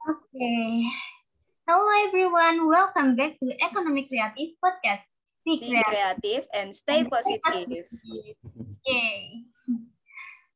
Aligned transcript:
Okay. 0.00 0.88
Hello 1.68 1.84
everyone, 2.08 2.64
welcome 2.64 3.20
back 3.20 3.36
to 3.36 3.52
Economic 3.60 4.08
Creative 4.08 4.56
Podcast. 4.56 5.04
Be 5.44 5.60
creative 5.60 6.48
and 6.56 6.72
stay 6.72 7.04
positive. 7.04 7.84
Oke. 8.48 9.04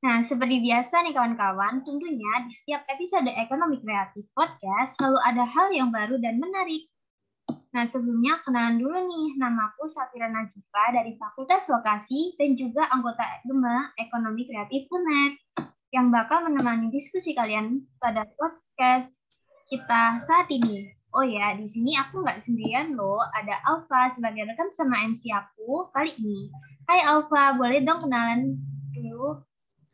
Nah, 0.01 0.25
seperti 0.25 0.65
biasa 0.65 1.05
nih 1.05 1.13
kawan-kawan, 1.13 1.85
tentunya 1.85 2.49
di 2.49 2.53
setiap 2.57 2.89
episode 2.89 3.29
Ekonomi 3.37 3.85
Kreatif 3.85 4.25
Podcast 4.33 4.97
selalu 4.97 5.21
ada 5.21 5.45
hal 5.45 5.69
yang 5.77 5.93
baru 5.93 6.17
dan 6.17 6.41
menarik. 6.41 6.89
Nah, 7.77 7.85
sebelumnya 7.85 8.41
kenalan 8.49 8.81
dulu 8.81 8.97
nih, 8.97 9.37
namaku 9.37 9.93
Safira 9.93 10.33
Nazifa 10.33 10.85
dari 10.97 11.21
Fakultas 11.21 11.69
Vokasi 11.69 12.33
dan 12.41 12.57
juga 12.57 12.89
anggota 12.89 13.29
GEMA 13.45 13.93
Ekonomi 14.01 14.49
Kreatif 14.49 14.89
UNED 14.89 15.33
yang 15.93 16.11
bakal 16.11 16.43
menemani 16.49 16.91
diskusi 16.91 17.39
kalian 17.39 17.87
pada 18.03 18.27
podcast 18.35 19.14
kita 19.69 20.21
saat 20.25 20.49
ini. 20.53 20.93
Oh 21.15 21.23
ya, 21.23 21.55
di 21.55 21.65
sini 21.71 21.95
aku 21.95 22.21
nggak 22.27 22.43
sendirian 22.43 22.99
loh, 22.99 23.23
ada 23.33 23.63
Alfa 23.65 24.11
sebagai 24.13 24.45
rekan 24.51 24.67
sama 24.75 25.07
MC 25.07 25.31
aku 25.31 25.89
kali 25.95 26.11
ini. 26.19 26.51
Hai 26.91 27.07
Alfa, 27.07 27.55
boleh 27.55 27.81
dong 27.87 28.03
kenalan 28.03 28.59
dulu? 28.93 29.41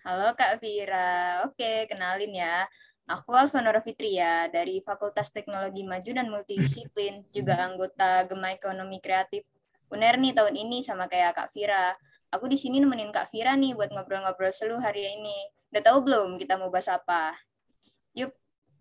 Halo 0.01 0.33
Kak 0.33 0.65
Vira. 0.65 1.45
Oke, 1.45 1.85
kenalin 1.87 2.33
ya. 2.33 2.65
Aku 3.05 3.37
Alvanora 3.37 3.85
Fitria 3.85 4.49
dari 4.49 4.81
Fakultas 4.81 5.29
Teknologi 5.29 5.85
Maju 5.85 6.11
dan 6.15 6.27
Multidisiplin, 6.33 7.27
juga 7.29 7.59
anggota 7.61 8.25
Gema 8.25 8.55
Ekonomi 8.55 9.03
Kreatif 9.03 9.45
UNER 9.91 10.23
nih 10.23 10.33
tahun 10.33 10.55
ini 10.55 10.87
sama 10.87 11.11
kayak 11.11 11.35
Kak 11.35 11.51
Vira. 11.51 11.99
Aku 12.31 12.47
di 12.47 12.55
sini 12.55 12.79
nemenin 12.79 13.11
Kak 13.11 13.27
Vira 13.35 13.59
nih 13.59 13.75
buat 13.75 13.91
ngobrol-ngobrol 13.91 14.55
seluruh 14.55 14.79
hari 14.79 15.03
ini. 15.03 15.35
Udah 15.75 15.83
tahu 15.83 16.07
belum 16.07 16.39
kita 16.39 16.55
mau 16.55 16.71
bahas 16.71 16.87
apa? 16.87 17.35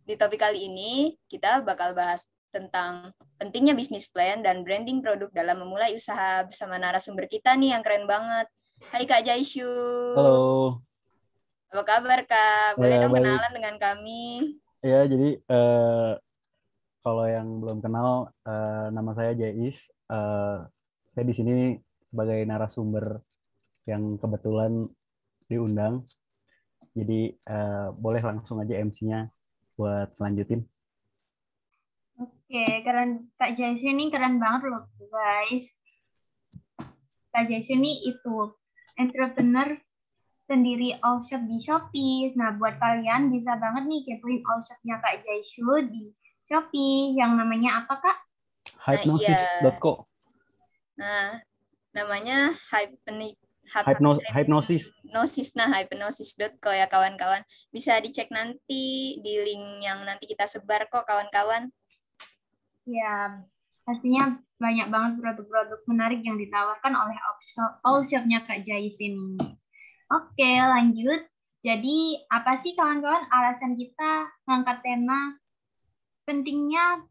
Di 0.10 0.18
topik 0.18 0.42
kali 0.42 0.66
ini 0.66 1.14
kita 1.30 1.62
bakal 1.62 1.94
bahas 1.94 2.26
tentang 2.50 3.14
pentingnya 3.38 3.78
bisnis 3.78 4.10
plan 4.10 4.42
dan 4.42 4.66
branding 4.66 5.06
produk 5.06 5.30
dalam 5.30 5.62
memulai 5.62 5.94
usaha 5.94 6.42
bersama 6.50 6.82
narasumber 6.82 7.30
kita 7.30 7.54
nih 7.54 7.78
yang 7.78 7.86
keren 7.86 8.10
banget. 8.10 8.50
Hai 8.90 9.06
Kak 9.06 9.22
Jaishu. 9.22 9.70
Halo. 10.18 10.82
Apa 11.70 11.86
kabar 11.86 12.26
Kak? 12.26 12.82
Boleh 12.82 12.98
ya, 12.98 13.06
dong 13.06 13.14
baik. 13.14 13.22
kenalan 13.22 13.52
dengan 13.54 13.76
kami? 13.78 14.58
Ya, 14.82 15.06
jadi 15.06 15.30
uh, 15.46 16.18
kalau 17.06 17.30
yang 17.30 17.62
belum 17.62 17.78
kenal, 17.78 18.34
uh, 18.50 18.90
nama 18.90 19.14
saya 19.14 19.38
Jais. 19.38 19.94
Uh, 20.10 20.66
saya 21.14 21.22
di 21.22 21.38
sini 21.38 21.78
sebagai 22.10 22.42
narasumber 22.50 23.22
yang 23.86 24.18
kebetulan 24.18 24.90
diundang. 25.46 26.02
Jadi 26.98 27.38
uh, 27.46 27.94
boleh 27.94 28.26
langsung 28.26 28.58
aja 28.58 28.74
MC-nya 28.74 29.30
buat 29.80 30.12
selanjutin. 30.20 30.68
Oke, 32.20 32.84
keren 32.84 33.32
Kak 33.40 33.56
Jais 33.56 33.80
ini 33.80 34.12
keren 34.12 34.44
banget 34.44 34.68
loh 34.68 34.92
guys. 35.08 35.64
Kak 37.32 37.48
Jais 37.48 37.72
ini 37.72 38.04
itu 38.12 38.52
entrepreneur 39.00 39.80
sendiri 40.52 41.00
all 41.00 41.24
shop 41.24 41.48
di 41.48 41.64
Shopee. 41.64 42.36
Nah, 42.36 42.60
buat 42.60 42.76
kalian 42.76 43.32
bisa 43.32 43.56
banget 43.56 43.88
nih 43.88 44.02
kepoin 44.04 44.44
all 44.44 44.60
shopnya 44.60 45.00
Kak 45.00 45.24
Jaishu 45.24 45.88
di 45.88 46.12
Shopee 46.44 47.16
yang 47.16 47.40
namanya 47.40 47.86
apa 47.86 48.04
Kak? 48.04 48.18
Hypnosis.co. 48.84 50.10
Nah, 51.00 51.40
namanya 51.96 52.52
hypnosis 52.76 53.49
Hypno, 53.70 54.18
hypnosis. 54.34 54.90
Hypnosis 55.06 55.54
nah 55.54 55.70
hypnosis.co 55.70 56.72
ya 56.74 56.90
kawan-kawan. 56.90 57.46
Bisa 57.70 58.02
dicek 58.02 58.34
nanti 58.34 59.18
di 59.22 59.34
link 59.46 59.86
yang 59.86 60.02
nanti 60.04 60.26
kita 60.26 60.50
sebar 60.50 60.90
kok 60.90 61.06
kawan-kawan. 61.06 61.70
Ya, 62.90 63.46
pastinya 63.86 64.42
banyak 64.58 64.90
banget 64.90 65.12
produk-produk 65.22 65.80
menarik 65.86 66.26
yang 66.26 66.36
ditawarkan 66.36 66.94
oleh 66.98 67.18
all 67.86 68.02
shopnya 68.02 68.44
Kak 68.44 68.66
Jais 68.66 68.98
ini. 68.98 69.38
Oke, 70.10 70.52
lanjut. 70.58 71.22
Jadi, 71.62 72.18
apa 72.32 72.56
sih 72.58 72.74
kawan-kawan 72.74 73.30
alasan 73.30 73.78
kita 73.78 74.32
mengangkat 74.48 74.80
tema 74.82 75.38
pentingnya 76.24 77.04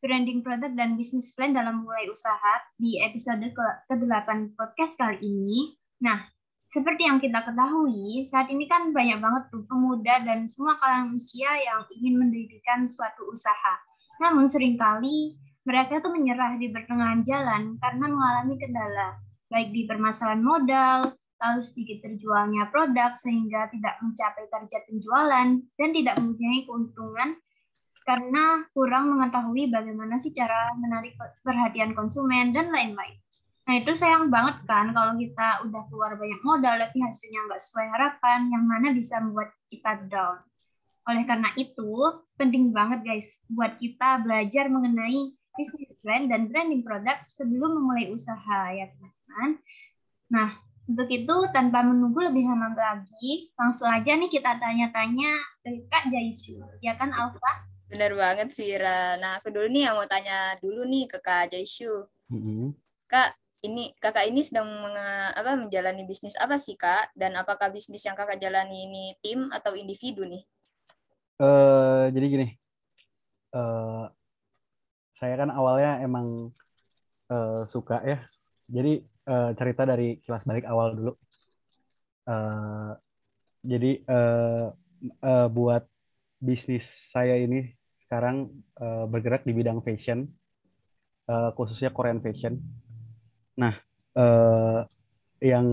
branding 0.00 0.40
produk 0.40 0.72
dan 0.76 0.96
bisnis 0.96 1.32
plan 1.36 1.52
dalam 1.52 1.84
mulai 1.84 2.08
usaha 2.08 2.54
di 2.80 3.00
episode 3.04 3.44
ke-8 3.88 4.56
podcast 4.56 4.96
kali 4.96 5.20
ini. 5.20 5.79
Nah, 6.00 6.24
seperti 6.70 7.04
yang 7.04 7.18
kita 7.18 7.42
ketahui, 7.44 8.24
saat 8.30 8.46
ini 8.48 8.64
kan 8.70 8.94
banyak 8.94 9.18
banget 9.18 9.42
tuh 9.50 9.66
pemuda 9.66 10.22
dan 10.22 10.46
semua 10.46 10.78
kalangan 10.78 11.12
usia 11.12 11.50
yang 11.60 11.82
ingin 11.92 12.14
mendirikan 12.16 12.86
suatu 12.86 13.26
usaha. 13.28 13.74
Namun 14.22 14.46
sering 14.46 14.78
kali 14.78 15.36
mereka 15.68 16.00
tuh 16.00 16.14
menyerah 16.14 16.56
di 16.56 16.72
pertengahan 16.72 17.20
jalan 17.26 17.76
karena 17.82 18.06
mengalami 18.08 18.54
kendala, 18.56 19.18
baik 19.52 19.74
di 19.74 19.84
permasalahan 19.84 20.40
modal, 20.40 20.98
tahu 21.40 21.58
sedikit 21.64 22.04
terjualnya 22.04 22.68
produk 22.68 23.16
sehingga 23.16 23.68
tidak 23.72 23.96
mencapai 24.04 24.44
target 24.52 24.82
penjualan 24.86 25.48
dan 25.58 25.88
tidak 25.96 26.16
mempunyai 26.20 26.68
keuntungan 26.68 27.36
karena 28.04 28.64
kurang 28.72 29.12
mengetahui 29.12 29.68
bagaimana 29.68 30.16
sih 30.16 30.32
cara 30.36 30.72
menarik 30.76 31.16
perhatian 31.44 31.96
konsumen 31.96 32.52
dan 32.52 32.72
lain-lain. 32.72 33.16
Nah 33.68 33.74
itu 33.76 33.92
sayang 33.94 34.32
banget 34.32 34.64
kan 34.64 34.92
kalau 34.96 35.14
kita 35.20 35.64
udah 35.68 35.82
keluar 35.92 36.12
banyak 36.16 36.40
modal 36.42 36.74
tapi 36.80 36.98
hasilnya 37.00 37.40
nggak 37.48 37.60
sesuai 37.60 37.86
harapan 37.92 38.50
yang 38.50 38.64
mana 38.66 38.92
bisa 38.96 39.20
membuat 39.20 39.52
kita 39.68 40.00
down. 40.08 40.40
Oleh 41.08 41.24
karena 41.24 41.50
itu 41.56 41.92
penting 42.40 42.72
banget 42.72 43.04
guys 43.04 43.40
buat 43.52 43.76
kita 43.78 44.24
belajar 44.24 44.66
mengenai 44.68 45.34
bisnis 45.58 45.92
plan 46.00 46.30
dan 46.30 46.48
branding 46.48 46.82
produk 46.82 47.20
sebelum 47.20 47.78
memulai 47.78 48.10
usaha 48.10 48.72
ya 48.72 48.88
teman-teman. 48.90 49.50
Nah 50.30 50.48
untuk 50.90 51.06
itu, 51.06 51.36
tanpa 51.54 51.86
menunggu 51.86 52.18
lebih 52.18 52.50
lama 52.50 52.74
lagi, 52.74 53.54
langsung 53.54 53.86
aja 53.86 54.10
nih 54.10 54.26
kita 54.26 54.58
tanya-tanya 54.58 55.38
ke 55.62 55.86
Kak 55.86 56.10
Jaisu. 56.10 56.58
Ya 56.82 56.98
kan, 56.98 57.14
Alfa? 57.14 57.62
Bener 57.86 58.10
banget, 58.18 58.50
Vira. 58.58 59.14
Nah, 59.22 59.38
aku 59.38 59.54
dulu 59.54 59.70
nih 59.70 59.86
yang 59.86 59.94
mau 59.94 60.10
tanya 60.10 60.58
dulu 60.58 60.82
nih 60.82 61.06
ke 61.06 61.22
Kak 61.22 61.54
Jaisu. 61.54 62.10
Mm-hmm. 62.34 62.74
Kak, 63.06 63.38
ini 63.60 63.92
kakak 64.00 64.28
ini 64.28 64.40
sedang 64.40 64.68
menge, 64.68 65.08
apa, 65.36 65.52
menjalani 65.56 66.02
bisnis 66.08 66.36
apa 66.40 66.56
sih, 66.56 66.76
Kak? 66.76 67.12
Dan 67.12 67.36
apakah 67.36 67.68
bisnis 67.68 68.04
yang 68.04 68.16
kakak 68.16 68.40
jalani 68.40 68.88
ini 68.88 69.04
tim 69.20 69.52
atau 69.52 69.76
individu 69.76 70.24
nih? 70.24 70.42
Uh, 71.40 72.12
jadi 72.12 72.26
gini, 72.28 72.48
uh, 73.56 74.08
saya 75.16 75.34
kan 75.36 75.52
awalnya 75.52 76.00
emang 76.04 76.52
uh, 77.32 77.64
suka 77.68 78.00
ya. 78.04 78.18
Jadi 78.68 79.04
uh, 79.28 79.52
cerita 79.56 79.84
dari 79.84 80.20
kilas 80.20 80.44
balik 80.44 80.64
awal 80.68 80.96
dulu. 80.96 81.12
Uh, 82.28 82.92
jadi 83.60 84.00
uh, 84.08 84.72
uh, 85.20 85.48
buat 85.52 85.84
bisnis 86.40 86.88
saya 87.12 87.36
ini 87.36 87.72
sekarang 88.04 88.48
uh, 88.80 89.04
bergerak 89.04 89.44
di 89.44 89.52
bidang 89.52 89.84
fashion, 89.84 90.28
uh, 91.28 91.52
khususnya 91.52 91.92
Korean 91.92 92.24
fashion. 92.24 92.60
Nah, 93.58 93.74
uh, 94.14 94.86
yang 95.42 95.66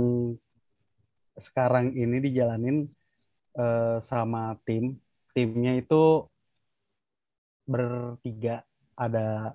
sekarang 1.37 1.93
ini 1.93 2.17
dijalanin 2.23 2.89
uh, 3.57 4.01
sama 4.01 4.57
tim, 4.65 4.97
timnya 5.37 5.77
itu 5.77 6.25
bertiga, 7.67 8.65
ada 8.97 9.53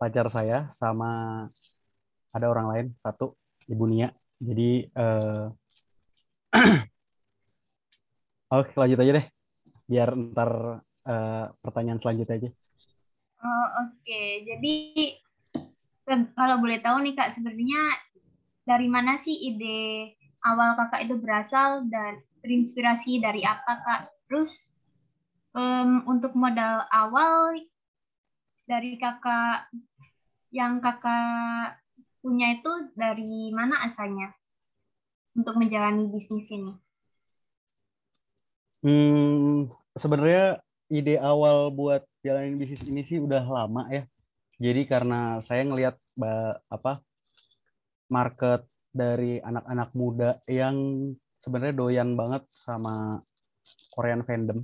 pacar 0.00 0.32
saya 0.32 0.72
sama 0.78 1.46
ada 2.32 2.46
orang 2.48 2.66
lain 2.72 2.86
satu 3.04 3.36
ibu 3.68 3.84
Nia. 3.84 4.08
Jadi 4.40 4.88
uh, 4.96 5.52
oke 8.56 8.72
lanjut 8.74 8.98
aja 8.98 9.12
deh 9.20 9.26
biar 9.86 10.16
ntar 10.32 10.50
uh, 11.06 11.46
pertanyaan 11.60 12.00
selanjutnya 12.00 12.36
aja. 12.40 12.50
Oh 13.42 13.68
oke. 13.84 14.00
Okay. 14.02 14.48
jadi 14.48 14.74
kalau 16.06 16.56
boleh 16.58 16.82
tahu 16.82 17.02
nih 17.02 17.14
kak 17.14 17.34
sebenarnya 17.34 17.82
dari 18.66 18.86
mana 18.90 19.18
sih 19.18 19.34
ide 19.34 20.14
awal 20.42 20.74
kakak 20.74 21.06
itu 21.06 21.14
berasal 21.18 21.86
dan 21.90 22.22
terinspirasi 22.42 23.22
dari 23.22 23.46
apa 23.46 23.72
kak 23.82 24.00
terus 24.26 24.66
um, 25.54 26.02
untuk 26.10 26.34
modal 26.34 26.86
awal 26.90 27.54
dari 28.66 28.98
kakak 28.98 29.70
yang 30.52 30.78
kakak 30.82 31.80
punya 32.22 32.54
itu 32.54 32.72
dari 32.94 33.50
mana 33.50 33.82
asalnya 33.82 34.30
untuk 35.34 35.58
menjalani 35.58 36.06
bisnis 36.12 36.46
ini? 36.52 36.72
Hmm, 38.82 39.70
sebenarnya 39.96 40.60
ide 40.92 41.16
awal 41.18 41.72
buat 41.72 42.04
jalanin 42.22 42.58
bisnis 42.58 42.82
ini 42.86 43.02
sih 43.06 43.18
udah 43.18 43.42
lama 43.42 43.88
ya. 43.90 44.04
Jadi 44.62 44.86
karena 44.86 45.42
saya 45.42 45.66
ngelihat 45.66 45.98
apa 46.70 47.02
market 48.06 48.62
dari 48.94 49.42
anak-anak 49.42 49.90
muda 49.98 50.30
yang 50.46 51.10
sebenarnya 51.42 51.74
doyan 51.74 52.14
banget 52.14 52.46
sama 52.54 53.18
Korean 53.90 54.22
fandom. 54.22 54.62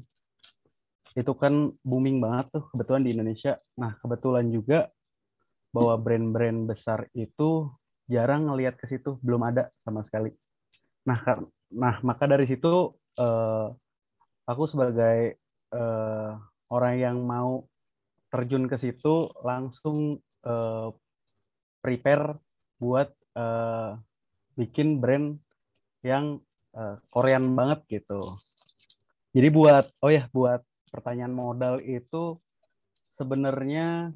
itu 1.17 1.35
kan 1.35 1.75
booming 1.83 2.23
banget 2.23 2.47
tuh 2.55 2.65
kebetulan 2.71 3.03
di 3.03 3.11
Indonesia. 3.11 3.59
Nah, 3.81 3.97
kebetulan 3.99 4.55
juga 4.55 4.87
bahwa 5.75 5.99
brand-brand 5.99 6.69
besar 6.71 7.11
itu 7.11 7.67
jarang 8.07 8.47
ngelihat 8.47 8.79
ke 8.79 8.87
situ, 8.87 9.19
belum 9.19 9.43
ada 9.43 9.67
sama 9.83 10.07
sekali. 10.07 10.31
Nah, 11.11 11.19
nah 11.75 11.99
maka 12.07 12.23
dari 12.29 12.47
situ 12.47 12.95
uh, 13.19 13.67
aku 14.47 14.63
sebagai 14.71 15.43
uh, 15.75 16.39
orang 16.71 16.95
yang 17.03 17.17
mau 17.25 17.67
terjun 18.29 18.69
ke 18.69 18.77
situ 18.77 19.33
langsung 19.41 20.21
uh, 20.45 20.89
prepare 21.81 22.37
buat 22.77 23.09
uh, 23.35 23.97
bikin 24.55 25.01
brand 25.01 25.39
yang 26.05 26.39
uh, 26.77 27.01
Korean 27.09 27.57
banget 27.57 27.85
gitu. 27.89 28.37
Jadi 29.33 29.49
buat 29.53 29.87
oh 30.03 30.11
ya 30.13 30.27
buat 30.33 30.65
pertanyaan 30.89 31.35
modal 31.35 31.81
itu 31.85 32.41
sebenarnya 33.19 34.13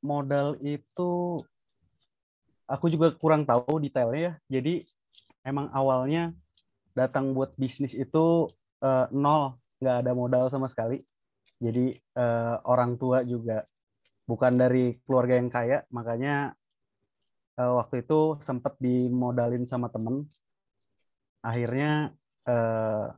modal 0.00 0.56
itu 0.64 1.40
aku 2.70 2.86
juga 2.88 3.12
kurang 3.18 3.44
tahu 3.44 3.82
detailnya 3.82 4.20
ya. 4.20 4.32
Jadi 4.58 4.86
emang 5.44 5.68
awalnya 5.74 6.32
datang 6.94 7.32
buat 7.34 7.54
bisnis 7.58 7.92
itu 7.96 8.48
uh, 8.82 9.06
nol, 9.12 9.58
nggak 9.82 9.96
ada 10.06 10.12
modal 10.14 10.44
sama 10.48 10.70
sekali. 10.70 11.02
Jadi 11.60 11.92
uh, 12.16 12.56
orang 12.64 12.96
tua 12.96 13.20
juga 13.20 13.60
bukan 14.24 14.56
dari 14.56 14.96
keluarga 15.04 15.36
yang 15.36 15.52
kaya, 15.52 15.84
makanya 15.92 16.56
uh, 17.60 17.84
waktu 17.84 18.00
itu 18.00 18.40
sempat 18.40 18.80
dimodalin 18.80 19.68
sama 19.68 19.92
temen. 19.92 20.24
Akhirnya 21.44 22.16
uh, 22.48 23.12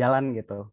jalan 0.00 0.32
gitu. 0.32 0.72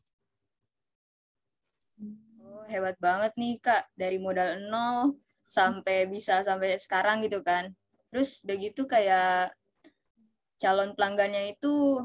Oh, 2.40 2.64
hebat 2.72 2.96
banget 3.04 3.36
nih 3.36 3.60
kak, 3.60 3.92
dari 4.00 4.16
modal 4.16 4.64
nol 4.72 5.20
sampai 5.44 6.08
bisa 6.08 6.40
sampai 6.40 6.80
sekarang 6.80 7.20
gitu 7.20 7.44
kan. 7.44 7.76
Terus 8.12 8.48
udah 8.48 8.58
gitu 8.64 8.88
kayak 8.88 9.52
calon 10.56 10.96
pelanggannya 10.96 11.52
itu 11.60 12.00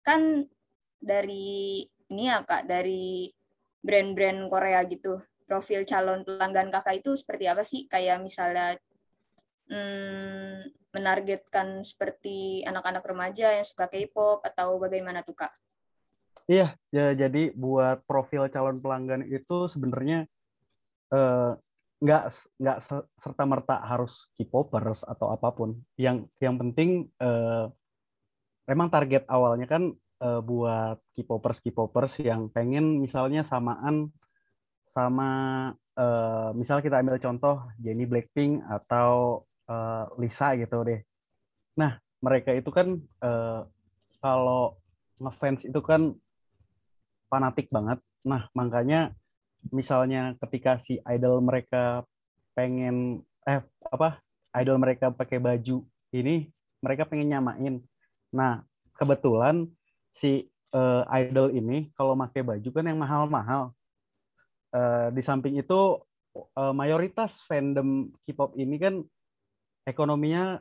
kan 0.00 0.48
dari 0.96 1.84
ini 2.08 2.32
ya 2.32 2.40
kak, 2.40 2.64
dari 2.64 3.28
brand-brand 3.82 4.50
Korea 4.50 4.82
gitu. 4.86 5.18
Profil 5.48 5.88
calon 5.88 6.22
pelanggan 6.26 6.68
kakak 6.68 7.00
itu 7.00 7.16
seperti 7.16 7.44
apa 7.48 7.64
sih? 7.64 7.88
Kayak 7.88 8.20
misalnya 8.20 8.76
hmm, 9.72 10.68
menargetkan 10.92 11.84
seperti 11.84 12.64
anak-anak 12.64 13.04
remaja 13.04 13.54
yang 13.54 13.66
suka 13.66 13.88
K-pop 13.88 14.44
atau 14.44 14.80
bagaimana 14.80 15.24
tuh 15.24 15.36
kak? 15.36 15.52
Iya, 16.48 16.80
ya, 16.88 17.12
jadi 17.12 17.52
buat 17.52 18.08
profil 18.08 18.48
calon 18.48 18.80
pelanggan 18.80 19.20
itu 19.28 19.68
sebenarnya 19.68 20.24
eh, 21.12 21.52
nggak 21.98 22.24
nggak 22.56 22.78
serta 23.20 23.44
merta 23.44 23.84
harus 23.84 24.32
K-popers 24.40 25.04
atau 25.04 25.28
apa 25.28 25.52
pun. 25.52 25.76
Yang 26.00 26.32
yang 26.40 26.56
penting 26.56 27.12
eh, 27.20 27.66
memang 28.64 28.88
target 28.88 29.28
awalnya 29.28 29.68
kan 29.68 29.92
eh, 30.22 30.40
buat 30.42 30.98
K-popers 31.16 32.18
yang 32.22 32.50
pengen 32.50 33.00
misalnya 33.02 33.46
samaan 33.46 34.10
sama 34.92 35.30
eh, 35.98 36.50
misal 36.58 36.82
kita 36.82 37.00
ambil 37.00 37.18
contoh 37.22 37.66
Jennie 37.78 38.08
Blackpink 38.08 38.62
atau 38.66 39.42
eh, 39.70 40.04
Lisa 40.18 40.54
gitu 40.58 40.82
deh. 40.84 41.00
Nah 41.78 41.98
mereka 42.22 42.50
itu 42.54 42.70
kan 42.74 42.98
eh, 42.98 43.60
kalau 44.18 44.78
ngefans 45.22 45.66
itu 45.66 45.80
kan 45.82 46.14
fanatik 47.30 47.70
banget. 47.70 47.98
Nah 48.26 48.50
makanya 48.54 49.14
misalnya 49.70 50.34
ketika 50.46 50.78
si 50.78 51.02
idol 51.06 51.42
mereka 51.42 52.06
pengen 52.54 53.22
eh 53.46 53.62
apa 53.90 54.18
idol 54.58 54.78
mereka 54.80 55.10
pakai 55.14 55.38
baju 55.38 55.84
ini 56.14 56.50
mereka 56.82 57.04
pengen 57.06 57.32
nyamain 57.36 57.74
nah 58.32 58.62
kebetulan 58.96 59.66
si 60.18 60.50
uh, 60.74 61.06
idol 61.14 61.54
ini 61.54 61.94
kalau 61.94 62.18
pakai 62.18 62.42
baju 62.42 62.68
kan 62.74 62.84
yang 62.90 62.98
mahal-mahal 62.98 63.70
uh, 64.74 65.08
di 65.14 65.22
samping 65.22 65.62
itu 65.62 66.02
uh, 66.58 66.74
mayoritas 66.74 67.46
fandom 67.46 68.10
K-pop 68.26 68.58
ini 68.58 68.76
kan 68.82 68.94
ekonominya 69.86 70.58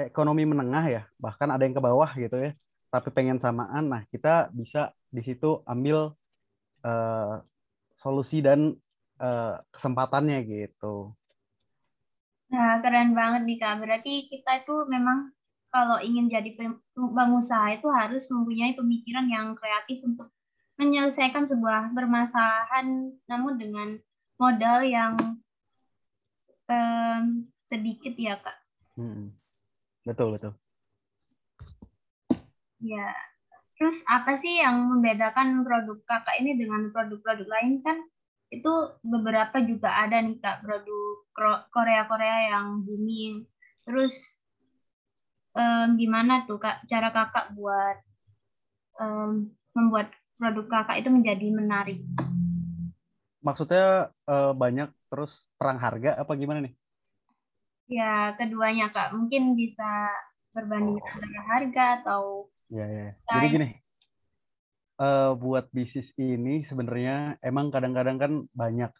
ekonomi 0.00 0.48
menengah 0.48 0.84
ya 0.88 1.02
bahkan 1.20 1.52
ada 1.52 1.68
yang 1.68 1.76
ke 1.76 1.82
bawah 1.84 2.08
gitu 2.16 2.40
ya 2.40 2.56
tapi 2.88 3.12
pengen 3.12 3.36
samaan 3.36 3.92
nah 3.92 4.02
kita 4.08 4.48
bisa 4.56 4.96
di 5.12 5.20
situ 5.20 5.60
ambil 5.68 6.16
uh, 6.88 7.44
solusi 7.98 8.38
dan 8.40 8.78
uh, 9.18 9.58
kesempatannya 9.74 10.38
gitu. 10.46 11.12
Nah, 12.48 12.80
keren 12.80 13.12
banget 13.12 13.44
nih 13.44 13.58
Kak. 13.60 13.74
Berarti 13.82 14.30
kita 14.30 14.64
itu 14.64 14.88
memang 14.88 15.34
kalau 15.68 16.00
ingin 16.00 16.32
jadi 16.32 16.56
pengusaha 16.96 17.76
itu 17.76 17.88
harus 17.92 18.24
mempunyai 18.32 18.72
pemikiran 18.72 19.28
yang 19.28 19.52
kreatif 19.52 20.00
untuk 20.04 20.32
menyelesaikan 20.80 21.44
sebuah 21.44 21.92
permasalahan 21.92 23.12
namun 23.28 23.58
dengan 23.58 23.98
modal 24.38 24.86
yang 24.86 25.14
um, 26.70 27.24
sedikit 27.68 28.14
ya 28.16 28.38
Kak. 28.40 28.56
Hmm. 28.96 29.34
Betul, 30.06 30.38
betul. 30.38 30.52
Ya, 32.78 33.10
Terus 33.78 34.02
apa 34.10 34.34
sih 34.34 34.58
yang 34.58 34.90
membedakan 34.90 35.62
produk 35.62 36.02
kakak 36.02 36.42
ini 36.42 36.58
dengan 36.58 36.90
produk-produk 36.90 37.46
lain 37.46 37.78
kan? 37.86 38.02
Itu 38.50 38.98
beberapa 39.06 39.62
juga 39.62 39.94
ada 39.94 40.18
nih 40.18 40.42
kak 40.42 40.66
produk 40.66 41.22
Korea-Korea 41.70 42.58
yang 42.58 42.82
booming. 42.82 43.46
Terus 43.86 44.34
um, 45.58 45.88
gimana 45.98 46.46
tuh 46.46 46.62
kak 46.62 46.86
cara 46.86 47.10
kakak 47.10 47.50
buat 47.58 47.98
um, 49.02 49.50
membuat 49.74 50.14
produk 50.38 50.66
kakak 50.70 51.02
itu 51.02 51.10
menjadi 51.10 51.46
menarik? 51.50 51.98
Maksudnya 53.42 54.14
uh, 54.30 54.54
banyak 54.54 54.94
terus 55.10 55.50
perang 55.58 55.82
harga 55.82 56.14
apa 56.14 56.32
gimana 56.38 56.62
nih? 56.62 56.74
Ya 57.90 58.38
keduanya 58.38 58.94
kak 58.94 59.10
mungkin 59.18 59.58
bisa 59.58 60.14
berbanding 60.54 61.02
oh. 61.02 61.42
harga 61.50 61.84
atau 62.02 62.22
Ya, 62.68 62.84
ya. 62.84 63.16
Jadi 63.24 63.46
gini, 63.48 63.68
uh, 65.00 65.32
buat 65.40 65.72
bisnis 65.72 66.12
ini 66.20 66.68
sebenarnya 66.68 67.40
emang 67.40 67.72
kadang-kadang 67.72 68.16
kan 68.20 68.32
banyak 68.52 68.92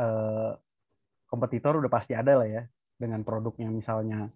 uh, 0.00 0.56
kompetitor 1.28 1.76
udah 1.76 1.92
pasti 1.92 2.16
ada 2.16 2.40
lah 2.40 2.48
ya 2.48 2.62
dengan 2.96 3.20
produk 3.20 3.52
yang 3.60 3.76
misalnya 3.76 4.32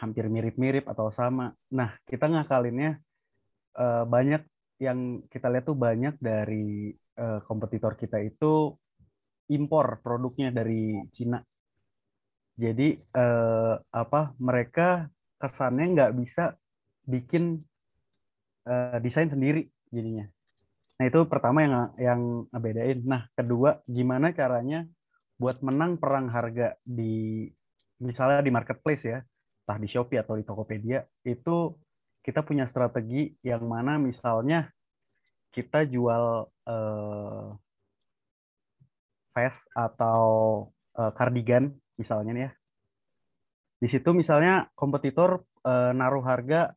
hampir 0.00 0.26
mirip-mirip 0.32 0.88
atau 0.88 1.12
sama. 1.12 1.52
Nah, 1.76 1.94
kita 2.08 2.26
ngakalinnya 2.26 2.98
uh, 3.76 4.04
banyak 4.08 4.42
yang 4.80 5.20
kita 5.28 5.52
lihat 5.52 5.68
tuh 5.68 5.76
banyak 5.76 6.16
dari 6.16 6.88
uh, 7.20 7.44
kompetitor 7.44 8.00
kita 8.00 8.16
itu 8.24 8.72
impor 9.52 10.00
produknya 10.00 10.48
dari 10.50 10.96
Cina. 11.12 11.38
Jadi 12.56 12.96
uh, 12.96 13.76
apa 13.92 14.32
mereka 14.40 15.08
kesannya 15.40 15.86
nggak 15.96 16.12
bisa 16.16 16.56
bikin 17.08 17.64
desain 19.02 19.26
sendiri 19.26 19.66
jadinya. 19.90 20.28
Nah 21.00 21.04
itu 21.08 21.24
pertama 21.26 21.64
yang 21.64 21.74
yang 21.96 22.20
ngebedain. 22.52 23.00
Nah 23.08 23.24
kedua 23.32 23.80
gimana 23.88 24.36
caranya 24.36 24.84
buat 25.40 25.64
menang 25.64 25.96
perang 25.96 26.28
harga 26.28 26.76
di 26.84 27.48
misalnya 28.04 28.44
di 28.44 28.52
marketplace 28.52 29.04
ya, 29.08 29.18
entah 29.64 29.78
di 29.78 29.88
Shopee 29.88 30.20
atau 30.20 30.34
di 30.36 30.44
Tokopedia 30.44 31.04
itu 31.24 31.74
kita 32.20 32.44
punya 32.44 32.68
strategi 32.68 33.32
yang 33.40 33.64
mana 33.64 33.96
misalnya 33.96 34.68
kita 35.50 35.88
jual 35.88 36.46
uh, 36.46 37.46
vest 39.32 39.70
atau 39.72 40.22
uh, 40.98 41.12
cardigan 41.14 41.72
misalnya 41.96 42.32
nih 42.34 42.44
ya. 42.44 42.52
Di 43.80 43.88
situ 43.88 44.12
misalnya 44.12 44.68
kompetitor 44.76 45.42
uh, 45.64 45.92
naruh 45.96 46.22
harga 46.22 46.76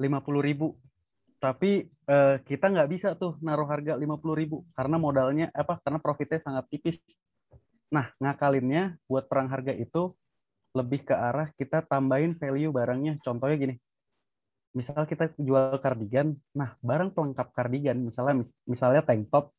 lima 0.00 0.20
puluh 0.24 0.40
ribu 0.44 0.76
tapi 1.36 1.84
uh, 2.08 2.40
kita 2.42 2.72
nggak 2.72 2.88
bisa 2.90 3.08
tuh 3.14 3.36
naruh 3.44 3.68
harga 3.68 3.94
lima 3.96 4.16
puluh 4.16 4.36
ribu 4.36 4.64
karena 4.72 4.96
modalnya 4.96 5.46
apa 5.52 5.78
karena 5.84 6.00
profitnya 6.00 6.40
sangat 6.40 6.64
tipis 6.72 6.96
nah 7.92 8.10
ngakalinnya 8.18 8.98
buat 9.06 9.28
perang 9.30 9.46
harga 9.52 9.70
itu 9.76 10.16
lebih 10.76 11.08
ke 11.08 11.14
arah 11.16 11.48
kita 11.56 11.80
tambahin 11.88 12.36
value 12.36 12.68
barangnya 12.68 13.16
contohnya 13.24 13.56
gini 13.56 13.74
misal 14.76 15.08
kita 15.08 15.32
jual 15.40 15.80
kardigan 15.80 16.36
nah 16.52 16.76
barang 16.84 17.16
pelengkap 17.16 17.48
kardigan 17.56 17.96
misalnya 17.96 18.44
misalnya 18.68 19.00
tank 19.00 19.32
top 19.32 19.56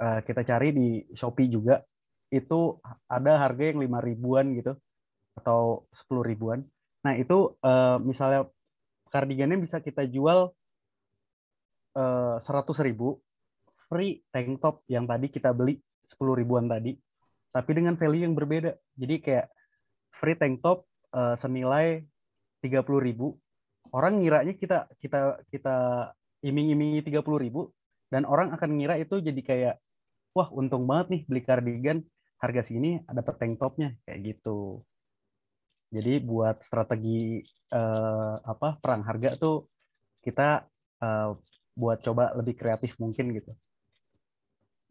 uh, 0.00 0.24
kita 0.24 0.40
cari 0.48 0.72
di 0.72 0.88
Shopee 1.12 1.52
juga 1.52 1.84
itu 2.32 2.80
ada 3.12 3.44
harga 3.44 3.76
yang 3.76 3.84
lima 3.84 4.00
ribuan 4.00 4.56
gitu 4.56 4.72
atau 5.36 5.84
sepuluh 5.92 6.24
ribuan 6.24 6.64
nah 7.04 7.12
itu 7.12 7.52
uh, 7.60 8.00
misalnya 8.00 8.48
kardigannya 9.12 9.60
bisa 9.60 9.84
kita 9.84 10.08
jual 10.08 10.56
eh, 11.92 12.36
seratus 12.40 12.80
ribu 12.80 13.20
free 13.92 14.24
tank 14.32 14.56
top 14.64 14.80
yang 14.88 15.04
tadi 15.04 15.28
kita 15.28 15.52
beli 15.52 15.76
10 16.16 16.40
ribuan 16.40 16.64
tadi, 16.64 16.96
tapi 17.52 17.70
dengan 17.76 17.96
value 18.00 18.24
yang 18.24 18.32
berbeda. 18.32 18.72
Jadi 18.96 19.14
kayak 19.20 19.46
free 20.12 20.36
tank 20.38 20.60
top 20.60 20.84
uh, 21.16 21.34
senilai 21.34 22.04
30 22.62 22.84
ribu, 23.02 23.34
orang 23.90 24.22
ngiranya 24.22 24.54
kita 24.54 24.86
kita 25.02 25.42
kita 25.50 25.76
iming-imingi 26.44 27.02
30 27.02 27.24
ribu, 27.42 27.72
dan 28.12 28.28
orang 28.28 28.52
akan 28.54 28.78
ngira 28.78 29.00
itu 29.00 29.18
jadi 29.18 29.40
kayak, 29.42 29.74
wah 30.36 30.48
untung 30.52 30.86
banget 30.86 31.06
nih 31.10 31.22
beli 31.26 31.42
cardigan 31.42 31.98
harga 32.42 32.62
sini 32.66 32.98
ada 33.06 33.22
tank 33.22 33.58
topnya 33.58 33.94
kayak 34.04 34.20
gitu. 34.22 34.82
Jadi 35.92 36.24
buat 36.24 36.64
strategi 36.64 37.44
uh, 37.70 38.36
apa 38.42 38.80
perang 38.80 39.04
harga 39.04 39.36
tuh 39.36 39.68
kita 40.24 40.64
uh, 41.04 41.36
buat 41.76 42.00
coba 42.04 42.32
lebih 42.36 42.56
kreatif 42.56 42.96
mungkin 43.00 43.32
gitu. 43.36 43.52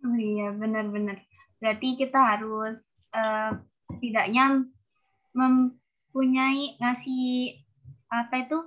Oh 0.02 0.18
iya, 0.18 0.50
benar-benar. 0.54 1.22
Berarti 1.62 1.94
kita 1.94 2.18
harus 2.18 2.82
uh, 3.14 3.54
setidaknya 3.90 4.66
mempunyai 5.32 6.76
ngasih 6.80 7.58
apa 8.12 8.36
itu 8.44 8.60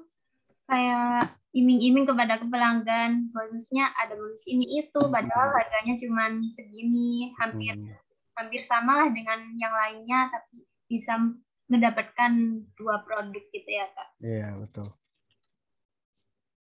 kayak 0.64 1.36
iming-iming 1.52 2.08
kepada 2.08 2.40
pelanggan 2.40 3.28
khususnya 3.30 3.92
ada 4.00 4.16
bonus 4.16 4.42
ini 4.48 4.80
itu 4.82 5.00
padahal 5.12 5.52
hmm. 5.52 5.56
harganya 5.60 5.94
cuma 6.00 6.24
segini 6.56 7.30
hampir 7.36 7.76
hmm. 7.76 7.94
hampir 8.34 8.64
sama 8.64 9.04
lah 9.04 9.08
dengan 9.12 9.52
yang 9.60 9.70
lainnya 9.70 10.32
tapi 10.32 10.64
bisa 10.88 11.20
mendapatkan 11.68 12.32
dua 12.74 13.04
produk 13.04 13.44
gitu 13.52 13.70
ya 13.70 13.86
kak 13.92 14.08
iya 14.24 14.48
betul 14.56 14.88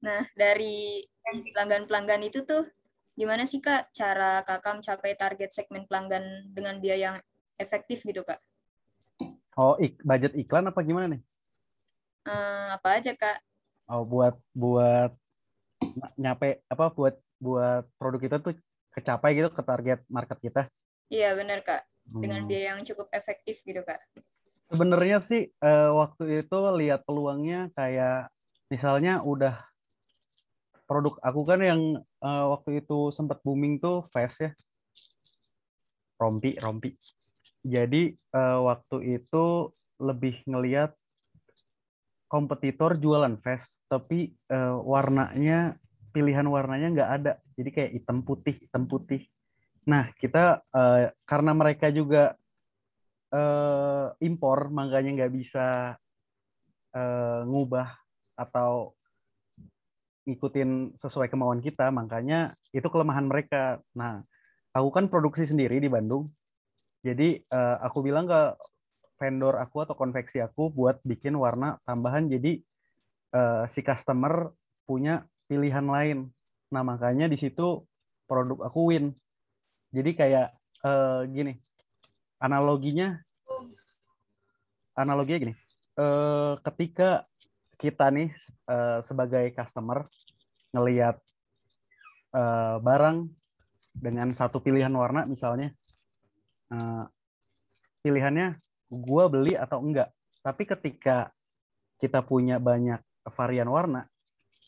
Nah, 0.04 0.20
dari 0.36 1.00
pelanggan-pelanggan 1.24 2.28
itu 2.28 2.44
tuh 2.44 2.68
gimana 3.16 3.48
sih 3.48 3.64
Kak 3.64 3.88
cara 3.96 4.44
Kakak 4.44 4.84
mencapai 4.84 5.16
target 5.16 5.48
segmen 5.48 5.88
pelanggan 5.88 6.52
dengan 6.52 6.76
biaya 6.76 7.16
yang 7.16 7.16
efektif 7.56 8.04
gitu 8.04 8.20
Kak? 8.20 8.36
Oh, 9.54 9.78
ik 9.78 10.02
budget 10.02 10.34
iklan 10.34 10.66
apa 10.66 10.82
gimana 10.82 11.14
nih? 11.14 11.22
Hmm, 12.26 12.74
apa 12.74 12.98
aja 12.98 13.14
Kak? 13.14 13.38
Oh, 13.86 14.02
buat 14.02 14.34
buat 14.50 15.14
nyampe 16.18 16.64
apa 16.66 16.90
buat 16.90 17.14
buat 17.38 17.86
produk 18.00 18.20
kita 18.20 18.36
tuh 18.42 18.58
kecapai 18.90 19.38
gitu 19.38 19.54
ke 19.54 19.62
target 19.62 20.00
market 20.10 20.38
kita. 20.42 20.62
Iya, 21.06 21.38
benar 21.38 21.62
Kak. 21.62 21.86
Dengan 22.02 22.42
hmm. 22.42 22.48
biaya 22.50 22.66
yang 22.74 22.82
cukup 22.82 23.06
efektif 23.14 23.62
gitu 23.62 23.84
Kak. 23.86 24.02
Sebenarnya 24.66 25.22
sih 25.22 25.52
uh, 25.62 25.92
waktu 26.02 26.42
itu 26.42 26.58
lihat 26.80 27.06
peluangnya 27.06 27.70
kayak 27.78 28.32
misalnya 28.72 29.20
udah 29.22 29.60
produk 30.88 31.20
aku 31.22 31.40
kan 31.46 31.60
yang 31.62 31.80
uh, 32.24 32.44
waktu 32.58 32.82
itu 32.82 33.12
sempat 33.14 33.38
booming 33.46 33.78
tuh 33.78 34.02
Fast 34.10 34.42
ya. 34.42 34.50
Rompi, 36.18 36.56
rompi. 36.58 36.96
Jadi 37.64 38.12
uh, 38.36 38.60
waktu 38.68 39.18
itu 39.20 39.72
lebih 39.96 40.44
ngeliat 40.44 40.92
kompetitor 42.28 43.00
jualan 43.00 43.40
Fast, 43.40 43.80
tapi 43.88 44.36
uh, 44.52 44.76
warnanya 44.84 45.80
pilihan 46.12 46.44
warnanya 46.44 46.92
nggak 46.92 47.10
ada. 47.10 47.32
Jadi 47.56 47.70
kayak 47.72 47.90
hitam 47.96 48.20
putih, 48.20 48.54
hitam 48.60 48.84
putih. 48.84 49.24
Nah 49.88 50.12
kita 50.20 50.60
uh, 50.76 51.08
karena 51.24 51.52
mereka 51.56 51.88
juga 51.88 52.36
uh, 53.32 54.12
impor, 54.20 54.68
makanya 54.68 55.24
nggak 55.24 55.32
bisa 55.32 55.96
uh, 56.92 57.40
ngubah 57.48 57.96
atau 58.36 58.92
ngikutin 60.24 60.96
sesuai 60.96 61.28
kemauan 61.28 61.60
kita, 61.60 61.92
makanya 61.92 62.56
itu 62.72 62.88
kelemahan 62.88 63.28
mereka. 63.28 63.80
Nah, 63.92 64.24
aku 64.72 64.88
kan 64.88 65.04
produksi 65.12 65.44
sendiri 65.44 65.76
di 65.76 65.88
Bandung, 65.92 66.32
jadi 67.04 67.44
uh, 67.52 67.84
aku 67.84 68.00
bilang 68.00 68.24
ke 68.24 68.56
vendor 69.20 69.60
aku 69.60 69.84
atau 69.84 69.92
konveksi 69.92 70.40
aku 70.40 70.72
buat 70.72 71.04
bikin 71.04 71.36
warna 71.36 71.76
tambahan, 71.84 72.32
jadi 72.32 72.64
uh, 73.36 73.68
si 73.68 73.84
customer 73.84 74.48
punya 74.88 75.28
pilihan 75.44 75.84
lain. 75.84 76.32
Nah, 76.72 76.80
makanya 76.80 77.28
di 77.28 77.36
situ 77.36 77.84
produk 78.24 78.72
aku 78.72 78.88
win. 78.88 79.12
Jadi 79.92 80.16
kayak 80.16 80.56
uh, 80.80 81.28
gini, 81.28 81.60
analoginya, 82.40 83.20
analoginya 84.96 85.38
gini, 85.44 85.54
uh, 86.00 86.56
ketika 86.64 87.28
kita 87.76 88.08
nih 88.08 88.32
uh, 88.64 89.04
sebagai 89.04 89.52
customer 89.52 90.08
ngelihat 90.72 91.20
uh, 92.32 92.80
barang 92.80 93.28
dengan 93.94 94.34
satu 94.34 94.58
pilihan 94.58 94.90
warna 94.90 95.22
misalnya 95.28 95.70
uh, 96.72 97.04
pilihannya 98.00 98.56
gue 98.88 99.24
beli 99.28 99.52
atau 99.58 99.82
enggak. 99.82 100.12
Tapi 100.44 100.62
ketika 100.68 101.32
kita 101.98 102.20
punya 102.24 102.60
banyak 102.60 103.00
varian 103.32 103.68
warna 103.72 104.04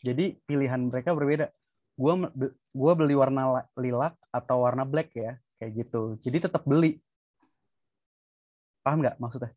jadi 0.06 0.36
pilihan 0.44 0.86
mereka 0.86 1.16
berbeda. 1.16 1.50
Gue 1.96 2.12
gua 2.76 2.92
beli 2.92 3.16
warna 3.16 3.64
lilac 3.74 4.14
atau 4.28 4.62
warna 4.62 4.84
black 4.84 5.10
ya 5.16 5.40
kayak 5.58 5.72
gitu. 5.86 6.20
Jadi 6.20 6.46
tetap 6.46 6.62
beli. 6.62 7.00
Paham 8.84 9.02
nggak 9.02 9.16
maksudnya? 9.18 9.50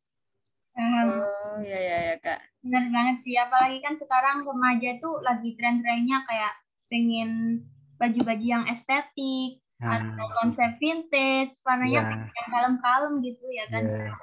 Oh 0.79 1.59
iya 1.59 1.77
iya 1.77 1.97
ya, 2.13 2.15
Kak. 2.23 2.39
Benar 2.63 2.87
banget 2.89 3.15
sih, 3.27 3.35
apalagi 3.35 3.77
kan 3.83 3.93
sekarang 3.99 4.47
remaja 4.47 4.95
tuh 5.03 5.19
lagi 5.21 5.53
tren-trennya 5.59 6.23
kayak 6.23 6.53
pengen 6.87 7.61
baju-baju 7.99 8.45
yang 8.47 8.65
estetik 8.71 9.59
nah. 9.79 10.13
atau 10.13 10.27
konsep 10.43 10.71
vintage, 10.77 11.55
warnanya 11.63 12.01
yeah. 12.03 12.27
yang 12.27 12.47
kalem-kalem 12.51 13.13
gitu 13.23 13.45
ya 13.51 13.65
kan. 13.71 13.83
Yeah. 13.83 14.15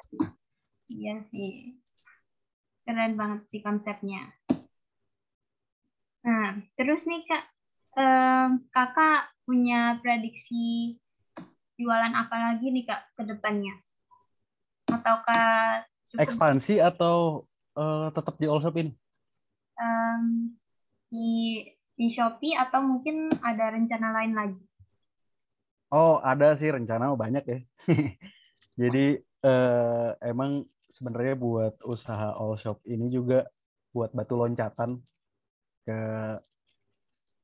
Iya 0.87 1.15
sih. 1.33 1.81
Keren 2.87 3.19
banget 3.19 3.41
sih 3.51 3.61
konsepnya. 3.65 4.31
Nah, 6.27 6.59
terus 6.75 7.07
nih 7.07 7.23
Kak, 7.27 7.45
um, 7.99 8.67
Kakak 8.71 9.31
punya 9.47 9.99
prediksi 10.03 10.99
jualan 11.79 12.15
apa 12.15 12.37
lagi 12.51 12.71
nih 12.71 12.87
Kak 12.87 13.15
ke 13.15 13.23
depannya? 13.27 13.79
Ataukah 14.91 15.83
ekspansi 16.19 16.83
atau 16.83 17.47
uh, 17.79 18.11
tetap 18.11 18.39
di 18.39 18.47
all 18.47 18.63
shop 18.63 18.75
ini? 18.79 18.91
Um, 19.77 20.55
di 21.11 21.63
di 21.97 22.13
Shopee 22.13 22.59
atau 22.59 22.83
mungkin 22.85 23.31
ada 23.41 23.73
rencana 23.73 24.11
lain 24.11 24.35
lagi? 24.35 24.66
Oh, 25.91 26.19
ada 26.19 26.59
sih 26.59 26.71
rencana 26.71 27.15
banyak 27.15 27.45
ya. 27.47 27.59
Jadi 28.81 29.23
uh, 29.47 30.11
emang 30.19 30.67
sebenarnya 30.91 31.35
buat 31.39 31.75
usaha 31.87 32.35
all 32.35 32.59
shop 32.59 32.83
ini 32.87 33.07
juga 33.11 33.47
buat 33.95 34.11
batu 34.11 34.35
loncatan 34.35 34.99
ke 35.87 35.99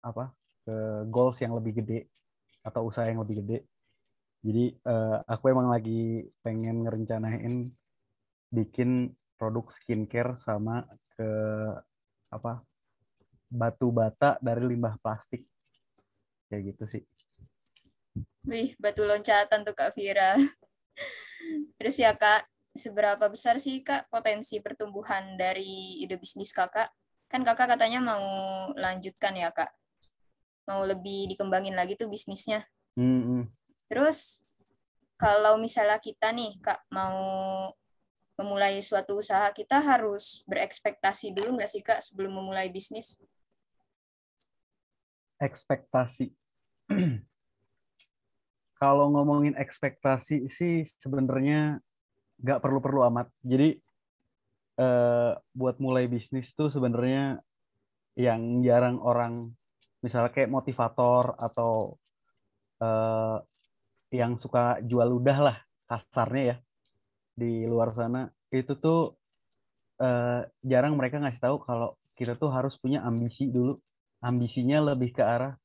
apa? 0.02 0.24
ke 0.62 0.76
goals 1.10 1.42
yang 1.42 1.58
lebih 1.58 1.82
gede 1.82 2.06
atau 2.62 2.86
usaha 2.86 3.02
yang 3.02 3.18
lebih 3.26 3.42
gede. 3.42 3.66
Jadi 4.46 4.74
uh, 4.86 5.18
aku 5.26 5.50
emang 5.50 5.74
lagi 5.74 6.22
pengen 6.38 6.86
ngerencanain 6.86 7.66
bikin 8.54 9.10
produk 9.34 9.66
skincare 9.74 10.38
sama 10.38 10.86
ke 11.18 11.30
apa 12.30 12.62
batu 13.50 13.90
bata 13.90 14.38
dari 14.38 14.70
limbah 14.70 14.94
plastik 15.02 15.42
kayak 16.46 16.74
gitu 16.74 16.84
sih. 16.86 17.02
Wih, 18.42 18.74
batu 18.82 19.06
loncatan 19.06 19.62
tuh 19.62 19.74
Kak 19.74 19.94
Vira. 19.94 20.34
Terus 21.78 21.96
ya 21.98 22.10
Kak, 22.18 22.42
seberapa 22.74 23.22
besar 23.30 23.62
sih 23.62 23.86
Kak 23.86 24.10
potensi 24.10 24.58
pertumbuhan 24.58 25.38
dari 25.38 26.02
ide 26.02 26.18
bisnis 26.18 26.50
Kakak? 26.50 26.90
Kan 27.30 27.46
Kakak 27.46 27.78
katanya 27.78 28.02
mau 28.02 28.26
lanjutkan 28.74 29.38
ya 29.38 29.54
Kak. 29.54 29.70
Mau 30.66 30.82
lebih 30.82 31.30
dikembangin 31.30 31.78
lagi 31.78 31.94
tuh 31.94 32.10
bisnisnya. 32.10 32.66
Mm 32.98 33.22
-hmm. 33.22 33.42
Terus 33.86 34.42
kalau 35.14 35.54
misalnya 35.54 36.02
kita 36.02 36.34
nih 36.34 36.58
Kak 36.58 36.90
mau 36.90 37.70
memulai 38.42 38.82
suatu 38.82 39.22
usaha 39.22 39.54
kita 39.54 39.78
harus 39.78 40.42
berekspektasi 40.50 41.30
dulu 41.30 41.60
nggak 41.60 41.70
sih 41.70 41.84
kak 41.84 42.02
sebelum 42.02 42.32
memulai 42.34 42.72
bisnis? 42.72 43.22
Ekspektasi. 45.38 46.32
Kalau 48.82 49.14
ngomongin 49.14 49.54
ekspektasi 49.54 50.50
sih 50.50 50.82
sebenarnya 50.98 51.78
nggak 52.42 52.58
perlu-perlu 52.58 53.06
amat. 53.14 53.30
Jadi 53.46 53.78
eh, 54.82 55.32
buat 55.54 55.76
mulai 55.78 56.10
bisnis 56.10 56.50
tuh 56.58 56.66
sebenarnya 56.66 57.38
yang 58.18 58.58
jarang 58.66 58.98
orang 58.98 59.54
misalnya 60.02 60.34
kayak 60.34 60.50
motivator 60.50 61.38
atau 61.38 61.94
eh, 62.82 63.38
yang 64.10 64.34
suka 64.34 64.82
jual 64.82 65.06
ludah 65.06 65.38
lah 65.38 65.56
kasarnya 65.86 66.44
ya 66.44 66.56
di 67.32 67.64
luar 67.64 67.96
sana 67.96 68.28
itu 68.52 68.76
tuh 68.76 69.16
uh, 70.04 70.44
jarang 70.60 70.94
mereka 71.00 71.16
ngasih 71.16 71.40
tahu 71.40 71.56
kalau 71.64 71.96
kita 72.12 72.36
tuh 72.36 72.52
harus 72.52 72.76
punya 72.76 73.00
ambisi 73.00 73.48
dulu 73.48 73.80
ambisinya 74.20 74.92
lebih 74.92 75.16
ke 75.16 75.24
arah 75.24 75.56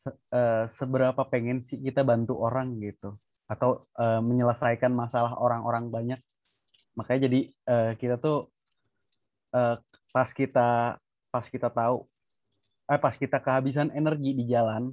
se- 0.00 0.20
eh, 0.32 0.64
seberapa 0.72 1.22
pengen 1.28 1.60
sih 1.60 1.76
kita 1.76 2.00
bantu 2.00 2.40
orang 2.40 2.80
gitu 2.80 3.20
atau 3.44 3.84
eh, 4.00 4.20
menyelesaikan 4.24 4.92
masalah 4.94 5.36
orang-orang 5.36 5.92
banyak. 5.92 6.20
Makanya 6.96 7.20
jadi 7.28 7.40
eh, 7.52 7.92
kita 8.00 8.16
tuh 8.16 8.48
eh, 9.52 9.76
pas 10.14 10.28
kita 10.32 10.96
pas 11.30 11.46
kita 11.46 11.68
tahu 11.70 12.08
eh 12.90 12.98
pas 12.98 13.14
kita 13.14 13.38
kehabisan 13.38 13.92
energi 13.94 14.34
di 14.34 14.44
jalan. 14.48 14.90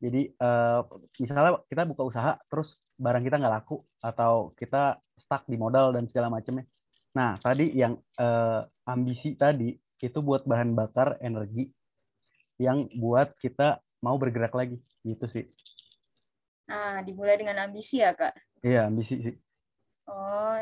Jadi 0.00 0.32
eh, 0.32 0.80
misalnya 1.20 1.60
kita 1.66 1.82
buka 1.88 2.02
usaha 2.04 2.32
terus 2.52 2.80
barang 3.00 3.24
kita 3.24 3.36
nggak 3.40 3.54
laku 3.62 3.80
atau 4.04 4.52
kita 4.56 5.00
stuck 5.16 5.44
di 5.48 5.56
modal 5.56 5.92
dan 5.96 6.04
segala 6.08 6.28
macamnya. 6.32 6.64
Nah, 7.16 7.36
tadi 7.40 7.72
yang 7.74 7.98
eh, 8.20 8.60
ambisi 8.86 9.34
tadi 9.34 9.74
itu 10.00 10.18
buat 10.24 10.48
bahan 10.48 10.72
bakar 10.72 11.20
energi 11.20 11.68
yang 12.60 12.88
buat 12.96 13.36
kita 13.40 13.80
mau 14.04 14.16
bergerak 14.16 14.52
lagi 14.56 14.76
gitu 15.04 15.24
sih. 15.28 15.44
Nah, 16.68 17.02
dimulai 17.02 17.36
dengan 17.40 17.56
ambisi 17.66 18.00
ya, 18.00 18.12
Kak? 18.14 18.34
Iya, 18.64 18.86
ambisi 18.88 19.14
sih. 19.24 19.34
Oh, 20.10 20.56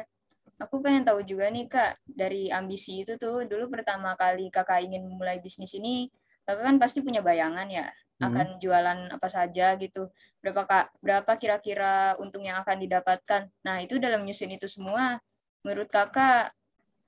aku 0.58 0.76
pengen 0.84 1.04
tahu 1.06 1.20
juga 1.24 1.48
nih, 1.48 1.66
Kak, 1.70 2.02
dari 2.08 2.50
ambisi 2.52 3.04
itu 3.04 3.14
tuh, 3.16 3.46
dulu 3.48 3.70
pertama 3.72 4.14
kali 4.18 4.50
Kakak 4.50 4.84
ingin 4.86 5.06
memulai 5.06 5.38
bisnis 5.40 5.72
ini, 5.78 6.08
Kakak 6.44 6.64
kan 6.64 6.76
pasti 6.82 7.04
punya 7.04 7.20
bayangan 7.20 7.68
ya, 7.68 7.86
Mhm. 8.18 8.24
akan 8.28 8.46
jualan 8.62 8.98
apa 9.14 9.28
saja 9.30 9.76
gitu. 9.78 10.10
Berapa 10.42 10.62
Kak, 10.66 10.86
berapa 11.04 11.32
kira-kira 11.38 12.16
untung 12.18 12.42
yang 12.44 12.58
akan 12.64 12.76
didapatkan? 12.82 13.42
Nah, 13.66 13.76
itu 13.84 14.00
dalam 14.00 14.24
nyusun 14.26 14.50
itu 14.52 14.66
semua, 14.66 15.20
menurut 15.62 15.88
Kakak 15.92 16.52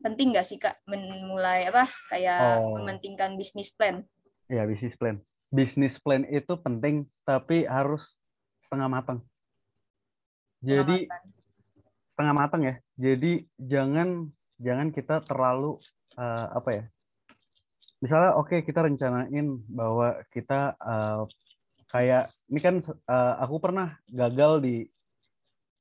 penting 0.05 0.33
nggak 0.33 0.47
sih, 0.47 0.59
Kak, 0.61 0.81
memulai 0.89 1.69
apa, 1.69 1.85
kayak 2.13 2.41
Oh. 2.41 2.77
mementingkan 2.81 3.37
bisnis 3.41 3.73
plan? 3.75 4.05
Iya, 4.51 4.67
bisnis 4.67 4.97
plan. 4.99 5.21
Bisnis 5.51 5.99
plan 5.99 6.23
itu 6.31 6.55
penting 6.63 7.11
tapi 7.27 7.67
harus 7.67 8.15
setengah 8.63 8.87
matang. 8.87 9.19
Jadi 10.63 11.11
setengah 12.15 12.35
matang 12.37 12.63
ya. 12.63 12.75
Jadi 12.95 13.49
jangan 13.59 14.31
jangan 14.61 14.89
kita 14.95 15.25
terlalu 15.27 15.81
eh, 16.15 16.47
apa 16.55 16.71
ya? 16.71 16.85
Misalnya 18.01 18.39
oke 18.39 18.63
kita 18.63 18.87
rencanain 18.87 19.47
bahwa 19.67 20.23
kita 20.31 20.79
eh, 20.79 21.23
kayak 21.91 22.31
ini 22.53 22.61
kan 22.63 22.77
eh, 22.87 23.35
aku 23.43 23.57
pernah 23.59 23.99
gagal 24.07 24.63
di 24.63 24.87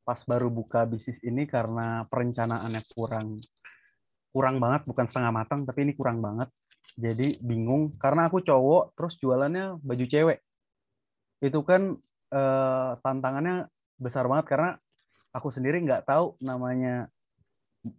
pas 0.02 0.18
baru 0.26 0.50
buka 0.50 0.90
bisnis 0.90 1.22
ini 1.22 1.46
karena 1.46 2.02
perencanaannya 2.10 2.82
kurang 2.90 3.38
kurang 4.34 4.58
banget 4.58 4.82
bukan 4.90 5.06
setengah 5.06 5.30
matang 5.30 5.70
tapi 5.70 5.86
ini 5.86 5.94
kurang 5.94 6.24
banget. 6.24 6.50
Jadi 6.96 7.38
bingung 7.44 7.96
karena 8.00 8.32
aku 8.32 8.42
cowok 8.42 8.98
terus 8.98 9.20
jualannya 9.22 9.78
baju 9.82 10.06
cewek. 10.10 10.40
Itu 11.44 11.62
kan 11.64 11.98
eh, 12.34 12.92
tantangannya 13.04 13.70
besar 14.00 14.26
banget 14.26 14.46
karena 14.50 14.70
aku 15.36 15.54
sendiri 15.54 15.84
nggak 15.84 16.08
tahu 16.10 16.40
namanya 16.42 17.12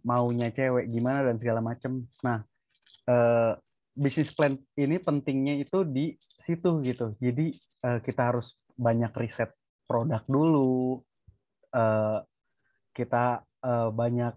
maunya 0.05 0.51
cewek 0.51 0.89
gimana 0.91 1.25
dan 1.25 1.37
segala 1.39 1.61
macem. 1.63 2.05
Nah, 2.25 2.43
eh, 3.07 3.53
bisnis 3.95 4.33
plan 4.33 4.55
ini 4.77 4.97
pentingnya 5.01 5.61
itu 5.61 5.83
di 5.87 6.15
situ 6.41 6.81
gitu. 6.83 7.15
Jadi 7.17 7.55
eh, 7.85 7.99
kita 8.03 8.33
harus 8.33 8.57
banyak 8.75 9.11
riset 9.15 9.53
produk 9.87 10.21
dulu. 10.27 11.01
Eh, 11.71 12.19
kita 12.91 13.43
eh, 13.63 13.89
banyak 13.89 14.33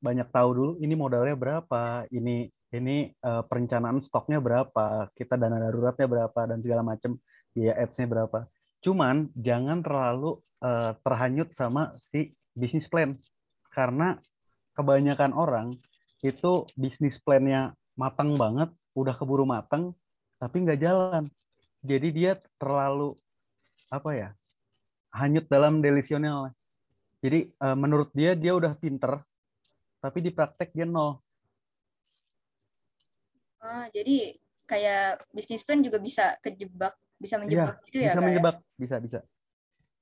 banyak 0.00 0.28
tahu 0.32 0.50
dulu 0.56 0.72
ini 0.80 0.96
modalnya 0.96 1.36
berapa, 1.36 2.08
ini 2.08 2.48
ini 2.70 3.10
eh, 3.10 3.42
perencanaan 3.46 3.98
stoknya 3.98 4.38
berapa, 4.38 5.10
kita 5.18 5.34
dana 5.34 5.58
daruratnya 5.58 6.06
berapa 6.06 6.40
dan 6.46 6.58
segala 6.62 6.82
macam, 6.86 7.18
biaya 7.50 7.74
ads-nya 7.82 8.06
berapa. 8.06 8.46
Cuman 8.80 9.28
jangan 9.34 9.82
terlalu 9.82 10.38
eh, 10.62 10.92
terhanyut 11.02 11.50
sama 11.50 11.94
si 11.98 12.30
bisnis 12.54 12.86
plan 12.86 13.14
karena 13.70 14.18
kebanyakan 14.74 15.34
orang 15.34 15.74
itu 16.22 16.66
bisnis 16.78 17.18
plannya 17.18 17.74
matang 17.98 18.38
banget, 18.38 18.70
udah 18.94 19.14
keburu 19.18 19.46
matang, 19.46 19.96
tapi 20.38 20.62
nggak 20.62 20.80
jalan. 20.80 21.24
Jadi 21.82 22.08
dia 22.12 22.32
terlalu 22.60 23.16
apa 23.90 24.10
ya, 24.14 24.28
hanyut 25.10 25.48
dalam 25.50 25.82
delisional. 25.82 26.54
Jadi 27.18 27.50
eh, 27.50 27.76
menurut 27.76 28.14
dia 28.14 28.38
dia 28.38 28.54
udah 28.54 28.78
pinter, 28.78 29.18
tapi 29.98 30.22
di 30.22 30.30
praktek 30.30 30.70
dia 30.70 30.86
nol. 30.86 31.18
Ah, 33.60 33.86
jadi 33.92 34.34
kayak 34.64 35.28
bisnis 35.30 35.60
plan 35.60 35.80
juga 35.80 35.98
bisa 35.98 36.36
kejebak, 36.40 36.96
bisa 37.16 37.36
menjebak 37.36 37.76
gitu 37.86 38.00
ya, 38.00 38.12
bisa 38.12 38.20
ya? 38.20 38.24
menjebak, 38.24 38.56
bisa 38.74 38.96
bisa. 38.98 39.18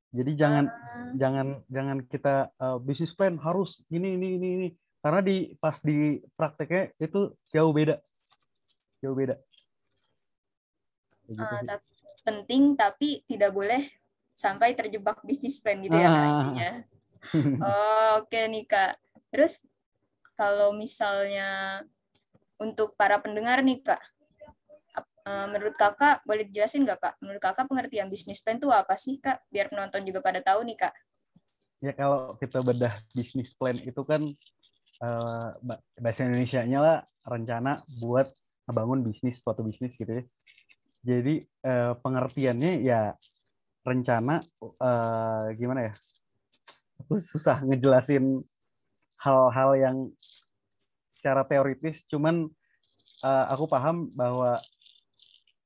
Jadi 0.09 0.33
jangan 0.35 0.65
Ah. 0.71 1.11
jangan 1.13 1.47
jangan 1.69 1.99
kita 2.03 2.35
uh, 2.57 2.79
bisnis 2.79 3.13
plan 3.13 3.37
harus 3.37 3.83
ini 3.89 4.15
ini 4.15 4.41
ini 4.41 4.49
ini 4.57 4.69
karena 4.99 5.21
di 5.21 5.37
pas 5.57 5.77
di 5.79 6.17
prakteknya 6.33 6.95
itu 6.97 7.35
jauh 7.51 7.73
beda, 7.73 7.99
jauh 8.99 9.13
beda. 9.13 9.37
Gitu 11.29 11.43
Ah, 11.43 11.61
sih. 11.61 11.67
tap- 11.67 11.87
penting 12.25 12.77
tapi 12.77 13.25
tidak 13.25 13.53
boleh 13.53 13.81
sampai 14.33 14.73
terjebak 14.73 15.21
bisnis 15.25 15.59
plan 15.59 15.81
gitu 15.81 15.93
ya 15.93 16.09
Ah. 16.09 16.25
intinya. 16.25 16.71
Oh, 17.59 18.23
oke 18.23 18.39
nih 18.49 18.65
Kak. 18.65 18.95
Terus 19.29 19.61
kalau 20.33 20.71
misalnya 20.71 21.83
untuk 22.59 22.99
para 22.99 23.23
pendengar 23.23 23.63
nih 23.63 23.81
Kak, 23.81 24.03
eh, 25.27 25.47
menurut 25.51 25.79
Kakak 25.79 26.27
boleh 26.27 26.45
dijelasin 26.47 26.83
nggak 26.83 26.99
Kak? 26.99 27.15
Menurut 27.23 27.43
Kakak 27.43 27.71
pengertian 27.71 28.11
bisnis 28.11 28.43
plan 28.43 28.59
itu 28.59 28.69
apa 28.71 28.99
sih 28.99 29.23
Kak? 29.23 29.47
Biar 29.49 29.71
penonton 29.71 30.03
juga 30.03 30.19
pada 30.19 30.43
tahu 30.43 30.67
nih 30.67 30.79
Kak. 30.79 30.95
ya 31.79 31.95
kalau 31.95 32.35
kita 32.35 32.59
bedah 32.59 32.91
bisnis 33.15 33.55
plan 33.55 33.79
itu 33.79 34.03
kan 34.03 34.19
ba- 35.63 35.79
bahasa 36.03 36.27
Indonesia-nya 36.27 36.79
lah 36.83 36.99
rencana 37.23 37.87
buat 38.03 38.27
ngebangun 38.67 39.07
bisnis 39.07 39.39
suatu 39.39 39.63
bisnis 39.63 39.95
gitu 39.95 40.11
ya. 40.11 40.25
Jadi 41.07 41.47
uh, 41.63 41.95
pengertiannya 42.03 42.83
ya 42.83 43.15
rencana 43.87 44.43
gimana 45.55 45.81
ya? 45.89 45.93
Aku 47.07 47.23
susah 47.23 47.63
ngejelasin 47.63 48.43
hal-hal 49.23 49.71
yang 49.79 49.97
secara 51.19 51.43
teoritis, 51.43 52.07
cuman 52.07 52.47
uh, 53.27 53.47
aku 53.51 53.67
paham 53.67 54.07
bahwa 54.15 54.63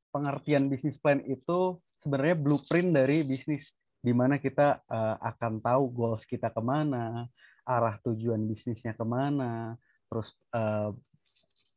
pengertian 0.08 0.72
bisnis 0.72 0.96
plan 0.96 1.20
itu 1.28 1.76
sebenarnya 2.00 2.36
blueprint 2.40 2.96
dari 2.96 3.20
bisnis 3.20 3.76
di 4.00 4.16
mana 4.16 4.40
kita 4.40 4.80
uh, 4.88 5.20
akan 5.20 5.60
tahu 5.60 5.92
goals 5.92 6.24
kita 6.24 6.48
ke 6.48 6.62
mana, 6.64 7.28
arah 7.68 8.00
tujuan 8.00 8.40
bisnisnya 8.48 8.96
ke 8.96 9.04
mana, 9.04 9.76
terus 10.08 10.32
uh, 10.56 10.90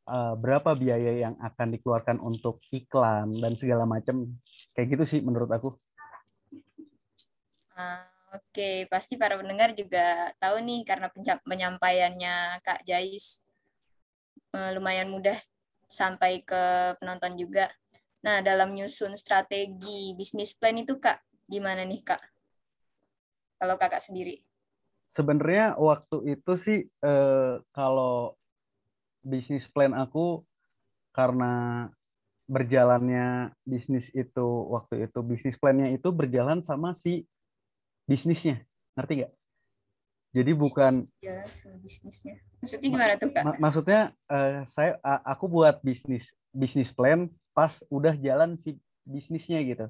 uh, 0.08 0.34
berapa 0.34 0.74
biaya 0.74 1.28
yang 1.28 1.34
akan 1.38 1.76
dikeluarkan 1.76 2.18
untuk 2.18 2.58
iklan 2.72 3.30
dan 3.38 3.54
segala 3.54 3.84
macam. 3.86 4.26
Kayak 4.74 4.98
gitu 4.98 5.04
sih 5.06 5.20
menurut 5.22 5.52
aku. 5.52 5.76
Ah, 7.76 8.10
Oke, 8.36 8.84
pasti 8.92 9.14
para 9.16 9.38
pendengar 9.38 9.72
juga 9.72 10.34
tahu 10.36 10.60
nih 10.60 10.84
karena 10.84 11.08
penyampaiannya 11.46 12.60
Kak 12.60 12.84
Jais 12.84 13.45
lumayan 14.76 15.08
mudah 15.10 15.36
sampai 15.86 16.42
ke 16.42 16.94
penonton 16.98 17.38
juga. 17.38 17.70
Nah, 18.26 18.42
dalam 18.42 18.74
nyusun 18.74 19.14
strategi 19.14 20.12
bisnis 20.18 20.56
plan 20.56 20.74
itu 20.74 20.98
Kak, 20.98 21.22
gimana 21.46 21.86
nih 21.86 22.02
Kak? 22.02 22.22
Kalau 23.56 23.78
Kakak 23.78 24.02
sendiri. 24.02 24.42
Sebenarnya 25.14 25.78
waktu 25.80 26.36
itu 26.36 26.52
sih 26.60 26.78
eh, 26.84 27.54
kalau 27.72 28.36
bisnis 29.24 29.64
plan 29.70 29.96
aku 29.96 30.44
karena 31.16 31.86
berjalannya 32.46 33.50
bisnis 33.66 34.12
itu 34.14 34.46
waktu 34.70 35.10
itu 35.10 35.18
bisnis 35.24 35.58
plannya 35.58 35.90
itu 35.90 36.14
berjalan 36.14 36.62
sama 36.62 36.94
si 36.94 37.26
bisnisnya 38.06 38.62
ngerti 38.94 39.24
nggak? 39.24 39.32
Jadi 40.36 40.52
bukan 40.52 40.92
Ya, 41.24 41.40
bisnisnya. 41.80 42.36
Maksudnya 42.60 42.84
gimana 42.84 43.12
tuh 43.16 43.28
Kak? 43.32 43.42
ma- 43.42 43.58
maksudnya 43.58 44.00
eh, 44.28 44.68
saya 44.68 45.00
aku 45.24 45.48
buat 45.48 45.80
bisnis 45.80 46.36
bisnis 46.52 46.92
plan 46.92 47.32
pas 47.56 47.80
udah 47.88 48.12
jalan 48.12 48.60
si 48.60 48.76
bisnisnya 49.08 49.64
gitu. 49.64 49.88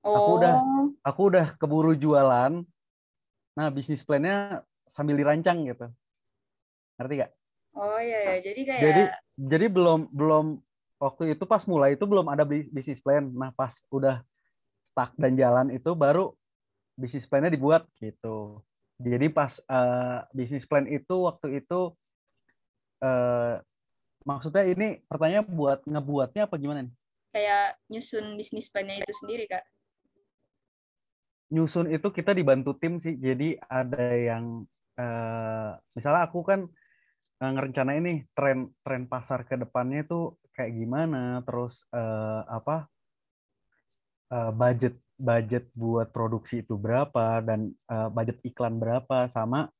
aku 0.00 0.30
udah- 0.40 0.56
Oh, 0.56 0.88
Aku 1.04 1.20
udah 1.30 1.54
keburu 1.54 1.92
jualan. 1.94 2.64
Nah, 3.54 3.68
bisnis 3.70 4.02
plannya 4.02 4.64
sambil 4.88 5.14
dirancang 5.14 5.62
gitu. 5.62 5.86
Ngerti 6.96 7.14
nggak? 7.14 7.32
oh 7.76 7.98
iya 8.00 8.18
ya. 8.24 8.34
Jadi 8.40 8.60
kayak 8.64 8.80
Jadi 8.82 9.02
jadi 9.36 9.66
belum 9.68 10.08
belum 10.10 10.46
waktu 10.96 11.36
itu 11.36 11.44
pas 11.44 11.60
mulai 11.68 11.94
itu 11.94 12.04
belum 12.08 12.26
ada 12.26 12.42
bi- 12.42 12.66
bisnis 12.72 12.98
plan. 12.98 13.28
Nah, 13.28 13.52
pas 13.52 13.76
udah 13.92 14.24
stuck 14.82 15.12
dan 15.20 15.36
jalan 15.36 15.68
itu 15.70 15.92
baru 15.92 16.32
bisnis 16.96 17.28
plannya 17.28 17.52
dibuat 17.52 17.84
gitu. 18.00 18.64
Jadi 18.96 19.26
pas 19.28 19.52
eh, 19.60 20.18
bisnis 20.32 20.64
plan 20.64 20.88
itu 20.88 21.14
waktu 21.28 21.60
itu 21.60 21.80
eh, 23.04 23.60
maksudnya 24.24 24.64
ini 24.64 25.04
pertanyaan 25.04 25.46
buat 25.46 25.84
ngebuatnya 25.84 26.48
apa 26.48 26.56
gimana 26.56 26.86
nih? 26.88 26.94
kayak 27.36 27.76
nyusun 27.92 28.32
bisnis 28.40 28.72
plan-nya 28.72 29.04
itu 29.04 29.12
sendiri, 29.12 29.44
Kak? 29.44 29.64
Nyusun 31.52 31.92
itu 31.92 32.08
kita 32.08 32.32
dibantu 32.32 32.72
tim 32.80 32.96
sih. 32.96 33.12
Jadi 33.20 33.60
ada 33.68 34.04
yang 34.16 34.64
uh, 34.96 35.70
misalnya 35.92 36.24
aku 36.24 36.40
kan 36.42 36.64
uh, 37.44 37.50
ngerencanain 37.52 38.02
nih 38.02 38.18
tren 38.32 38.72
tren 38.80 39.04
pasar 39.04 39.44
ke 39.44 39.60
depannya 39.60 40.08
itu 40.08 40.32
kayak 40.56 40.72
gimana, 40.72 41.44
terus 41.44 41.84
uh, 41.92 42.42
apa 42.48 42.88
uh, 44.32 44.50
budget 44.56 44.96
budget 45.16 45.72
buat 45.72 46.12
produksi 46.12 46.60
itu 46.60 46.76
berapa 46.76 47.40
dan 47.40 47.72
uh, 47.88 48.12
budget 48.12 48.36
iklan 48.44 48.76
berapa 48.76 49.26
sama 49.32 49.72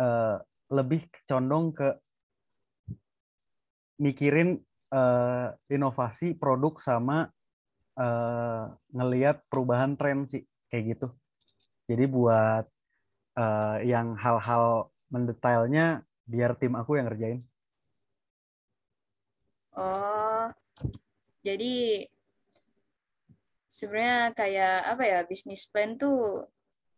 uh, 0.00 0.40
lebih 0.72 1.04
condong 1.28 1.76
ke 1.76 1.92
mikirin 4.00 4.60
uh, 4.92 5.52
inovasi 5.68 6.36
produk 6.36 6.80
sama 6.80 7.28
uh, 8.00 8.72
ngelihat 8.92 9.44
perubahan 9.48 9.96
tren 9.96 10.24
sih 10.28 10.44
kayak 10.72 10.96
gitu. 10.96 11.08
Jadi 11.86 12.04
buat 12.10 12.64
uh, 13.38 13.78
yang 13.84 14.16
hal-hal 14.18 14.90
mendetailnya 15.12 16.02
biar 16.26 16.58
tim 16.58 16.74
aku 16.74 16.98
yang 16.98 17.06
ngerjain. 17.06 17.40
Oh, 19.76 20.48
jadi 21.44 22.08
sebenarnya 23.76 24.32
kayak 24.32 24.76
apa 24.88 25.04
ya 25.04 25.18
bisnis 25.28 25.68
plan 25.68 26.00
tuh 26.00 26.48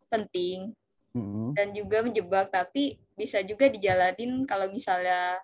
penting 0.07 0.71
mm-hmm. 1.11 1.51
dan 1.59 1.75
juga 1.75 2.07
menjebak 2.07 2.47
tapi 2.47 2.95
bisa 3.19 3.43
juga 3.43 3.67
dijalanin 3.67 4.47
kalau 4.47 4.71
misalnya 4.71 5.43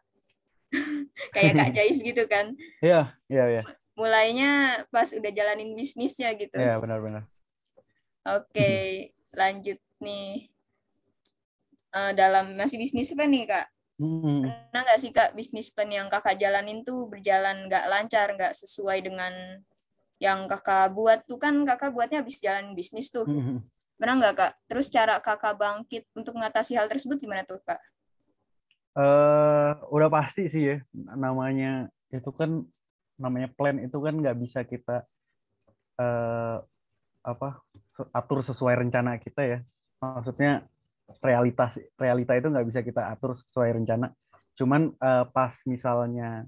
kayak 1.35 1.59
Kak 1.59 1.69
Jais 1.75 1.99
gitu 1.99 2.23
kan. 2.31 2.55
Iya, 2.79 3.11
iya, 3.27 3.45
iya. 3.51 3.63
Mulainya 3.99 4.83
pas 4.91 5.11
udah 5.11 5.31
jalanin 5.31 5.75
bisnisnya 5.75 6.31
gitu. 6.39 6.55
Iya, 6.55 6.79
benar-benar. 6.79 7.27
Oke, 8.25 9.11
lanjut 9.35 9.79
nih. 9.99 10.51
Uh, 11.95 12.11
dalam 12.11 12.59
masih 12.59 12.75
bisnis 12.75 13.15
apa 13.15 13.23
nih, 13.23 13.43
Kak? 13.47 13.67
Hmm. 13.95 14.43
Pernah 14.71 14.81
nggak 14.83 14.99
sih, 14.99 15.11
Kak, 15.15 15.31
bisnis 15.31 15.71
plan 15.71 15.87
yang 15.87 16.11
Kakak 16.11 16.35
jalanin 16.35 16.83
tuh 16.83 17.07
berjalan 17.07 17.71
nggak 17.71 17.87
lancar, 17.87 18.35
nggak 18.35 18.51
sesuai 18.51 18.99
dengan 18.99 19.31
yang 20.19 20.47
Kakak 20.47 20.95
buat 20.95 21.23
tuh 21.27 21.39
kan 21.39 21.53
Kakak 21.67 21.91
buatnya 21.91 22.23
habis 22.23 22.39
jalan 22.39 22.71
bisnis 22.73 23.11
tuh. 23.11 23.27
Hmm. 23.27 23.63
Pernah 23.95 24.15
nggak, 24.19 24.33
Kak? 24.35 24.51
Terus 24.67 24.87
cara 24.91 25.19
Kakak 25.19 25.55
bangkit 25.55 26.07
untuk 26.15 26.35
mengatasi 26.35 26.75
hal 26.75 26.87
tersebut 26.91 27.19
gimana 27.19 27.47
tuh, 27.47 27.59
Kak? 27.63 27.79
Uh, 28.95 29.75
udah 29.91 30.07
pasti 30.07 30.47
sih 30.47 30.71
ya 30.71 30.77
namanya 30.95 31.91
itu 32.15 32.31
kan 32.31 32.63
namanya 33.19 33.51
plan 33.51 33.75
itu 33.83 33.99
kan 33.99 34.15
nggak 34.15 34.39
bisa 34.39 34.63
kita 34.63 35.03
uh, 35.99 36.63
apa 37.19 37.59
atur 38.15 38.39
sesuai 38.39 38.87
rencana 38.87 39.19
kita 39.19 39.41
ya 39.43 39.59
maksudnya 39.99 40.63
realitas 41.19 41.75
realita 41.99 42.39
itu 42.39 42.47
nggak 42.47 42.67
bisa 42.71 42.79
kita 42.87 43.11
atur 43.11 43.35
sesuai 43.35 43.83
rencana 43.83 44.15
cuman 44.55 44.95
uh, 44.95 45.27
pas 45.27 45.51
misalnya 45.67 46.47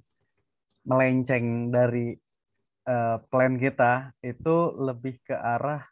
melenceng 0.87 1.67
dari 1.67 2.15
uh, 2.87 3.19
plan 3.27 3.59
kita 3.59 4.15
itu 4.23 4.55
lebih 4.79 5.19
ke 5.27 5.35
arah 5.35 5.83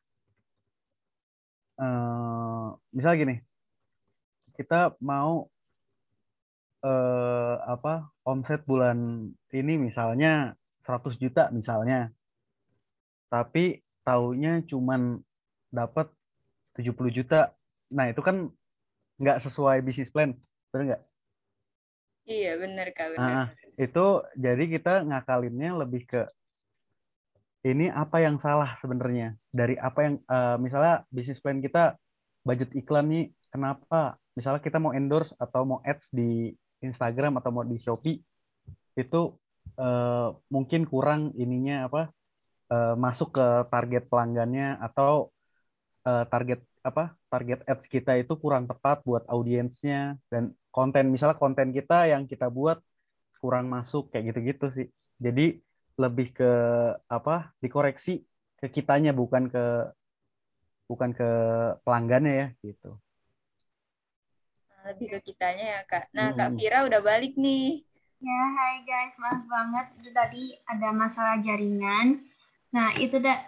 uh, 1.77 2.73
misal 2.95 3.19
gini 3.19 3.43
kita 4.55 4.95
mau 5.03 5.51
eh, 6.86 7.55
apa 7.60 8.08
omset 8.23 8.63
bulan 8.63 9.27
ini 9.51 9.73
misalnya 9.75 10.55
100 10.88 11.17
juta 11.19 11.51
misalnya. 11.51 12.13
Tapi 13.27 13.81
taunya 14.05 14.63
cuman 14.63 15.19
dapat 15.73 16.08
70 16.77 17.12
juta. 17.12 17.51
Nah, 17.91 18.08
itu 18.08 18.21
kan 18.21 18.47
nggak 19.19 19.41
sesuai 19.43 19.81
bisnis 19.84 20.13
plan. 20.13 20.31
Benar 20.71 20.84
nggak? 20.95 21.03
Iya, 22.25 22.51
benar 22.58 22.88
Kak. 22.93 23.08
Benar. 23.17 23.21
Nah, 23.21 23.45
itu 23.77 24.05
jadi 24.38 24.63
kita 24.65 24.93
ngakalinnya 25.05 25.71
lebih 25.77 26.05
ke 26.05 26.21
ini 27.65 27.89
apa 27.89 28.21
yang 28.21 28.38
salah 28.38 28.78
sebenarnya? 28.78 29.34
Dari 29.49 29.73
apa 29.82 29.99
yang 30.06 30.15
uh, 30.30 30.56
misalnya 30.62 31.01
bisnis 31.10 31.41
plan 31.41 31.58
kita 31.58 31.97
budget 32.45 32.69
iklan 32.78 33.10
nih 33.10 33.25
kenapa? 33.49 34.21
Misalnya 34.38 34.62
kita 34.62 34.78
mau 34.78 34.93
endorse 34.93 35.34
atau 35.41 35.65
mau 35.65 35.80
ads 35.82 36.13
di 36.13 36.54
Instagram 36.86 37.41
atau 37.41 37.49
mau 37.49 37.65
di 37.65 37.82
Shopee 37.82 38.21
itu 38.95 39.21
uh, 39.82 40.30
mungkin 40.54 40.86
kurang 40.86 41.34
ininya 41.34 41.89
apa 41.89 42.13
uh, 42.69 42.93
masuk 42.93 43.34
ke 43.34 43.47
target 43.73 44.06
pelanggannya 44.08 44.78
atau 44.78 45.34
uh, 46.06 46.23
target 46.30 46.62
apa 46.86 47.17
target 47.34 47.65
ads 47.65 47.89
kita 47.89 48.13
itu 48.21 48.38
kurang 48.38 48.69
tepat 48.69 49.01
buat 49.01 49.25
audiensnya 49.25 50.21
dan 50.30 50.54
konten 50.69 51.10
misalnya 51.10 51.34
konten 51.34 51.73
kita 51.73 52.06
yang 52.06 52.30
kita 52.30 52.45
buat 52.47 52.78
kurang 53.41 53.65
masuk 53.73 54.13
kayak 54.13 54.34
gitu-gitu 54.34 54.65
sih. 54.73 54.88
Jadi 55.17 55.65
lebih 55.95 56.36
ke 56.36 56.51
apa 57.08 57.55
dikoreksi 57.63 58.27
ke 58.60 58.67
kitanya 58.67 59.15
bukan 59.15 59.47
ke 59.47 59.91
bukan 60.86 61.15
ke 61.15 61.29
pelanggannya 61.81 62.34
ya 62.36 62.47
gitu 62.62 62.99
lebih 64.86 65.17
ke 65.17 65.34
kitanya 65.34 65.65
ya 65.65 65.81
kak. 65.89 66.13
Nah 66.13 66.31
hmm. 66.31 66.38
kak 66.38 66.49
Vira 66.53 66.79
udah 66.86 67.01
balik 67.01 67.34
nih. 67.36 67.81
Ya 68.21 68.41
hai 68.58 68.86
guys, 68.86 69.17
maaf 69.17 69.43
banget 69.49 69.86
itu 70.01 70.10
tadi 70.13 70.43
ada 70.69 70.89
masalah 70.93 71.41
jaringan. 71.41 72.21
Nah 72.69 72.93
itu 73.01 73.17
dah. 73.17 73.41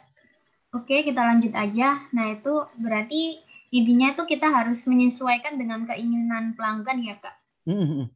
Oke 0.75 1.05
kita 1.05 1.21
lanjut 1.23 1.53
aja. 1.53 2.09
Nah 2.11 2.25
itu 2.35 2.53
berarti 2.81 3.39
intinya 3.71 4.17
itu 4.17 4.23
kita 4.27 4.49
harus 4.49 4.83
menyesuaikan 4.89 5.55
dengan 5.55 5.85
keinginan 5.85 6.57
pelanggan 6.57 7.05
ya 7.05 7.15
kak. 7.21 7.35
Hmm. 7.69 8.09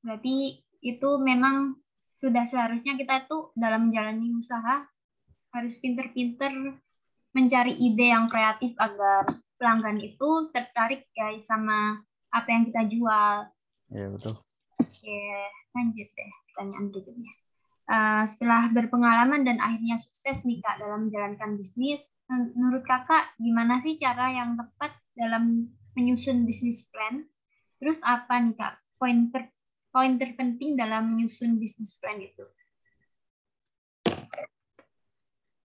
Berarti 0.00 0.36
itu 0.80 1.10
memang 1.20 1.76
sudah 2.10 2.44
seharusnya 2.44 2.96
kita 3.00 3.24
tuh 3.24 3.52
dalam 3.56 3.88
menjalani 3.88 4.36
usaha 4.36 4.84
harus 5.50 5.74
pinter-pinter 5.80 6.52
mencari 7.30 7.74
ide 7.78 8.10
yang 8.10 8.26
kreatif 8.26 8.74
agar 8.76 9.28
pelanggan 9.60 10.02
itu 10.02 10.50
tertarik 10.50 11.06
guys 11.14 11.46
sama 11.46 12.02
apa 12.32 12.48
yang 12.48 12.64
kita 12.68 12.82
jual. 12.90 13.36
Iya 13.90 14.06
betul. 14.14 14.34
Oke, 14.80 15.20
lanjut 15.76 16.08
deh 16.08 16.32
pertanyaan 16.50 16.86
berikutnya. 16.90 17.32
Uh, 17.90 18.22
setelah 18.22 18.70
berpengalaman 18.70 19.42
dan 19.42 19.58
akhirnya 19.58 19.98
sukses 19.98 20.46
nih 20.46 20.62
kak 20.62 20.78
dalam 20.78 21.10
menjalankan 21.10 21.58
bisnis, 21.58 22.00
menurut 22.30 22.86
kakak 22.86 23.34
gimana 23.42 23.82
sih 23.82 23.98
cara 23.98 24.30
yang 24.30 24.54
tepat 24.54 24.94
dalam 25.18 25.66
menyusun 25.98 26.46
bisnis 26.46 26.86
plan? 26.94 27.26
Terus 27.82 27.98
apa 28.06 28.38
nih 28.38 28.54
kak 28.54 28.74
poin 28.96 29.34
ter 29.34 29.50
poin 29.90 30.14
terpenting 30.16 30.78
dalam 30.78 31.14
menyusun 31.14 31.58
bisnis 31.58 31.98
plan 31.98 32.18
itu? 32.22 32.46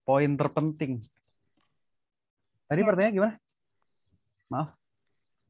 Poin 0.05 0.31
terpenting. 0.37 1.01
Tadi 2.65 2.81
ya. 2.81 2.85
pertanyaannya 2.85 3.17
gimana? 3.17 3.35
Maaf. 4.49 4.69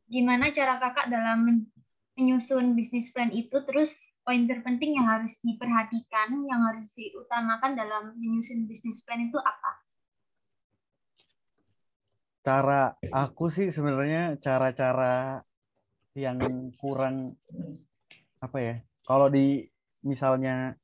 Gimana 0.07 0.45
cara 0.55 0.79
kakak 0.79 1.07
dalam 1.11 1.67
menyusun 2.15 2.75
bisnis 2.75 3.11
plan 3.11 3.31
itu? 3.31 3.55
Terus 3.67 3.99
poin 4.23 4.47
terpenting 4.47 4.95
yang 4.99 5.07
harus 5.11 5.39
diperhatikan, 5.43 6.47
yang 6.47 6.61
harus 6.63 6.91
diutamakan 6.95 7.75
dalam 7.75 8.15
menyusun 8.19 8.67
bisnis 8.67 9.03
plan 9.03 9.23
itu 9.23 9.39
apa? 9.39 9.71
Cara 12.45 12.93
aku 13.09 13.49
sih 13.49 13.73
sebenarnya 13.73 14.37
cara-cara 14.37 15.41
yang 16.15 16.69
kurang 16.77 17.35
apa 18.45 18.57
ya? 18.61 18.75
Kalau 19.05 19.27
di 19.33 19.65
misalnya 20.05 20.77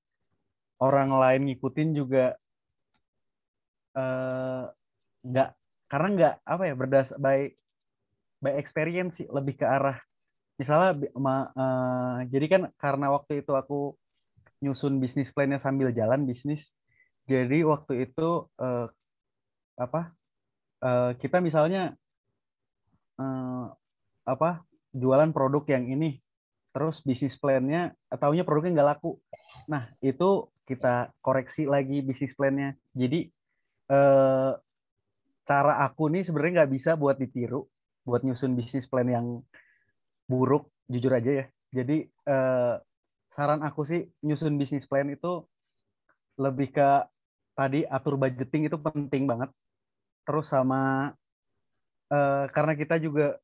orang 0.82 1.14
lain 1.14 1.42
ngikutin 1.46 1.90
juga 1.94 2.34
eh, 3.94 4.64
nggak 5.22 5.50
karena 5.86 6.08
nggak 6.18 6.36
apa 6.48 6.64
ya 6.66 6.74
berdasar 6.74 7.18
baik 7.22 7.54
by 8.42 8.58
experience 8.58 9.22
sih 9.22 9.28
lebih 9.30 9.60
ke 9.62 9.66
arah 9.68 10.02
misalnya 10.58 10.98
uh, 10.98 12.22
jadi 12.30 12.46
kan 12.50 12.62
karena 12.78 13.10
waktu 13.14 13.46
itu 13.46 13.54
aku 13.54 13.98
nyusun 14.62 15.02
bisnis 15.02 15.34
plannya 15.34 15.58
sambil 15.58 15.90
jalan 15.94 16.26
bisnis 16.26 16.78
jadi 17.26 17.66
waktu 17.66 18.10
itu 18.10 18.46
uh, 18.62 18.88
apa 19.78 20.14
uh, 20.86 21.12
kita 21.18 21.42
misalnya 21.42 21.98
uh, 23.18 23.74
apa 24.26 24.62
jualan 24.94 25.34
produk 25.34 25.66
yang 25.66 25.90
ini 25.90 26.22
terus 26.72 27.04
bisnis 27.04 27.36
plannya 27.36 27.92
taunya 28.16 28.48
produknya 28.48 28.82
nggak 28.82 28.90
laku. 28.98 29.20
Nah 29.68 29.92
itu 30.00 30.48
kita 30.64 31.12
koreksi 31.20 31.68
lagi 31.68 32.00
bisnis 32.00 32.32
plannya. 32.32 32.80
Jadi 32.96 33.28
uh, 33.92 34.56
cara 35.44 35.74
aku 35.84 36.08
nih 36.08 36.24
sebenarnya 36.24 36.64
nggak 36.64 36.72
bisa 36.72 36.96
buat 36.96 37.20
ditiru 37.20 37.68
buat 38.02 38.26
nyusun 38.26 38.58
bisnis 38.58 38.90
plan 38.90 39.06
yang 39.06 39.44
buruk 40.26 40.72
jujur 40.88 41.12
aja 41.14 41.32
ya. 41.44 41.46
Jadi 41.72 42.08
uh, 42.28 42.80
saran 43.36 43.62
aku 43.62 43.84
sih 43.84 44.08
nyusun 44.24 44.56
bisnis 44.56 44.88
plan 44.88 45.08
itu 45.12 45.46
lebih 46.40 46.72
ke 46.72 46.90
tadi 47.54 47.84
atur 47.86 48.16
budgeting 48.16 48.72
itu 48.72 48.78
penting 48.80 49.28
banget. 49.28 49.52
Terus 50.24 50.48
sama 50.48 51.12
uh, 52.10 52.46
karena 52.50 52.74
kita 52.80 52.96
juga 52.98 53.38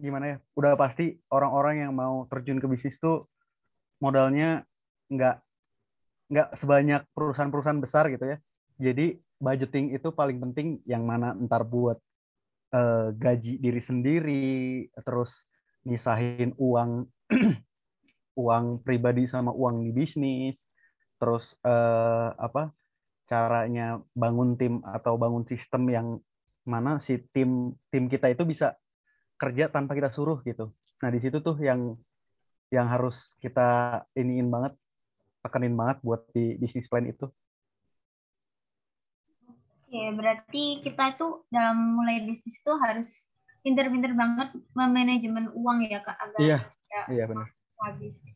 gimana 0.00 0.24
ya, 0.26 0.36
udah 0.58 0.74
pasti 0.74 1.18
orang-orang 1.30 1.86
yang 1.86 1.92
mau 1.94 2.26
terjun 2.26 2.58
ke 2.58 2.66
bisnis 2.66 2.98
tuh 2.98 3.30
modalnya 4.02 4.66
nggak 5.10 5.36
nggak 6.34 6.48
sebanyak 6.58 7.02
perusahaan-perusahaan 7.14 7.82
besar 7.82 8.10
gitu 8.10 8.26
ya. 8.34 8.38
Jadi 8.80 9.20
budgeting 9.38 9.94
itu 9.94 10.08
paling 10.10 10.40
penting 10.42 10.82
yang 10.88 11.06
mana 11.06 11.36
ntar 11.46 11.62
buat 11.62 12.00
uh, 12.74 13.14
gaji 13.14 13.62
diri 13.62 13.82
sendiri, 13.82 14.44
terus 15.04 15.46
misahin 15.86 16.56
uang 16.58 17.06
uang 18.42 18.82
pribadi 18.82 19.30
sama 19.30 19.54
uang 19.54 19.86
di 19.86 19.90
bisnis, 19.94 20.66
terus 21.22 21.54
uh, 21.62 22.34
apa 22.34 22.74
caranya 23.24 24.02
bangun 24.12 24.58
tim 24.58 24.82
atau 24.84 25.16
bangun 25.16 25.46
sistem 25.48 25.82
yang 25.88 26.08
mana 26.64 26.96
si 27.00 27.20
tim 27.32 27.72
tim 27.92 28.08
kita 28.08 28.32
itu 28.32 28.44
bisa 28.44 28.76
kerja 29.38 29.70
tanpa 29.70 29.98
kita 29.98 30.10
suruh 30.14 30.40
gitu. 30.46 30.70
Nah 31.02 31.10
di 31.10 31.18
situ 31.20 31.38
tuh 31.42 31.58
yang 31.60 31.98
yang 32.72 32.86
harus 32.90 33.38
kita 33.38 34.02
iniin 34.18 34.50
banget, 34.50 34.74
tekenin 35.44 35.76
banget 35.76 36.02
buat 36.02 36.26
di 36.34 36.58
bisnis 36.58 36.88
plan 36.90 37.06
itu. 37.06 37.28
Oke, 39.46 40.02
berarti 40.18 40.82
kita 40.82 41.14
itu 41.14 41.46
dalam 41.54 41.94
mulai 41.94 42.24
bisnis 42.26 42.58
itu 42.58 42.72
harus 42.82 43.22
pinter-pinter 43.62 44.10
banget 44.12 44.50
memanajemen 44.74 45.54
uang 45.54 45.86
ya 45.86 46.02
kak 46.02 46.18
agar 46.18 46.40
iya, 46.42 46.58
ya, 46.90 47.02
iya 47.14 47.24
benar. 47.30 47.48
habis. 47.78 48.26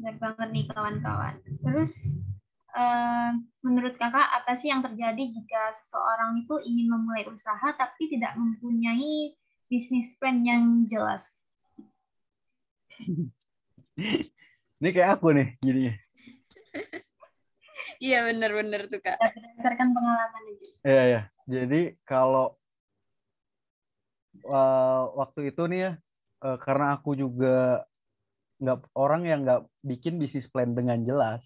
Benar 0.00 0.16
banget 0.16 0.48
nih 0.48 0.64
kawan-kawan. 0.72 1.34
Terus 1.60 2.16
uh, 2.74 3.30
menurut 3.62 3.94
kakak 3.98 4.28
apa 4.30 4.56
sih 4.58 4.70
yang 4.70 4.82
terjadi 4.82 5.20
jika 5.20 5.62
seseorang 5.78 6.42
itu 6.42 6.54
ingin 6.64 6.90
memulai 6.90 7.26
usaha 7.28 7.74
tapi 7.76 8.10
tidak 8.10 8.34
mempunyai 8.38 9.34
bisnis 9.70 10.10
plan 10.18 10.42
yang 10.42 10.86
jelas? 10.90 11.42
Ini 14.80 14.88
kayak 14.96 15.20
aku 15.20 15.36
nih 15.36 15.48
jadinya. 15.60 15.94
Iya 18.00 18.32
benar-benar 18.32 18.88
tuh 18.88 19.00
kak. 19.04 19.20
Berdasarkan 19.20 19.92
pengalaman 19.92 20.42
aja. 20.48 20.68
Iya 20.88 21.02
ya. 21.04 21.22
Jadi 21.44 21.80
kalau 22.08 22.56
uh, 24.48 25.02
waktu 25.20 25.52
itu 25.52 25.62
nih 25.68 25.78
ya, 25.84 25.92
uh, 26.46 26.56
karena 26.56 26.96
aku 26.96 27.12
juga 27.18 27.84
nggak 28.60 28.92
orang 28.96 29.22
yang 29.28 29.40
nggak 29.44 29.68
bikin 29.84 30.16
bisnis 30.20 30.48
plan 30.48 30.72
dengan 30.72 31.00
jelas, 31.04 31.44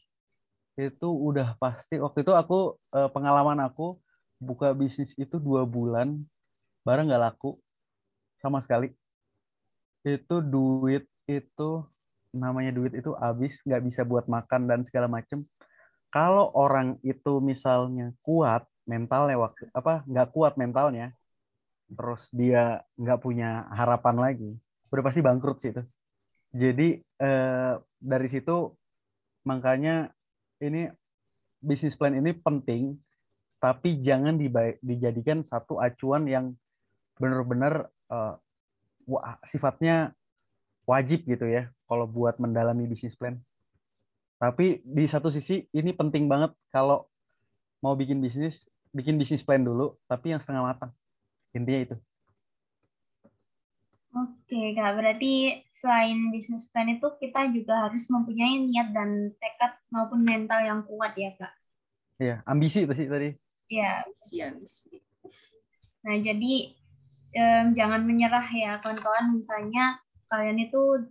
itu 0.75 1.09
udah 1.09 1.55
pasti 1.63 2.03
waktu 2.03 2.27
itu 2.27 2.33
aku 2.35 2.75
uh, 2.95 3.09
pengalaman 3.15 3.63
aku 3.63 3.99
buka 4.43 4.75
bisnis 4.75 5.15
itu 5.15 5.39
dua 5.39 5.63
bulan 5.63 6.19
barang 6.83 7.07
nggak 7.09 7.23
laku 7.23 7.57
sama 8.43 8.59
sekali. 8.61 8.93
Itu 10.05 10.45
duit 10.45 11.09
itu 11.25 11.87
namanya 12.35 12.75
duit 12.75 12.93
itu 12.99 13.15
habis 13.17 13.63
nggak 13.63 13.83
bisa 13.87 14.03
buat 14.03 14.27
makan 14.27 14.67
dan 14.67 14.83
segala 14.83 15.07
macem 15.07 15.47
kalau 16.11 16.51
orang 16.55 16.99
itu 17.07 17.39
misalnya 17.39 18.11
kuat 18.27 18.67
mentalnya 18.87 19.39
waktu 19.39 19.71
apa 19.71 20.03
nggak 20.05 20.29
kuat 20.35 20.59
mentalnya 20.59 21.15
terus 21.89 22.27
dia 22.35 22.83
nggak 22.99 23.23
punya 23.23 23.71
harapan 23.71 24.17
lagi 24.19 24.51
udah 24.91 25.03
pasti 25.07 25.21
bangkrut 25.23 25.59
sih 25.63 25.71
itu 25.71 25.83
jadi 26.55 27.03
eh, 27.03 27.75
dari 27.99 28.29
situ 28.31 28.75
makanya 29.47 30.11
ini 30.61 30.90
bisnis 31.62 31.97
plan 31.97 32.14
ini 32.14 32.37
penting 32.37 32.99
tapi 33.59 34.03
jangan 34.05 34.37
dijadikan 34.85 35.40
satu 35.40 35.81
acuan 35.81 36.29
yang 36.29 36.53
benar-benar 37.17 37.88
eh, 38.12 38.35
sifatnya 39.49 40.12
wajib 40.85 41.25
gitu 41.25 41.49
ya 41.49 41.73
kalau 41.88 42.05
buat 42.05 42.37
mendalami 42.37 42.85
bisnis 42.85 43.17
plan 43.17 43.40
tapi 44.45 44.85
di 44.85 45.09
satu 45.09 45.33
sisi 45.33 45.64
ini 45.73 45.97
penting 45.97 46.29
banget 46.29 46.53
kalau 46.69 47.09
mau 47.85 47.97
bikin 47.97 48.21
bisnis, 48.21 48.69
bikin 48.97 49.21
bisnis 49.21 49.45
plan 49.45 49.61
dulu, 49.61 49.97
tapi 50.05 50.33
yang 50.33 50.40
setengah 50.40 50.64
matang. 50.64 50.93
Intinya 51.53 51.81
itu. 51.81 51.97
Oke, 54.14 54.79
Kak. 54.79 54.94
Berarti 54.94 55.59
selain 55.74 56.31
bisnis 56.31 56.70
plan 56.70 56.87
itu 56.87 57.03
kita 57.18 57.50
juga 57.50 57.90
harus 57.90 58.07
mempunyai 58.07 58.62
niat 58.62 58.94
dan 58.94 59.35
tekad 59.42 59.74
maupun 59.90 60.22
mental 60.22 60.62
yang 60.62 60.87
kuat 60.87 61.18
ya, 61.18 61.35
Kak. 61.35 61.50
Iya, 62.22 62.37
ambisi 62.46 62.87
sih 62.87 63.09
tadi. 63.11 63.35
Iya. 63.74 64.07
Ambisi, 64.07 64.37
ambisi. 64.38 64.94
Nah, 66.07 66.14
jadi 66.22 66.55
um, 67.35 67.66
jangan 67.74 68.07
menyerah 68.07 68.46
ya, 68.55 68.79
kawan-kawan. 68.79 69.35
Misalnya 69.35 69.98
kalian 70.31 70.62
itu 70.62 71.11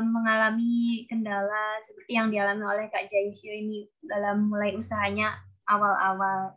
mengalami 0.00 1.04
kendala 1.12 1.76
seperti 1.84 2.16
yang 2.16 2.32
dialami 2.32 2.64
oleh 2.64 2.86
Kak 2.88 3.12
Jaisio 3.12 3.52
ini 3.52 3.84
dalam 4.00 4.48
mulai 4.48 4.72
usahanya 4.72 5.36
awal-awal. 5.68 6.56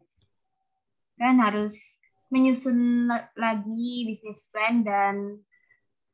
Kan 1.19 1.43
harus 1.43 1.99
menyusun 2.31 3.11
lagi 3.35 4.07
bisnis 4.07 4.47
plan 4.55 4.87
dan 4.87 5.43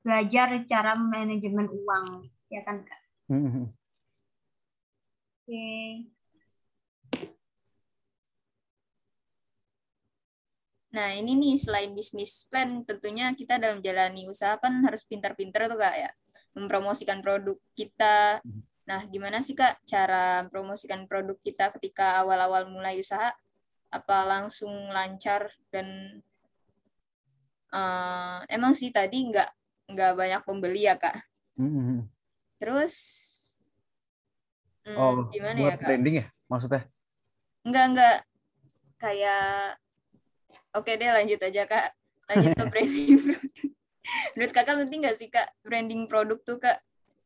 belajar 0.07 0.63
cara 0.63 0.95
manajemen 0.95 1.67
uang, 1.67 2.31
ya 2.47 2.63
kan 2.63 2.79
Kak? 2.87 3.01
Mm-hmm. 3.27 3.65
Oke. 5.43 5.51
Okay. 5.51 5.87
Nah, 10.95 11.11
ini 11.11 11.35
nih 11.35 11.59
selain 11.59 11.91
bisnis 11.91 12.47
plan, 12.47 12.87
tentunya 12.87 13.35
kita 13.35 13.59
dalam 13.59 13.83
jalani 13.83 14.31
usaha 14.31 14.55
kan 14.55 14.79
harus 14.87 15.03
pintar-pintar 15.03 15.67
tuh 15.67 15.75
Kak 15.75 15.95
ya 15.99 16.09
mempromosikan 16.55 17.19
produk 17.19 17.59
kita. 17.75 18.39
Hmm. 18.41 18.63
Nah, 18.87 19.03
gimana 19.11 19.43
sih 19.43 19.53
Kak 19.53 19.83
cara 19.83 20.47
mempromosikan 20.47 21.03
produk 21.05 21.35
kita 21.43 21.75
ketika 21.75 22.23
awal-awal 22.23 22.71
mulai 22.71 23.03
usaha? 23.03 23.35
Apa 23.91 24.23
langsung 24.23 24.71
lancar 24.89 25.51
dan 25.69 26.19
uh, 27.75 28.41
emang 28.47 28.71
sih 28.71 28.89
tadi 28.89 29.27
nggak 29.27 29.56
nggak 29.87 30.11
banyak 30.15 30.41
pembeli 30.43 30.87
ya 30.87 30.95
Kak? 30.99 31.15
Mm-hmm. 31.57 31.99
Terus 32.59 32.95
hmm, 34.85 34.97
oh, 34.97 35.31
gimana 35.31 35.57
ya 35.57 35.75
Kak? 35.75 35.87
Branding 35.87 36.15
ya 36.21 36.25
maksudnya? 36.51 36.83
Enggak 37.63 37.85
enggak 37.91 38.17
kayak 38.97 39.77
oke 40.75 40.91
deh 40.91 41.09
lanjut 41.11 41.39
aja 41.41 41.63
Kak 41.65 41.87
lanjut 42.27 42.51
ke 42.53 42.65
branding 42.71 43.19
Menurut 44.35 44.53
kakak 44.55 44.87
penting 44.87 44.99
nggak 45.03 45.17
sih 45.19 45.27
kak 45.27 45.51
branding 45.67 46.07
produk 46.07 46.39
tuh 46.39 46.57
kak? 46.63 46.79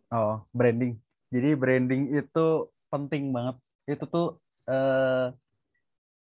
Oh 0.10 0.42
branding. 0.50 0.98
Jadi 1.30 1.54
branding 1.54 2.10
itu 2.10 2.48
penting 2.90 3.30
banget. 3.30 3.56
Itu 3.86 4.06
tuh 4.10 4.28
uh, 4.66 5.30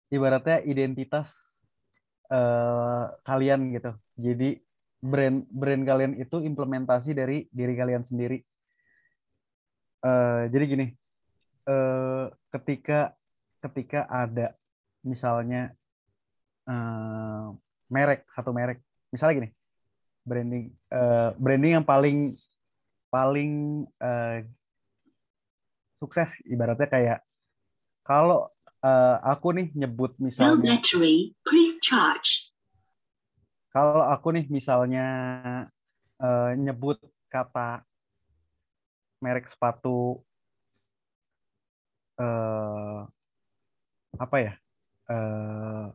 ibaratnya 0.06 0.62
identitas 0.62 1.30
uh, 2.30 3.10
kalian 3.26 3.74
gitu. 3.74 3.90
Jadi 4.14 4.62
brand 5.00 5.44
brand 5.52 5.82
kalian 5.84 6.16
itu 6.18 6.40
implementasi 6.40 7.12
dari 7.12 7.46
diri 7.52 7.74
kalian 7.76 8.04
sendiri. 8.04 8.40
Uh, 10.02 10.46
jadi 10.52 10.64
gini, 10.66 10.86
uh, 11.66 12.30
ketika 12.54 13.12
ketika 13.60 14.06
ada 14.06 14.54
misalnya 15.02 15.74
uh, 16.68 17.52
merek 17.90 18.26
satu 18.34 18.50
merek, 18.54 18.82
misalnya 19.10 19.34
gini, 19.44 19.50
branding 20.26 20.64
uh, 20.90 21.30
branding 21.38 21.72
yang 21.80 21.86
paling 21.86 22.34
paling 23.10 23.84
uh, 24.02 24.42
sukses 26.02 26.42
ibaratnya 26.44 26.88
kayak 26.90 27.18
kalau 28.04 28.50
uh, 28.84 29.16
aku 29.24 29.56
nih 29.56 29.66
nyebut 29.72 30.14
misalnya 30.20 30.78
kalau 33.76 34.08
aku 34.08 34.32
nih 34.32 34.48
misalnya 34.48 35.04
uh, 36.24 36.56
nyebut 36.56 36.96
kata 37.28 37.84
merek 39.20 39.52
sepatu 39.52 40.24
uh, 42.16 43.04
apa 44.16 44.36
ya 44.40 44.52
uh, 45.12 45.92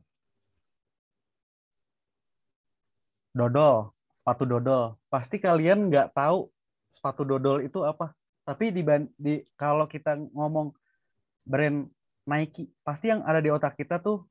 dodol 3.34 3.98
sepatu 4.22 4.46
dodol. 4.46 5.02
Pasti 5.10 5.42
kalian 5.42 5.90
nggak 5.90 6.14
tahu 6.14 6.46
sepatu 6.94 7.26
dodol 7.26 7.66
itu 7.66 7.82
apa. 7.82 8.14
Tapi 8.46 8.70
di, 8.70 8.86
di 9.18 9.42
kalau 9.58 9.90
kita 9.90 10.22
ngomong 10.38 10.70
brand 11.42 11.90
Nike, 12.30 12.70
pasti 12.86 13.10
yang 13.10 13.26
ada 13.26 13.42
di 13.42 13.50
otak 13.50 13.74
kita 13.74 13.98
tuh 13.98 14.30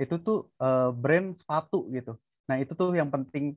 itu 0.00 0.16
tuh 0.16 0.48
uh, 0.56 0.88
brand 0.96 1.36
sepatu 1.36 1.84
gitu. 1.92 2.16
Nah 2.48 2.56
itu 2.62 2.72
tuh 2.74 2.94
yang 2.94 3.10
penting 3.10 3.56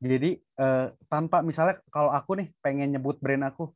Jadi 0.00 0.40
uh, 0.56 0.96
tanpa 1.12 1.44
misalnya 1.44 1.76
kalau 1.92 2.08
aku 2.08 2.40
nih 2.40 2.48
pengen 2.64 2.88
nyebut 2.96 3.20
brand 3.20 3.44
aku 3.44 3.68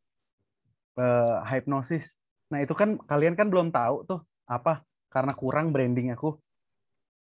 uh, 0.97 1.45
Hypnosis. 1.45 2.17
Nah, 2.49 2.63
itu 2.63 2.73
kan 2.73 2.97
kalian 3.05 3.35
kan 3.35 3.51
belum 3.51 3.69
tahu 3.75 4.09
tuh 4.09 4.21
apa 4.49 4.81
karena 5.11 5.33
kurang 5.37 5.69
branding 5.75 6.15
aku. 6.15 6.39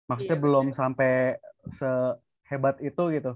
Maksudnya 0.08 0.38
iya, 0.38 0.44
belum 0.44 0.66
sampai 0.76 1.40
sehebat 1.72 2.80
itu 2.84 3.04
gitu. 3.12 3.36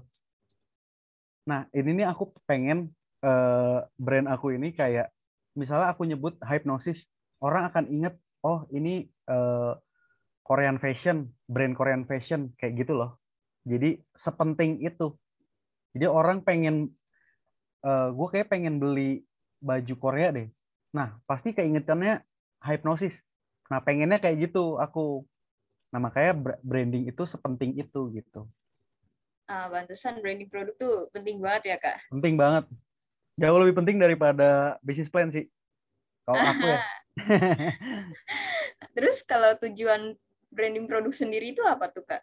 Nah, 1.48 1.64
ini 1.72 2.00
nih 2.00 2.06
aku 2.12 2.32
pengen 2.44 2.92
uh, 3.24 3.84
brand 3.96 4.28
aku 4.28 4.52
ini 4.52 4.76
kayak 4.76 5.08
misalnya 5.56 5.92
aku 5.92 6.04
nyebut 6.04 6.36
Hypnosis, 6.44 7.08
orang 7.40 7.72
akan 7.72 7.88
inget 7.88 8.14
oh 8.44 8.68
ini 8.68 9.08
uh, 9.32 9.74
Korean 10.44 10.76
fashion, 10.76 11.32
brand 11.48 11.72
Korean 11.72 12.04
fashion 12.04 12.52
kayak 12.60 12.84
gitu 12.84 12.96
loh. 12.96 13.16
Jadi 13.66 13.98
sepenting 14.14 14.82
itu 14.84 15.14
jadi 15.96 16.06
orang 16.08 16.44
pengen, 16.44 16.92
uh, 17.82 17.88
eh, 17.88 18.08
gue 18.12 18.26
kayak 18.30 18.48
pengen 18.52 18.78
beli 18.78 19.24
baju 19.58 19.94
Korea 19.98 20.30
deh. 20.30 20.48
Nah, 20.92 21.16
pasti 21.26 21.50
keingetannya 21.50 22.22
hipnosis. 22.62 23.18
Nah, 23.66 23.80
pengennya 23.82 24.20
kayak 24.20 24.48
gitu 24.48 24.78
aku. 24.78 25.24
Nah, 25.90 25.98
makanya 25.98 26.54
branding 26.60 27.08
itu 27.08 27.22
sepenting 27.24 27.76
itu 27.80 28.00
gitu. 28.12 28.46
Ah, 29.48 29.66
bantesan 29.72 30.20
branding 30.20 30.46
produk 30.52 30.76
tuh 30.76 31.08
penting 31.10 31.40
banget 31.40 31.74
ya, 31.74 31.76
Kak? 31.80 32.04
Penting 32.12 32.36
banget. 32.36 32.68
Jauh 33.40 33.58
lebih 33.58 33.80
penting 33.80 33.96
daripada 33.96 34.76
bisnis 34.84 35.08
plan 35.08 35.32
sih. 35.32 35.48
Kalau 36.28 36.38
aku 36.38 36.66
ya. 36.68 36.78
Terus 38.94 39.24
kalau 39.24 39.56
tujuan 39.64 40.14
branding 40.52 40.84
produk 40.84 41.10
sendiri 41.10 41.56
itu 41.56 41.64
apa 41.64 41.88
tuh, 41.88 42.04
Kak? 42.04 42.20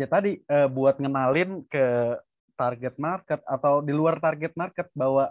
Ya 0.00 0.08
tadi, 0.08 0.40
uh, 0.48 0.64
buat 0.72 0.96
ngenalin 0.96 1.60
ke 1.68 2.16
target 2.56 2.96
market 2.96 3.44
atau 3.44 3.84
di 3.84 3.92
luar 3.92 4.16
target 4.16 4.56
market 4.56 4.88
bahwa 4.96 5.28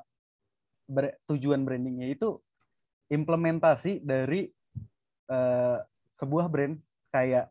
ber, 0.85 1.17
tujuan 1.25 1.65
brandingnya 1.65 2.13
itu 2.13 2.37
implementasi 3.09 4.05
dari 4.05 4.45
uh, 5.25 5.81
sebuah 6.13 6.45
brand 6.53 6.77
kayak 7.09 7.49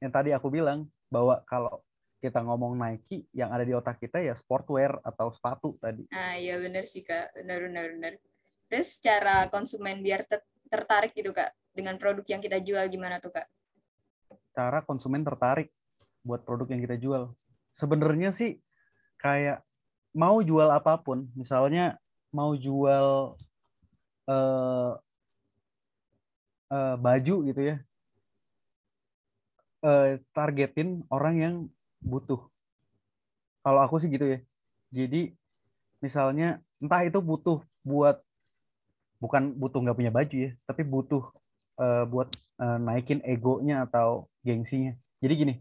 yang 0.00 0.08
tadi 0.08 0.32
aku 0.32 0.48
bilang 0.48 0.88
bahwa 1.12 1.44
kalau 1.44 1.84
kita 2.24 2.40
ngomong 2.40 2.80
Nike 2.80 3.28
yang 3.36 3.52
ada 3.52 3.68
di 3.68 3.76
otak 3.76 4.00
kita 4.00 4.24
ya 4.24 4.32
sportwear 4.32 4.96
atau 5.04 5.28
sepatu 5.36 5.76
tadi. 5.76 6.08
Ah 6.16 6.40
iya 6.40 6.56
benar 6.56 6.88
sih 6.88 7.04
kak, 7.04 7.36
benar 7.36 7.60
benar 7.68 7.92
benar. 7.92 8.12
Terus 8.72 9.04
cara 9.04 9.52
konsumen 9.52 10.00
biar 10.00 10.24
ter 10.24 10.40
tertarik 10.72 11.12
gitu 11.12 11.36
kak 11.36 11.52
dengan 11.76 12.00
produk 12.00 12.24
yang 12.24 12.40
kita 12.40 12.56
jual 12.64 12.88
gimana 12.88 13.20
tuh 13.20 13.36
kak? 13.36 13.52
Cara 14.56 14.80
konsumen 14.80 15.20
tertarik 15.20 15.68
buat 16.24 16.42
produk 16.42 16.72
yang 16.72 16.82
kita 16.82 16.96
jual. 16.96 17.22
Sebenarnya 17.76 18.32
sih 18.32 18.58
kayak 19.20 19.60
mau 20.16 20.40
jual 20.40 20.66
apa 20.72 20.96
pun, 20.98 21.28
misalnya 21.36 22.00
mau 22.34 22.56
jual 22.56 23.38
uh, 24.26 24.90
uh, 26.72 26.94
baju 26.98 27.36
gitu 27.46 27.60
ya, 27.60 27.76
uh, 29.84 30.18
targetin 30.32 31.04
orang 31.12 31.34
yang 31.38 31.54
butuh. 32.00 32.40
Kalau 33.64 33.80
aku 33.80 34.00
sih 34.00 34.10
gitu 34.12 34.26
ya. 34.26 34.38
Jadi 34.94 35.32
misalnya 36.00 36.60
entah 36.78 37.02
itu 37.04 37.18
butuh 37.20 37.64
buat 37.80 38.20
bukan 39.18 39.56
butuh 39.56 39.80
nggak 39.80 39.96
punya 39.96 40.12
baju 40.12 40.36
ya, 40.36 40.50
tapi 40.68 40.82
butuh 40.84 41.24
uh, 41.80 42.04
buat 42.04 42.28
uh, 42.60 42.78
naikin 42.78 43.24
egonya 43.24 43.88
atau 43.88 44.28
gengsinya. 44.44 44.92
Jadi 45.24 45.32
gini, 45.34 45.54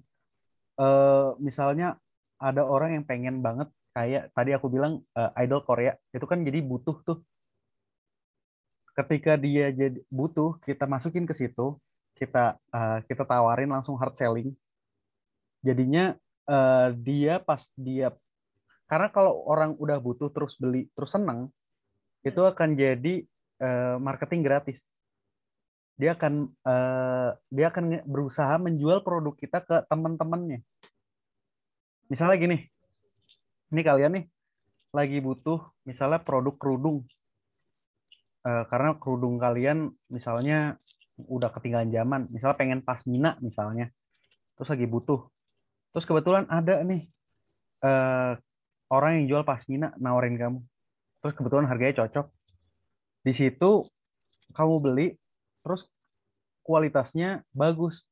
uh, 0.80 1.36
misalnya 1.42 1.98
ada 2.42 2.64
orang 2.66 3.00
yang 3.00 3.06
pengen 3.06 3.40
banget 3.40 3.70
kayak 3.94 4.34
tadi 4.34 4.52
aku 4.58 4.68
bilang 4.68 5.06
uh, 5.14 5.32
idol 5.38 5.62
Korea 5.62 5.94
itu 6.12 6.26
kan 6.26 6.42
jadi 6.42 6.60
butuh 6.64 6.98
tuh. 7.06 7.20
Ketika 8.94 9.34
dia 9.42 9.74
jadi 9.74 9.98
butuh 10.14 10.62
kita 10.62 10.86
masukin 10.86 11.26
ke 11.26 11.34
situ 11.34 11.82
kita 12.14 12.62
uh, 12.70 13.02
kita 13.10 13.26
tawarin 13.26 13.74
langsung 13.74 13.98
hard 13.98 14.14
selling. 14.14 14.54
Jadinya 15.66 16.14
uh, 16.46 16.94
dia 16.94 17.42
pas 17.42 17.72
dia 17.74 18.14
karena 18.88 19.10
kalau 19.10 19.42
orang 19.48 19.74
udah 19.80 19.98
butuh 19.98 20.30
terus 20.30 20.60
beli 20.60 20.92
terus 20.94 21.16
seneng 21.16 21.50
itu 22.22 22.40
akan 22.40 22.78
jadi 22.78 23.26
uh, 23.64 23.98
marketing 23.98 24.46
gratis 24.46 24.80
dia 25.94 26.18
akan 26.18 26.50
uh, 26.66 27.38
dia 27.54 27.70
akan 27.70 28.02
berusaha 28.10 28.58
menjual 28.58 29.06
produk 29.06 29.34
kita 29.38 29.62
ke 29.62 29.86
teman-temannya. 29.88 30.66
Misalnya 32.10 32.38
gini, 32.38 32.58
ini 33.70 33.82
kalian 33.82 34.12
nih 34.18 34.26
lagi 34.94 35.18
butuh 35.22 35.74
misalnya 35.86 36.22
produk 36.22 36.54
kerudung, 36.58 37.06
uh, 38.46 38.64
karena 38.70 38.98
kerudung 38.98 39.42
kalian 39.42 39.90
misalnya 40.10 40.78
udah 41.18 41.50
ketinggalan 41.54 41.94
zaman, 41.94 42.22
misalnya 42.34 42.58
pengen 42.58 42.82
pasmina 42.82 43.38
misalnya, 43.42 43.90
terus 44.58 44.70
lagi 44.70 44.86
butuh, 44.90 45.30
terus 45.94 46.06
kebetulan 46.10 46.50
ada 46.50 46.82
nih 46.82 47.06
uh, 47.86 48.34
orang 48.90 49.22
yang 49.22 49.26
jual 49.30 49.44
pasmina 49.46 49.94
nawarin 50.02 50.38
kamu, 50.38 50.60
terus 51.22 51.34
kebetulan 51.38 51.70
harganya 51.70 52.06
cocok, 52.06 52.30
di 53.26 53.34
situ 53.34 53.86
kamu 54.54 54.76
beli, 54.82 55.08
terus 55.64 55.88
kualitasnya 56.64 57.44
bagus, 57.52 58.04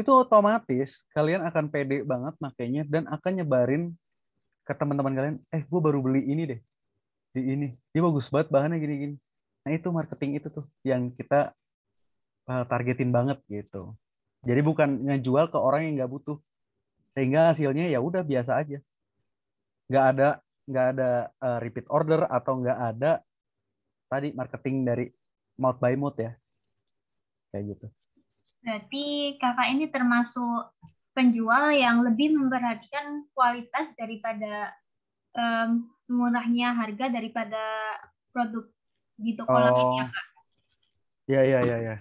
itu 0.00 0.08
otomatis 0.08 1.04
kalian 1.12 1.44
akan 1.44 1.68
pede 1.68 2.00
banget 2.06 2.34
makanya 2.40 2.82
dan 2.88 3.04
akan 3.08 3.32
nyebarin 3.42 3.82
ke 4.64 4.72
teman-teman 4.72 5.12
kalian 5.12 5.36
eh 5.52 5.62
gue 5.66 5.80
baru 5.82 6.00
beli 6.00 6.22
ini 6.24 6.42
deh 6.48 6.60
di 7.32 7.40
ini 7.44 7.68
dia 7.92 8.00
bagus 8.04 8.28
banget 8.28 8.52
bahannya 8.52 8.78
gini-gini. 8.80 9.16
Nah 9.64 9.72
itu 9.72 9.88
marketing 9.88 10.36
itu 10.36 10.48
tuh 10.52 10.66
yang 10.84 11.08
kita 11.16 11.56
uh, 12.48 12.64
targetin 12.68 13.08
banget 13.08 13.40
gitu. 13.48 13.96
Jadi 14.44 14.60
bukan 14.60 14.88
ngejual 15.08 15.48
ke 15.48 15.58
orang 15.58 15.88
yang 15.88 15.94
nggak 16.02 16.12
butuh 16.12 16.36
sehingga 17.16 17.52
hasilnya 17.52 17.88
ya 17.88 18.00
udah 18.00 18.20
biasa 18.24 18.60
aja. 18.60 18.78
Nggak 19.88 20.04
ada 20.16 20.28
nggak 20.68 20.86
ada 20.94 21.10
uh, 21.40 21.58
repeat 21.58 21.86
order 21.90 22.28
atau 22.28 22.52
nggak 22.60 22.78
ada 22.78 23.12
tadi 24.12 24.28
marketing 24.36 24.76
dari 24.84 25.06
mouth 25.56 25.80
by 25.80 25.96
mouth 25.96 26.16
ya 26.20 26.36
kayak 27.52 27.76
gitu 27.76 27.86
Berarti 28.62 29.36
kakak 29.42 29.68
ini 29.74 29.90
termasuk 29.90 30.70
penjual 31.12 31.74
yang 31.74 32.06
lebih 32.06 32.30
memperhatikan 32.30 33.26
kualitas 33.34 33.90
daripada 33.98 34.70
um, 35.34 35.90
murahnya 36.06 36.72
harga 36.72 37.10
daripada 37.10 37.60
produk 38.30 38.70
di 39.18 39.34
toko 39.34 39.50
oh. 39.52 39.98
ya 39.98 40.06
kak. 40.08 40.26
Ya 41.26 41.42
ya 41.42 41.60
ya 41.66 41.76
ya. 41.78 41.96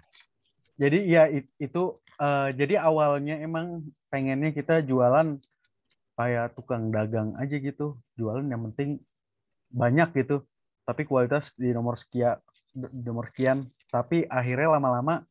Jadi 0.78 1.00
ya 1.10 1.24
itu 1.58 1.98
uh, 2.22 2.50
jadi 2.54 2.82
awalnya 2.82 3.42
emang 3.42 3.86
pengennya 4.14 4.54
kita 4.54 4.86
jualan 4.86 5.42
kayak 6.14 6.54
tukang 6.54 6.94
dagang 6.94 7.34
aja 7.42 7.58
gitu, 7.58 7.98
jualan 8.18 8.46
yang 8.46 8.70
penting 8.72 9.02
banyak 9.74 10.10
gitu, 10.14 10.46
tapi 10.86 11.10
kualitas 11.10 11.58
di 11.58 11.74
nomor 11.74 11.98
sekian, 11.98 12.38
di 12.74 13.02
nomor 13.06 13.34
sekian. 13.34 13.66
Tapi 13.92 14.26
akhirnya 14.26 14.78
lama-lama 14.78 15.26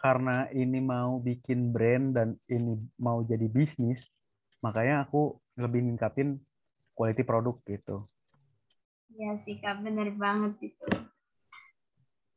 karena 0.00 0.48
ini 0.56 0.80
mau 0.80 1.20
bikin 1.20 1.76
brand 1.76 2.16
dan 2.16 2.28
ini 2.48 2.80
mau 2.96 3.20
jadi 3.20 3.44
bisnis, 3.52 4.00
makanya 4.64 5.04
aku 5.04 5.36
lebih 5.60 5.84
ningkatin 5.84 6.40
quality 6.96 7.20
produk 7.20 7.60
gitu. 7.68 8.08
Iya 9.12 9.36
sih 9.44 9.60
kak, 9.60 9.84
bener 9.84 10.16
banget 10.16 10.72
itu. 10.72 10.88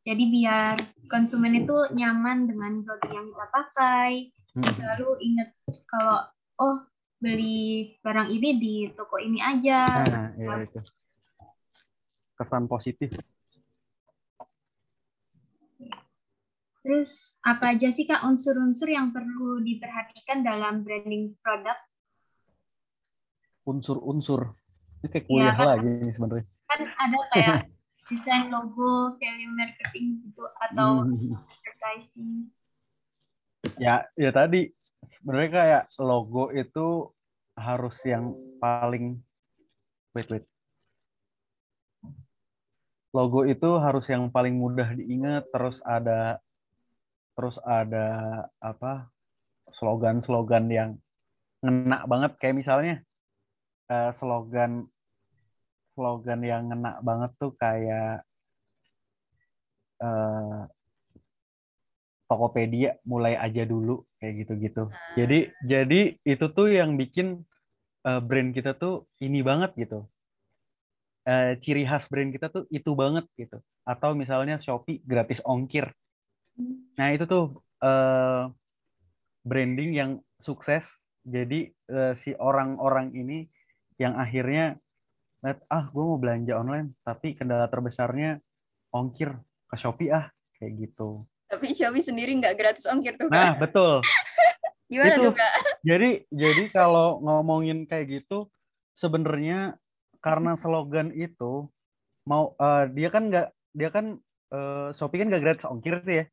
Jadi 0.04 0.24
biar 0.28 0.76
konsumen 1.08 1.64
itu 1.64 1.76
nyaman 1.96 2.52
dengan 2.52 2.84
produk 2.84 3.10
yang 3.16 3.32
kita 3.32 3.48
pakai, 3.48 4.12
hmm. 4.60 4.74
selalu 4.76 5.10
ingat 5.24 5.50
kalau 5.88 6.28
oh 6.60 6.84
beli 7.24 7.96
barang 8.04 8.28
ini 8.28 8.50
di 8.60 8.76
toko 8.92 9.16
ini 9.16 9.40
aja. 9.40 10.04
Nah, 10.04 10.28
iya 10.36 10.68
itu. 10.68 10.80
Kesan 12.36 12.68
positif. 12.68 13.16
Terus 16.84 17.40
apa 17.48 17.72
aja 17.72 17.88
sih 17.96 18.04
Kak 18.04 18.28
unsur-unsur 18.28 18.92
yang 18.92 19.16
perlu 19.16 19.64
diperhatikan 19.64 20.44
dalam 20.44 20.84
branding 20.84 21.32
produk? 21.40 21.80
Unsur-unsur. 23.64 24.52
Ini 25.00 25.08
kayak 25.08 25.26
kuliah 25.32 25.56
ya, 25.56 25.60
kan, 25.60 25.68
lagi 25.72 25.88
nih 25.88 26.12
sebenarnya. 26.12 26.46
Kan 26.68 26.82
ada 26.92 27.20
kayak 27.32 27.58
desain 28.12 28.52
logo, 28.52 29.16
value 29.16 29.56
marketing 29.56 30.28
gitu 30.28 30.44
atau 30.60 31.08
hmm. 31.08 31.40
advertising. 31.40 32.52
Ya, 33.80 34.04
ya 34.20 34.36
tadi 34.36 34.68
sebenarnya 35.08 35.52
kayak 35.56 35.84
logo 36.04 36.52
itu 36.52 37.16
harus 37.56 37.96
yang 38.04 38.36
paling 38.60 39.24
wait 40.12 40.28
wait 40.28 40.46
logo 43.14 43.46
itu 43.46 43.70
harus 43.78 44.10
yang 44.10 44.34
paling 44.34 44.58
mudah 44.58 44.90
diingat 44.98 45.46
terus 45.54 45.78
ada 45.86 46.42
terus 47.34 47.58
ada 47.66 48.08
apa 48.62 49.10
slogan-slogan 49.74 50.70
yang 50.70 50.90
ngena 51.64 52.06
banget 52.06 52.38
kayak 52.38 52.60
misalnya 52.60 52.96
uh, 53.90 54.12
slogan 54.20 54.86
slogan 55.94 56.42
yang 56.44 56.70
ngena 56.70 57.00
banget 57.02 57.32
tuh 57.38 57.54
kayak 57.56 58.26
uh, 60.02 60.66
Tokopedia 62.28 62.98
mulai 63.06 63.38
aja 63.38 63.62
dulu 63.62 64.02
kayak 64.18 64.34
gitu-gitu. 64.46 64.90
Nah. 64.90 65.14
Jadi 65.14 65.54
jadi 65.62 66.02
itu 66.26 66.46
tuh 66.50 66.68
yang 66.72 66.98
bikin 66.98 67.46
uh, 68.08 68.22
brand 68.24 68.56
kita 68.56 68.74
tuh 68.74 69.06
ini 69.22 69.46
banget 69.46 69.76
gitu. 69.78 70.10
Uh, 71.24 71.56
ciri 71.64 71.88
khas 71.88 72.10
brand 72.12 72.34
kita 72.34 72.50
tuh 72.50 72.66
itu 72.74 72.92
banget 72.98 73.30
gitu. 73.38 73.62
Atau 73.86 74.18
misalnya 74.18 74.58
Shopee 74.60 75.04
gratis 75.06 75.44
ongkir. 75.46 75.94
Nah 77.00 77.08
itu 77.14 77.26
tuh 77.26 77.64
uh, 77.82 78.50
branding 79.44 79.92
yang 79.94 80.12
sukses. 80.40 81.02
Jadi 81.24 81.72
uh, 81.88 82.14
si 82.20 82.36
orang-orang 82.36 83.16
ini 83.16 83.48
yang 83.96 84.20
akhirnya 84.20 84.76
lihat 85.44 85.60
ah 85.68 85.92
gue 85.92 86.04
mau 86.04 86.16
belanja 86.16 86.56
online 86.56 86.96
tapi 87.04 87.36
kendala 87.36 87.68
terbesarnya 87.68 88.40
ongkir 88.96 89.36
ke 89.68 89.76
Shopee 89.76 90.12
ah 90.12 90.32
kayak 90.56 90.88
gitu. 90.88 91.28
Tapi 91.52 91.76
Shopee 91.76 92.04
sendiri 92.04 92.32
nggak 92.40 92.56
gratis 92.56 92.88
ongkir 92.88 93.20
tuh. 93.20 93.28
Nah, 93.28 93.56
betul. 93.60 94.00
Gimana 94.92 95.16
itu, 95.20 95.24
tuh, 95.28 95.34
Kak? 95.36 95.54
Jadi 95.84 96.10
jadi 96.32 96.64
kalau 96.72 97.20
ngomongin 97.20 97.84
kayak 97.90 98.24
gitu 98.24 98.48
sebenarnya 98.96 99.76
karena 100.24 100.56
slogan 100.56 101.12
itu 101.12 101.68
mau 102.24 102.56
uh, 102.56 102.88
dia 102.88 103.12
kan 103.12 103.28
nggak 103.28 103.48
dia 103.76 103.90
kan 103.92 104.06
uh, 104.56 104.96
Shopee 104.96 105.20
kan 105.20 105.28
nggak 105.28 105.44
gratis 105.44 105.68
ongkir 105.68 106.00
tuh 106.04 106.24
ya. 106.24 106.26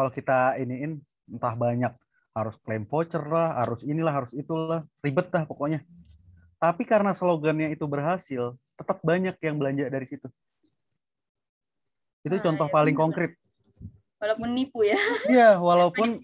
Kalau 0.00 0.08
kita 0.08 0.56
iniin 0.56 0.96
entah 1.28 1.52
banyak 1.52 1.92
harus 2.32 2.56
klaim 2.64 2.88
voucher 2.88 3.20
lah, 3.20 3.60
harus 3.60 3.84
inilah, 3.84 4.24
harus 4.24 4.32
itulah, 4.32 4.88
ribet 5.04 5.28
lah 5.28 5.44
pokoknya. 5.44 5.84
Tapi 6.56 6.88
karena 6.88 7.12
slogannya 7.12 7.68
itu 7.68 7.84
berhasil, 7.84 8.56
tetap 8.80 9.04
banyak 9.04 9.36
yang 9.44 9.60
belanja 9.60 9.92
dari 9.92 10.08
situ. 10.08 10.24
Itu 12.24 12.40
nah, 12.40 12.44
contoh 12.48 12.68
ya 12.68 12.72
paling 12.72 12.96
bener. 12.96 13.04
konkret 13.04 13.32
walaupun 14.20 14.48
nipu 14.52 14.84
ya 14.84 15.00
iya 15.32 15.56
walaupun 15.68 16.20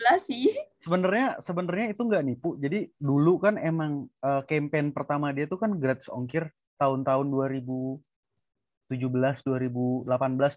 sebenarnya 0.85 1.41
sebenarnya 1.41 1.97
itu 1.97 2.05
nggak 2.05 2.25
nipu 2.29 2.61
jadi 2.61 2.93
dulu 3.01 3.41
kan 3.41 3.57
emang 3.57 4.13
uh, 4.21 4.45
campaign 4.45 4.93
pertama 4.93 5.33
dia 5.33 5.49
tuh 5.49 5.57
kan 5.57 5.73
gratis 5.81 6.13
ongkir 6.13 6.53
tahun-tahun 6.77 7.33
2017 7.33 8.93
2018 8.93 10.09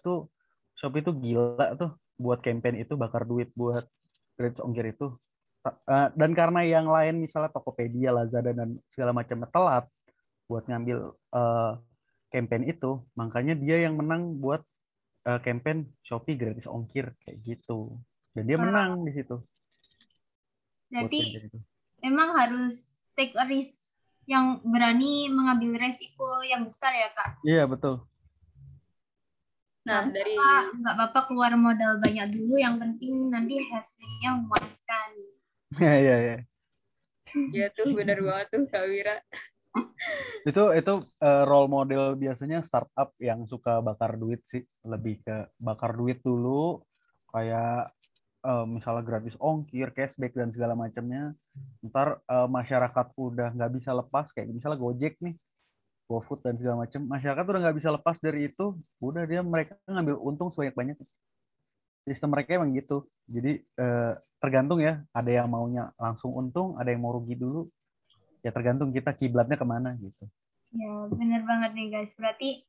tuh 0.04 0.28
Shopee 0.76 1.00
itu 1.04 1.12
gila 1.16 1.76
tuh 1.76 1.96
buat 2.20 2.44
campaign 2.44 2.84
itu 2.84 3.00
bakar 3.00 3.24
duit 3.24 3.48
buat 3.56 3.88
gratis 4.36 4.60
ongkir 4.60 4.92
itu 4.92 5.16
uh, 5.64 6.08
dan 6.12 6.36
karena 6.36 6.60
yang 6.68 6.86
lain 6.92 7.24
misalnya 7.24 7.48
Tokopedia 7.48 8.12
Lazada 8.12 8.52
dan 8.52 8.76
segala 8.92 9.16
macam 9.16 9.48
telat 9.48 9.88
buat 10.44 10.68
ngambil 10.68 11.16
uh, 11.32 11.80
campaign 12.28 12.68
itu 12.68 13.00
makanya 13.16 13.56
dia 13.56 13.88
yang 13.88 13.96
menang 13.96 14.36
buat 14.36 14.60
uh, 15.26 15.40
campaign 15.42 15.86
Shopee 16.06 16.38
gratis 16.38 16.66
ongkir 16.66 17.12
kayak 17.22 17.38
gitu. 17.44 17.98
Dan 18.34 18.46
dia 18.46 18.56
menang 18.58 19.02
di 19.02 19.12
situ. 19.14 19.42
Jadi 20.90 21.38
emang 22.02 22.34
harus 22.34 22.86
take 23.18 23.34
a 23.38 23.46
risk 23.46 23.94
yang 24.26 24.62
berani 24.62 25.26
mengambil 25.30 25.78
resiko 25.78 26.42
yang 26.46 26.66
besar 26.66 26.94
ya 26.94 27.10
kak. 27.14 27.30
Iya 27.42 27.66
betul. 27.66 28.06
Nah 29.88 30.04
gak 30.04 30.12
dari 30.12 30.34
nggak 30.80 30.94
apa-apa 30.96 31.20
keluar 31.30 31.52
modal 31.56 32.00
banyak 32.00 32.36
dulu, 32.36 32.60
yang 32.60 32.76
penting 32.76 33.32
nanti 33.32 33.60
hasilnya 33.70 34.30
memuaskan. 34.40 35.08
Iya 35.78 35.94
iya 36.02 36.16
iya. 36.18 36.36
Iya 37.54 37.66
tuh 37.70 37.94
benar 37.94 38.18
banget 38.18 38.46
tuh 38.50 38.66
Kak 38.66 38.90
Wira 38.90 39.22
itu 40.48 40.62
itu 40.74 40.92
uh, 41.22 41.44
role 41.46 41.70
model 41.70 42.18
biasanya 42.18 42.62
startup 42.66 43.14
yang 43.22 43.46
suka 43.46 43.78
bakar 43.78 44.18
duit 44.18 44.42
sih 44.50 44.66
lebih 44.82 45.22
ke 45.22 45.46
bakar 45.60 45.94
duit 45.94 46.18
dulu 46.26 46.82
kayak 47.30 47.94
uh, 48.42 48.66
misalnya 48.66 49.06
gratis 49.06 49.38
ongkir 49.38 49.94
cashback 49.94 50.34
dan 50.34 50.50
segala 50.50 50.74
macamnya 50.74 51.36
ntar 51.86 52.18
uh, 52.26 52.50
masyarakat 52.50 53.06
udah 53.14 53.54
nggak 53.54 53.72
bisa 53.78 53.94
lepas 53.94 54.34
kayak 54.34 54.50
misalnya 54.50 54.80
Gojek 54.80 55.14
nih 55.22 55.38
GoFood 56.10 56.42
dan 56.42 56.58
segala 56.58 56.82
macam 56.82 57.06
masyarakat 57.06 57.44
udah 57.46 57.60
nggak 57.62 57.76
bisa 57.78 57.94
lepas 57.94 58.18
dari 58.18 58.50
itu. 58.50 58.74
Udah 58.98 59.22
dia 59.30 59.46
mereka 59.46 59.78
ngambil 59.86 60.18
untung 60.18 60.50
sebanyak 60.50 60.74
banyak 60.74 60.96
sistem 62.02 62.34
mereka 62.34 62.58
emang 62.58 62.74
gitu. 62.74 63.06
Jadi 63.30 63.62
uh, 63.78 64.18
tergantung 64.42 64.82
ya 64.82 64.98
ada 65.14 65.30
yang 65.30 65.46
maunya 65.46 65.94
langsung 65.94 66.34
untung 66.34 66.74
ada 66.82 66.90
yang 66.90 66.98
mau 66.98 67.14
rugi 67.14 67.38
dulu. 67.38 67.70
Ya 68.42 68.50
tergantung 68.50 68.90
kita 68.90 69.14
kiblatnya 69.14 69.54
ke 69.54 69.62
mana 69.62 69.94
gitu. 70.02 70.26
Ya 70.74 71.06
benar 71.06 71.46
banget 71.46 71.70
nih 71.78 71.86
guys. 71.94 72.12
Berarti 72.18 72.66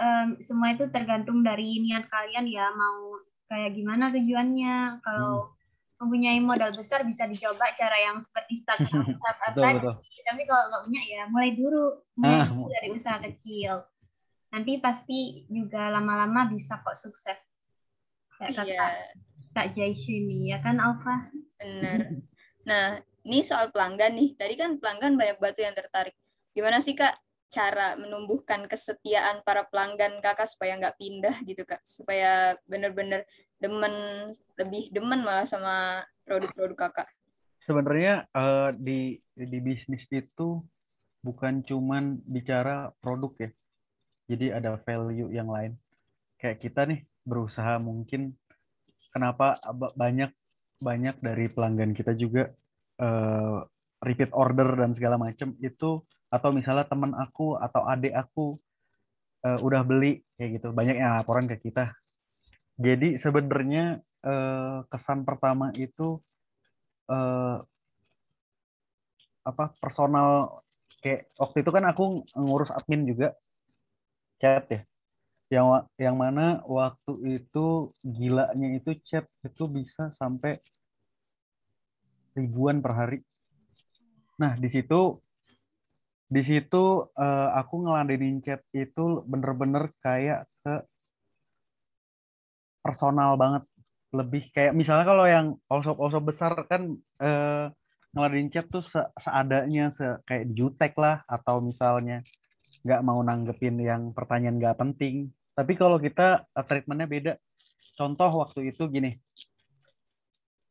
um, 0.00 0.40
semua 0.40 0.72
itu 0.72 0.88
tergantung 0.88 1.44
dari 1.44 1.84
niat 1.84 2.08
kalian 2.08 2.48
ya 2.48 2.72
mau 2.72 3.20
kayak 3.52 3.76
gimana 3.76 4.08
tujuannya. 4.16 5.04
Kalau 5.04 5.52
hmm. 5.52 5.57
Mempunyai 5.98 6.38
modal 6.38 6.70
besar 6.74 7.02
bisa 7.02 7.26
dicoba 7.26 7.74
cara 7.74 7.98
yang 7.98 8.22
seperti 8.22 8.62
startup 8.62 8.90
startup 8.90 9.52
tadi 9.54 9.80
tapi 10.22 10.42
kalau 10.46 10.70
nggak 10.70 10.82
punya 10.86 11.02
ya 11.06 11.22
mulai 11.26 11.50
dulu 11.58 11.84
mulai 12.14 12.38
ah. 12.42 12.46
dulu 12.46 12.70
dari 12.70 12.88
usaha 12.94 13.18
kecil 13.18 13.82
nanti 14.48 14.72
pasti 14.80 15.44
juga 15.50 15.90
lama-lama 15.90 16.48
bisa 16.54 16.78
kok 16.80 16.96
sukses 16.96 17.38
kayak 18.38 18.54
kata 18.54 18.70
iya. 18.70 18.86
Kak 19.52 19.74
Jaisini 19.74 20.54
ya 20.54 20.62
kan 20.62 20.78
Alfa 20.78 21.34
benar 21.58 22.22
nah 22.68 23.02
ini 23.28 23.44
soal 23.44 23.68
pelanggan 23.68 24.16
nih. 24.16 24.32
Tadi 24.40 24.54
kan 24.56 24.80
pelanggan 24.80 25.20
banyak 25.20 25.36
batu 25.36 25.60
yang 25.60 25.76
tertarik. 25.76 26.16
Gimana 26.56 26.80
sih 26.80 26.96
Kak 26.96 27.12
cara 27.48 27.96
menumbuhkan 27.96 28.68
kesetiaan 28.68 29.40
para 29.42 29.64
pelanggan 29.68 30.20
Kakak 30.20 30.48
supaya 30.48 30.76
nggak 30.76 30.96
pindah 31.00 31.36
gitu 31.48 31.64
Kak? 31.64 31.80
Supaya 31.84 32.56
benar-benar 32.68 33.24
demen, 33.56 34.28
lebih 34.60 34.92
demen 34.92 35.24
malah 35.24 35.48
sama 35.48 36.04
produk-produk 36.28 36.88
Kakak. 36.88 37.08
Sebenarnya 37.64 38.28
uh, 38.32 38.72
di 38.76 39.20
di 39.36 39.58
bisnis 39.60 40.04
itu 40.08 40.62
bukan 41.24 41.64
cuman 41.64 42.20
bicara 42.24 42.92
produk 43.00 43.32
ya. 43.36 43.50
Jadi 44.28 44.46
ada 44.52 44.76
value 44.84 45.32
yang 45.32 45.48
lain. 45.48 45.76
Kayak 46.36 46.60
kita 46.62 46.84
nih 46.84 47.00
berusaha 47.24 47.76
mungkin 47.80 48.36
kenapa 49.12 49.56
banyak 49.96 50.32
banyak 50.78 51.16
dari 51.18 51.50
pelanggan 51.50 51.90
kita 51.92 52.14
juga 52.14 52.52
uh, 53.02 53.66
repeat 53.98 54.30
order 54.30 54.78
dan 54.78 54.94
segala 54.94 55.18
macam 55.18 55.58
itu 55.58 56.00
atau 56.28 56.52
misalnya 56.52 56.84
teman 56.84 57.16
aku 57.16 57.56
atau 57.56 57.84
adik 57.88 58.12
aku 58.12 58.60
uh, 59.44 59.58
udah 59.64 59.82
beli 59.84 60.20
kayak 60.36 60.60
gitu. 60.60 60.68
Banyak 60.72 60.96
yang 61.00 61.16
laporan 61.16 61.48
ke 61.48 61.56
kita. 61.60 61.92
Jadi 62.78 63.18
sebenarnya 63.18 63.98
uh, 64.22 64.86
kesan 64.86 65.26
pertama 65.26 65.74
itu 65.74 66.22
uh, 67.10 67.58
apa 69.42 69.72
personal 69.80 70.60
kayak 71.00 71.32
waktu 71.40 71.64
itu 71.64 71.70
kan 71.72 71.84
aku 71.88 72.22
ngurus 72.36 72.70
admin 72.70 73.08
juga 73.08 73.34
chat 74.38 74.68
ya. 74.70 74.82
Yang 75.48 75.88
yang 75.96 76.16
mana 76.20 76.60
waktu 76.68 77.40
itu 77.40 77.96
gilanya 78.04 78.68
itu 78.76 78.92
chat 79.08 79.24
itu 79.40 79.64
bisa 79.64 80.12
sampai 80.12 80.60
ribuan 82.36 82.78
per 82.78 82.92
hari. 82.94 83.18
Nah, 84.38 84.54
di 84.54 84.70
situ 84.70 85.18
di 86.28 86.42
situ 86.44 87.08
uh, 87.16 87.48
aku 87.56 87.74
ngeladenin 87.88 88.44
chat 88.44 88.60
itu 88.76 89.24
bener-bener 89.24 89.88
kayak 90.04 90.44
ke 90.60 90.84
personal 92.84 93.40
banget. 93.40 93.64
Lebih 94.12 94.52
kayak 94.52 94.72
misalnya 94.76 95.04
kalau 95.08 95.24
yang 95.24 95.56
also-also 95.72 96.20
besar 96.20 96.52
kan 96.68 97.00
uh, 97.24 97.72
ngeladenin 98.12 98.52
chat 98.52 98.68
tuh 98.68 98.84
se 98.84 99.00
seadanya 99.16 99.88
se 99.88 100.20
kayak 100.28 100.52
jutek 100.52 100.92
lah 101.00 101.24
atau 101.24 101.64
misalnya 101.64 102.20
nggak 102.84 103.04
mau 103.04 103.20
nanggepin 103.24 103.80
yang 103.80 104.12
pertanyaan 104.12 104.60
nggak 104.60 104.76
penting. 104.76 105.32
Tapi 105.56 105.72
kalau 105.80 105.96
kita 105.96 106.44
uh, 106.44 106.64
treatmentnya 106.64 107.08
beda. 107.08 107.32
Contoh 107.98 108.30
waktu 108.30 108.70
itu 108.70 108.86
gini, 108.86 109.10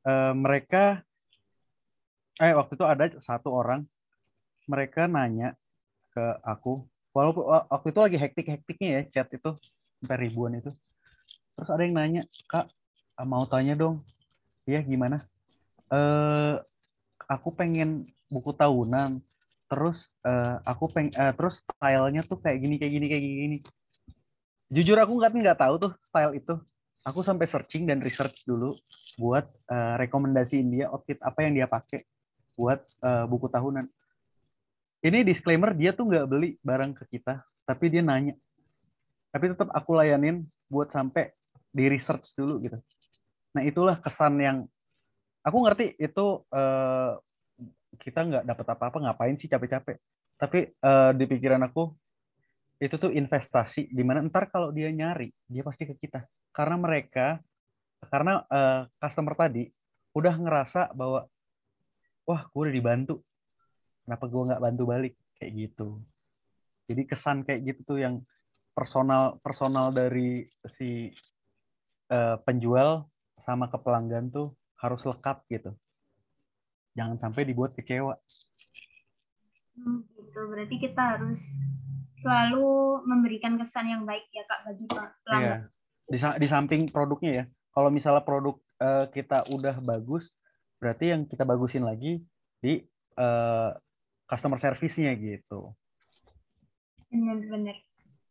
uh, 0.07 0.31
mereka 0.31 1.01
eh 2.37 2.53
waktu 2.53 2.77
itu 2.77 2.85
ada 2.85 3.05
satu 3.17 3.49
orang 3.51 3.83
mereka 4.67 5.07
nanya 5.07 5.55
ke 6.13 6.23
aku 6.43 6.85
walaupun 7.15 7.43
waktu 7.47 7.87
itu 7.89 7.99
lagi 8.03 8.17
hektik-hektiknya 8.19 8.89
ya 8.89 9.01
chat 9.09 9.27
itu 9.33 9.55
sampai 10.03 10.17
ribuan 10.29 10.59
itu. 10.59 10.69
Terus 11.57 11.69
ada 11.73 11.81
yang 11.81 11.97
nanya 11.97 12.21
kak 12.45 12.69
mau 13.25 13.47
tanya 13.49 13.73
dong 13.73 14.05
iya 14.69 14.83
gimana? 14.83 15.23
Eh 15.89 16.55
aku 17.25 17.49
pengen 17.55 18.05
buku 18.27 18.53
tahunan 18.53 19.23
terus 19.67 20.15
uh, 20.23 20.63
aku 20.63 20.87
peng 20.87 21.11
uh, 21.19 21.33
terus 21.35 21.59
stylenya 21.59 22.23
tuh 22.23 22.39
kayak 22.39 22.59
gini 22.63 22.75
kayak 22.79 22.93
gini 22.95 23.05
kayak 23.11 23.23
gini 23.23 23.57
jujur 24.71 24.99
aku 24.99 25.15
nggak 25.19 25.31
nggak 25.31 25.59
tahu 25.59 25.75
tuh 25.79 25.91
style 26.03 26.35
itu. 26.35 26.55
Aku 27.07 27.23
sampai 27.23 27.47
searching 27.47 27.87
dan 27.87 28.03
research 28.03 28.43
dulu 28.43 28.75
buat 29.15 29.47
uh, 29.71 29.95
rekomendasiin 29.95 30.67
dia 30.67 30.91
outfit 30.91 31.15
apa 31.23 31.39
yang 31.47 31.55
dia 31.55 31.67
pakai 31.67 32.03
buat 32.59 32.83
uh, 32.99 33.23
buku 33.23 33.47
tahunan. 33.47 33.87
Ini 35.05 35.21
disclaimer 35.21 35.73
dia 35.77 35.93
tuh 35.93 36.09
nggak 36.09 36.25
beli 36.25 36.57
barang 36.61 36.97
ke 36.97 37.17
kita 37.17 37.45
tapi 37.67 37.91
dia 37.91 38.01
nanya. 38.01 38.33
Tapi 39.29 39.53
tetap 39.53 39.69
aku 39.75 39.91
layanin 39.93 40.47
buat 40.71 40.89
sampai 40.89 41.35
di 41.69 41.85
research 41.91 42.33
dulu 42.33 42.63
gitu. 42.63 42.79
Nah 43.53 43.61
itulah 43.61 43.99
kesan 43.99 44.39
yang 44.39 44.57
aku 45.43 45.57
ngerti 45.67 45.99
itu 45.99 46.47
uh, 46.49 47.19
kita 47.99 48.19
nggak 48.23 48.43
dapat 48.47 48.65
apa-apa 48.73 48.97
ngapain 49.03 49.35
sih 49.35 49.51
capek-capek. 49.51 49.99
Tapi 50.39 50.59
uh, 50.81 51.11
di 51.11 51.25
pikiran 51.27 51.61
aku 51.67 51.91
itu 52.77 52.93
tuh 52.95 53.09
investasi 53.09 53.89
di 53.89 54.03
mana 54.05 54.21
ntar 54.29 54.53
kalau 54.53 54.69
dia 54.69 54.87
nyari 54.89 55.29
dia 55.45 55.61
pasti 55.61 55.83
ke 55.85 55.93
kita. 55.99 56.23
Karena 56.55 56.79
mereka 56.79 57.41
karena 58.07 58.45
uh, 58.47 58.87
customer 59.01 59.35
tadi 59.35 59.67
udah 60.15 60.33
ngerasa 60.33 60.93
bahwa 60.95 61.27
wah 62.23 62.41
gue 62.47 62.61
udah 62.61 62.73
dibantu 62.73 63.26
kenapa 64.07 64.31
gue 64.31 64.47
nggak 64.47 64.63
bantu 64.63 64.83
balik? 64.87 65.13
Kayak 65.35 65.51
gitu. 65.67 65.99
Jadi 66.87 67.01
kesan 67.03 67.43
kayak 67.43 67.61
gitu 67.67 67.81
tuh 67.83 67.99
yang 67.99 68.23
personal 68.71 69.35
personal 69.43 69.91
dari 69.91 70.47
si 70.63 71.11
uh, 72.07 72.39
penjual 72.47 73.11
sama 73.35 73.67
ke 73.67 73.75
pelanggan 73.75 74.31
tuh 74.31 74.55
harus 74.79 75.03
lekat 75.03 75.43
gitu. 75.51 75.75
Jangan 76.95 77.19
sampai 77.19 77.43
dibuat 77.43 77.75
kecewa. 77.75 78.15
Hmm, 79.75 80.07
gitu. 80.15 80.39
Berarti 80.47 80.75
kita 80.79 81.19
harus 81.19 81.43
selalu 82.23 83.03
memberikan 83.03 83.59
kesan 83.59 83.91
yang 83.91 84.03
baik 84.07 84.25
ya 84.31 84.47
kak 84.47 84.63
bagi 84.65 84.85
pelanggan. 84.87 85.43
Iya. 85.43 85.57
di, 86.07 86.17
di 86.17 86.47
samping 86.47 86.87
produknya 86.87 87.31
ya. 87.43 87.45
Kalau 87.75 87.91
misalnya 87.91 88.23
produk 88.23 88.55
uh, 88.79 89.05
kita 89.11 89.45
udah 89.51 89.77
bagus 89.83 90.31
berarti 90.77 91.13
yang 91.13 91.25
kita 91.25 91.41
bagusin 91.45 91.85
lagi 91.85 92.21
di 92.61 92.81
uh, 93.17 93.73
customer 94.27 94.59
service-nya 94.59 95.15
gitu. 95.15 95.71
Benar-benar. 97.07 97.79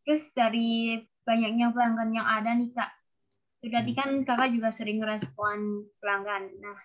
Terus 0.05 0.30
dari 0.36 1.01
banyaknya 1.24 1.72
pelanggan 1.72 2.14
yang 2.14 2.28
ada 2.28 2.55
nih 2.55 2.70
kak, 2.70 2.92
berarti 3.64 3.92
kan 3.97 4.11
kakak 4.22 4.55
juga 4.55 4.70
sering 4.70 5.03
respon 5.03 5.88
pelanggan. 5.99 6.53
Nah, 6.62 6.78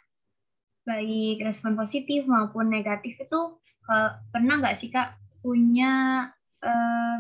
baik 0.88 1.46
respon 1.46 1.78
positif 1.78 2.26
maupun 2.26 2.74
negatif 2.74 3.20
itu 3.22 3.42
pernah 4.32 4.58
nggak 4.58 4.80
sih 4.80 4.90
kak 4.90 5.20
punya 5.44 6.26
uh, 6.64 7.18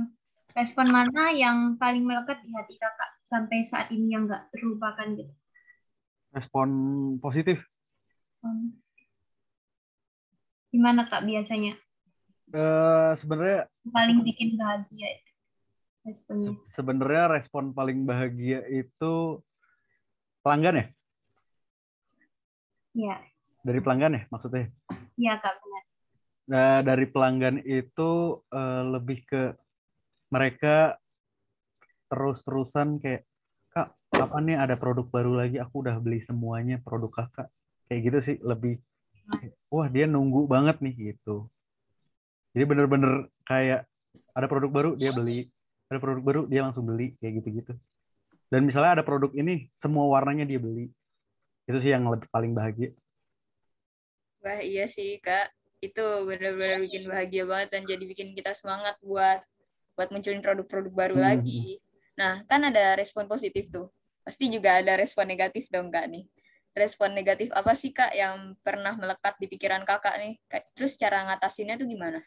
respon 0.56 0.88
mana 0.90 1.30
yang 1.36 1.76
paling 1.76 2.08
melekat 2.08 2.40
di 2.42 2.50
hati 2.56 2.80
kakak 2.80 3.12
sampai 3.28 3.62
saat 3.68 3.92
ini 3.92 4.16
yang 4.16 4.26
nggak 4.26 4.50
terlupakan 4.56 5.08
gitu? 5.20 5.34
Respon 6.32 6.70
positif. 7.20 7.62
Hmm. 8.42 8.74
Gimana 10.72 11.06
kak 11.12 11.28
biasanya? 11.28 11.76
Uh, 12.52 13.16
sebenarnya 13.16 13.68
paling 13.92 14.24
bikin 14.24 14.60
bahagia 14.60 15.20
responnya. 16.04 16.56
Se 16.68 16.80
sebenarnya 16.80 17.26
respon 17.40 17.72
paling 17.72 18.04
bahagia 18.04 18.64
itu 18.72 19.40
pelanggan 20.44 20.80
ya? 20.80 20.86
Iya. 22.92 23.16
Dari 23.62 23.80
pelanggan 23.80 24.18
ya 24.20 24.22
maksudnya? 24.32 24.68
Iya 25.16 25.34
kak 25.40 25.56
benar. 25.60 25.84
Nah, 26.52 26.78
dari 26.84 27.06
pelanggan 27.08 27.64
itu 27.64 28.42
uh, 28.52 28.84
lebih 28.92 29.24
ke 29.24 29.56
mereka 30.32 31.00
terus-terusan 32.12 33.00
kayak 33.00 33.24
kak 33.72 33.96
kapan 34.12 34.44
nih 34.52 34.58
ada 34.60 34.76
produk 34.76 35.08
baru 35.08 35.40
lagi 35.40 35.60
aku 35.60 35.88
udah 35.88 35.96
beli 36.04 36.20
semuanya 36.20 36.84
produk 36.84 37.24
kakak 37.24 37.48
kayak 37.88 38.02
gitu 38.04 38.20
sih 38.20 38.38
lebih 38.44 38.84
wah 39.72 39.88
dia 39.88 40.06
nunggu 40.06 40.46
banget 40.46 40.84
nih 40.84 41.16
gitu. 41.16 41.48
Jadi 42.52 42.64
bener-bener 42.68 43.32
kayak 43.48 43.88
ada 44.36 44.48
produk 44.52 44.70
baru 44.70 44.90
dia 45.00 45.16
beli. 45.16 45.48
Ada 45.88 46.00
produk 46.04 46.24
baru 46.24 46.42
dia 46.48 46.62
langsung 46.68 46.84
beli 46.84 47.16
kayak 47.24 47.42
gitu-gitu. 47.42 47.74
Dan 48.52 48.68
misalnya 48.68 49.00
ada 49.00 49.04
produk 49.08 49.32
ini 49.32 49.72
semua 49.80 50.12
warnanya 50.12 50.44
dia 50.44 50.60
beli. 50.60 50.92
Itu 51.64 51.80
sih 51.80 51.96
yang 51.96 52.04
lebih 52.12 52.28
paling 52.28 52.52
bahagia. 52.52 52.92
Wah 54.44 54.60
iya 54.60 54.92
sih 54.92 55.24
kak. 55.24 55.56
Itu 55.80 56.28
benar-benar 56.28 56.84
bikin 56.84 57.08
bahagia 57.08 57.44
banget 57.48 57.70
dan 57.72 57.82
jadi 57.88 58.04
bikin 58.04 58.36
kita 58.36 58.52
semangat 58.52 59.00
buat 59.00 59.40
buat 59.96 60.12
munculin 60.12 60.44
produk-produk 60.44 60.92
baru 60.92 61.16
hmm. 61.16 61.26
lagi. 61.26 61.80
Nah 62.20 62.44
kan 62.44 62.60
ada 62.68 63.00
respon 63.00 63.32
positif 63.32 63.72
tuh. 63.72 63.88
Pasti 64.22 64.52
juga 64.52 64.84
ada 64.84 65.00
respon 65.00 65.26
negatif 65.32 65.72
dong 65.72 65.90
kak 65.90 66.12
nih 66.12 66.28
respon 66.72 67.12
negatif 67.12 67.52
apa 67.52 67.76
sih 67.76 67.92
kak 67.92 68.16
yang 68.16 68.56
pernah 68.64 68.96
melekat 68.96 69.36
di 69.40 69.48
pikiran 69.52 69.84
kakak 69.84 70.16
nih? 70.20 70.34
Terus 70.76 70.96
cara 70.96 71.28
ngatasinnya 71.28 71.76
tuh 71.76 71.88
gimana? 71.88 72.20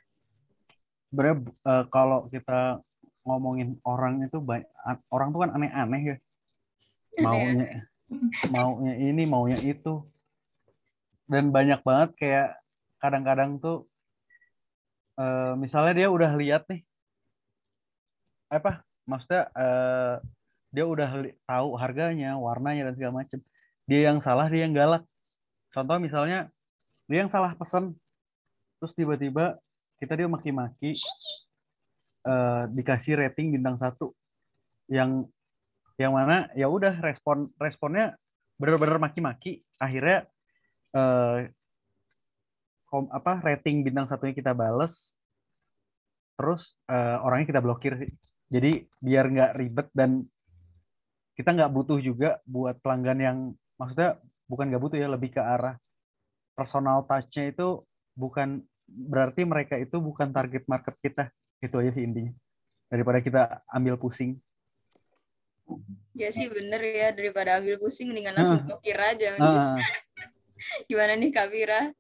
Sebenarnya 1.08 1.36
uh, 1.64 1.84
kalau 1.88 2.26
kita 2.28 2.82
ngomongin 3.24 3.80
orang 3.88 4.26
itu 4.26 4.36
banyak, 4.42 4.68
orang 5.08 5.28
tuh 5.32 5.40
kan 5.46 5.50
aneh-aneh 5.56 6.02
ya. 6.02 6.16
Maunya 7.22 7.88
maunya 8.50 8.94
ini, 9.00 9.22
maunya 9.24 9.58
itu. 9.60 10.04
Dan 11.24 11.48
banyak 11.48 11.80
banget 11.80 12.10
kayak 12.20 12.48
kadang-kadang 13.00 13.56
tuh 13.56 13.88
uh, 15.16 15.56
misalnya 15.56 16.04
dia 16.04 16.08
udah 16.08 16.32
lihat 16.36 16.64
nih 16.68 16.84
apa 18.52 18.84
maksudnya 19.04 19.48
uh, 19.52 20.16
dia 20.68 20.84
udah 20.84 21.08
tahu 21.48 21.68
harganya, 21.80 22.36
warnanya 22.36 22.90
dan 22.90 22.94
segala 22.96 23.24
macam 23.24 23.40
dia 23.84 24.10
yang 24.10 24.18
salah 24.20 24.48
dia 24.48 24.64
yang 24.64 24.74
galak. 24.74 25.04
Contoh 25.72 25.96
misalnya 26.00 26.48
dia 27.08 27.24
yang 27.24 27.32
salah 27.32 27.52
pesan 27.52 27.92
terus 28.80 28.92
tiba-tiba 28.96 29.60
kita 30.00 30.16
dia 30.16 30.28
maki-maki 30.28 30.96
uh, 32.24 32.68
dikasih 32.72 33.20
rating 33.20 33.54
bintang 33.54 33.76
satu. 33.76 34.12
Yang 34.88 35.28
yang 36.00 36.12
mana 36.12 36.50
ya 36.58 36.66
udah 36.66 36.98
respon 37.00 37.52
responnya 37.60 38.16
benar-benar 38.56 38.98
maki-maki. 38.98 39.60
Akhirnya 39.78 40.26
uh, 40.96 41.44
kom, 42.88 43.10
apa 43.12 43.42
rating 43.44 43.84
bintang 43.84 44.08
satunya 44.08 44.34
kita 44.34 44.56
bales 44.56 45.12
terus 46.34 46.74
uh, 46.90 47.22
orangnya 47.22 47.54
kita 47.54 47.62
blokir. 47.62 47.94
Jadi 48.50 48.86
biar 48.98 49.30
nggak 49.30 49.52
ribet 49.58 49.88
dan 49.94 50.24
kita 51.34 51.50
nggak 51.50 51.72
butuh 51.74 51.98
juga 51.98 52.38
buat 52.46 52.78
pelanggan 52.78 53.18
yang 53.18 53.38
maksudnya 53.84 54.16
bukan 54.48 54.72
gak 54.72 54.80
butuh 54.80 54.96
ya 54.96 55.12
lebih 55.12 55.36
ke 55.36 55.40
arah 55.44 55.76
personal 56.56 57.04
touch-nya 57.04 57.52
itu 57.52 57.84
bukan 58.16 58.64
berarti 58.88 59.44
mereka 59.44 59.76
itu 59.76 60.00
bukan 60.00 60.32
target 60.32 60.64
market 60.64 60.96
kita. 61.04 61.28
Itu 61.60 61.76
aja 61.82 61.92
sih 61.92 62.04
intinya. 62.06 62.32
Daripada 62.88 63.20
kita 63.20 63.60
ambil 63.68 64.00
pusing. 64.00 64.40
Ya 66.16 66.32
sih 66.32 66.48
bener 66.48 66.80
ya. 66.80 67.08
Daripada 67.12 67.60
ambil 67.60 67.76
pusing 67.76 68.08
mendingan 68.08 68.38
langsung 68.38 68.62
uh, 68.62 68.64
blokir 68.64 68.96
aja. 68.96 69.36
Uh, 69.36 69.76
gimana 70.88 71.18
nih 71.20 71.28
Kak 71.28 71.52
Vira 71.52 71.92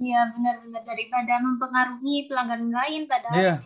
Iya 0.00 0.34
benar-benar 0.34 0.82
daripada 0.88 1.34
mempengaruhi 1.38 2.26
pelanggan 2.26 2.72
lain 2.72 3.02
padahal 3.06 3.38
yeah. 3.38 3.58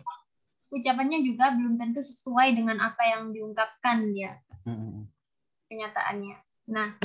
ucapannya 0.69 1.23
juga 1.23 1.55
belum 1.55 1.79
tentu 1.79 2.03
sesuai 2.03 2.51
dengan 2.51 2.83
apa 2.83 3.03
yang 3.07 3.31
diungkapkan 3.31 4.11
ya. 4.11 4.35
Hmm. 4.67 5.07
kenyataannya. 5.71 6.35
Nah 6.75 6.99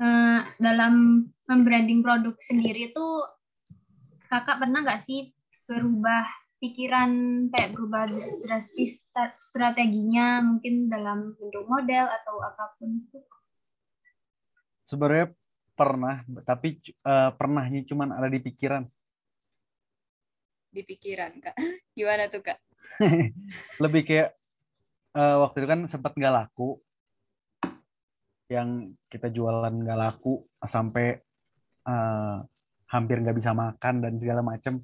uh, 0.00 0.40
dalam 0.58 1.26
membranding 1.46 2.02
produk 2.02 2.34
sendiri 2.42 2.90
itu 2.92 3.06
kakak 4.26 4.58
pernah 4.58 4.82
nggak 4.82 5.02
sih 5.06 5.30
berubah 5.66 6.26
pikiran 6.56 7.10
kayak 7.52 7.76
berubah 7.76 8.08
drastis 8.40 9.04
strateginya 9.38 10.40
mungkin 10.40 10.88
dalam 10.88 11.36
bentuk 11.36 11.68
model 11.68 12.04
atau 12.08 12.40
apa 12.40 12.74
pun 12.80 12.90
itu? 12.96 13.18
Sebenarnya 14.86 15.34
pernah, 15.76 16.24
tapi 16.46 16.80
uh, 17.04 17.34
pernahnya 17.36 17.84
cuma 17.84 18.08
ada 18.08 18.30
di 18.30 18.40
pikiran. 18.40 18.86
Di 20.72 20.82
pikiran 20.86 21.36
kak, 21.42 21.56
gimana 21.98 22.32
tuh 22.32 22.40
kak? 22.40 22.58
Lebih 23.82 24.02
kayak 24.08 24.30
uh, 25.12 25.44
waktu 25.44 25.62
itu 25.64 25.68
kan 25.68 25.80
sempat 25.90 26.16
nggak 26.16 26.32
laku, 26.32 26.80
yang 28.46 28.94
kita 29.10 29.30
jualan 29.30 29.74
nggak 29.74 29.98
laku 29.98 30.46
sampai 30.62 31.18
uh, 31.86 32.42
hampir 32.86 33.18
nggak 33.18 33.36
bisa 33.38 33.50
makan 33.50 34.02
dan 34.02 34.12
segala 34.22 34.42
macam 34.42 34.78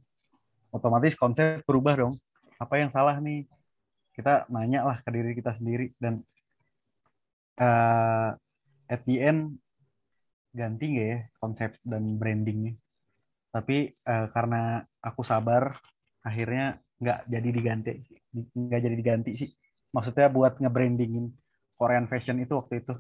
otomatis 0.74 1.14
konsep 1.14 1.62
berubah 1.62 1.94
dong. 1.94 2.14
Apa 2.58 2.82
yang 2.82 2.90
salah 2.90 3.18
nih? 3.22 3.46
Kita 4.12 4.50
nanya 4.52 4.84
lah 4.84 4.98
ke 5.00 5.08
diri 5.08 5.32
kita 5.32 5.56
sendiri 5.56 5.94
dan 5.96 6.20
uh, 7.62 8.34
at 8.90 9.00
the 9.08 9.16
end 9.22 9.56
ganti 10.52 10.84
nggak 10.92 11.08
ya 11.08 11.18
konsep 11.38 11.70
dan 11.86 12.18
brandingnya? 12.18 12.76
Tapi 13.54 13.94
uh, 14.04 14.26
karena 14.34 14.82
aku 15.00 15.22
sabar 15.22 15.78
akhirnya 16.26 16.78
nggak 17.02 17.18
jadi 17.26 17.48
diganti 17.50 17.92
nggak 18.52 18.80
jadi 18.82 18.96
diganti 18.98 19.30
sih. 19.38 19.50
Maksudnya 19.92 20.32
buat 20.32 20.56
nge-brandingin 20.56 21.28
Korean 21.76 22.08
fashion 22.08 22.40
itu 22.40 22.56
waktu 22.56 22.80
itu 22.80 22.96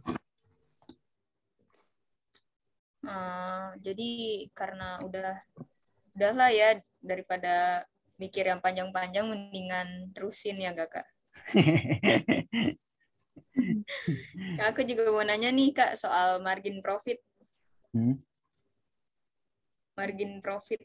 Uh, 3.02 3.71
jadi 3.82 4.10
karena 4.54 5.02
udah 5.02 5.34
udahlah 6.14 6.50
ya 6.54 6.78
daripada 7.02 7.84
mikir 8.16 8.46
yang 8.46 8.62
panjang-panjang 8.62 9.26
mendingan 9.26 10.14
terusin 10.14 10.62
ya 10.62 10.70
gak 10.70 11.02
kak? 11.02 11.06
kak 14.56 14.66
aku 14.70 14.86
juga 14.86 15.10
mau 15.10 15.26
nanya 15.26 15.50
nih 15.50 15.74
kak 15.74 15.98
soal 15.98 16.38
margin 16.38 16.78
profit. 16.78 17.18
Hmm. 17.90 18.22
Margin 19.98 20.40
profit. 20.40 20.80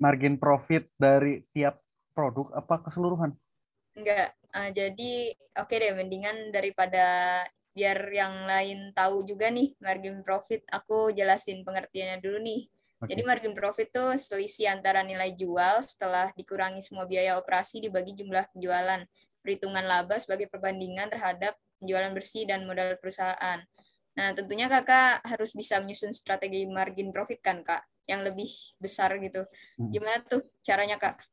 Margin 0.00 0.40
profit 0.40 0.88
dari 0.96 1.44
tiap 1.52 1.78
produk 2.16 2.50
apa 2.56 2.82
keseluruhan? 2.88 3.36
Enggak. 3.94 4.32
Uh, 4.50 4.70
jadi 4.74 5.12
oke 5.62 5.70
okay 5.70 5.76
deh 5.78 5.94
mendingan 5.94 6.50
daripada 6.50 7.46
biar 7.70 7.98
yang 8.10 8.50
lain 8.50 8.90
tahu 8.92 9.22
juga 9.22 9.48
nih 9.48 9.74
margin 9.78 10.22
profit, 10.26 10.66
aku 10.70 11.14
jelasin 11.14 11.62
pengertiannya 11.62 12.18
dulu 12.18 12.38
nih. 12.42 12.66
Okay. 13.00 13.16
Jadi 13.16 13.22
margin 13.24 13.54
profit 13.56 13.88
itu 13.88 14.04
selisih 14.20 14.68
antara 14.68 15.00
nilai 15.00 15.32
jual 15.32 15.80
setelah 15.80 16.28
dikurangi 16.36 16.84
semua 16.84 17.08
biaya 17.08 17.40
operasi 17.40 17.80
dibagi 17.80 18.12
jumlah 18.12 18.44
penjualan. 18.52 19.00
Perhitungan 19.40 19.88
laba 19.88 20.20
sebagai 20.20 20.52
perbandingan 20.52 21.08
terhadap 21.08 21.56
penjualan 21.80 22.12
bersih 22.12 22.44
dan 22.44 22.68
modal 22.68 23.00
perusahaan. 23.00 23.64
Nah, 24.20 24.28
tentunya 24.36 24.68
kakak 24.68 25.24
harus 25.24 25.56
bisa 25.56 25.80
menyusun 25.80 26.12
strategi 26.12 26.68
margin 26.68 27.08
profit 27.08 27.40
kan 27.40 27.64
kak, 27.64 27.80
yang 28.04 28.20
lebih 28.20 28.52
besar 28.76 29.16
gitu. 29.16 29.48
Hmm. 29.80 29.88
Gimana 29.88 30.20
tuh 30.20 30.44
caranya 30.60 31.00
kak? 31.00 31.24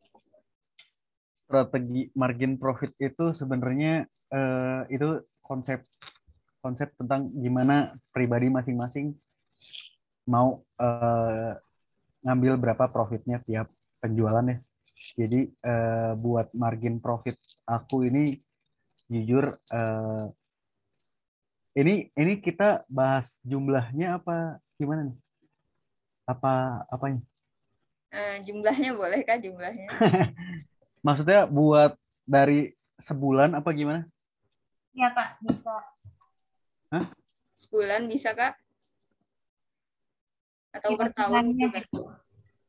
Strategi 1.43 2.07
margin 2.15 2.55
profit 2.55 2.95
itu 2.95 3.35
sebenarnya 3.35 4.07
uh, 4.31 4.87
itu 4.87 5.19
konsep 5.43 5.83
konsep 6.67 6.91
tentang 6.99 7.31
gimana 7.31 7.95
pribadi 8.11 8.51
masing-masing 8.51 9.15
mau 10.27 10.67
uh, 10.83 11.55
ngambil 12.27 12.59
berapa 12.59 12.91
profitnya 12.91 13.39
tiap 13.47 13.71
penjualan 14.03 14.43
ya. 14.43 14.59
Jadi 15.15 15.47
uh, 15.63 16.19
buat 16.19 16.51
margin 16.51 16.99
profit 16.99 17.39
aku 17.63 18.03
ini 18.11 18.35
jujur 19.07 19.55
uh, 19.71 20.27
ini 21.79 22.11
ini 22.11 22.33
kita 22.43 22.83
bahas 22.91 23.39
jumlahnya 23.47 24.19
apa 24.19 24.59
gimana 24.75 25.07
nih? 25.07 25.17
Apa 26.27 26.83
apanya? 26.91 27.23
Uh, 28.11 28.43
jumlahnya 28.43 28.91
boleh 28.91 29.23
kah 29.23 29.39
jumlahnya? 29.39 29.87
Maksudnya 31.07 31.47
buat 31.47 31.95
dari 32.27 32.75
sebulan 32.99 33.55
apa 33.55 33.71
gimana? 33.71 34.03
Ya 34.97 35.13
Pak, 35.13 35.39
bisa. 35.45 35.77
Hah? 36.93 37.05
Sebulan 37.57 38.05
bisa 38.07 38.31
Kak? 38.37 38.55
atau 40.77 40.89
per 40.95 41.09
tahun 41.13 41.57
juga. 41.57 41.81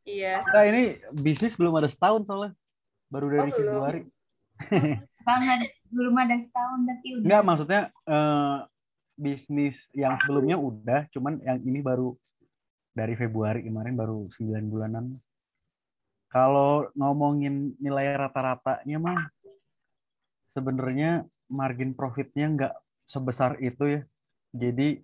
Iya. 0.09 0.41
Nah, 0.41 0.65
ini 0.65 0.83
bisnis 1.13 1.55
belum 1.55 1.77
ada 1.77 1.89
setahun 1.93 2.25
soalnya. 2.25 2.53
Baru 3.13 3.27
dari 3.29 3.51
oh, 3.53 3.57
Februari. 3.57 4.03
Banget. 5.29 5.59
Belum 5.93 6.15
ada 6.17 6.37
setahun 6.41 6.81
tapi 6.89 7.07
udah. 7.21 7.25
Enggak, 7.29 7.43
maksudnya 7.45 7.83
uh, 8.09 8.59
bisnis 9.19 9.93
yang 9.93 10.17
sebelumnya 10.21 10.57
udah, 10.57 11.09
cuman 11.13 11.41
yang 11.45 11.59
ini 11.65 11.81
baru 11.85 12.17
dari 12.97 13.15
Februari 13.15 13.65
kemarin 13.65 13.95
baru 13.97 14.29
9 14.33 14.73
bulanan. 14.73 15.17
Kalau 16.29 16.89
ngomongin 16.93 17.73
nilai 17.81 18.13
rata-ratanya 18.17 18.99
mah 19.01 19.21
sebenarnya 20.53 21.25
margin 21.49 21.97
profitnya 21.97 22.47
nggak 22.53 22.75
sebesar 23.09 23.57
itu 23.65 23.99
ya. 23.99 24.01
Jadi 24.53 25.01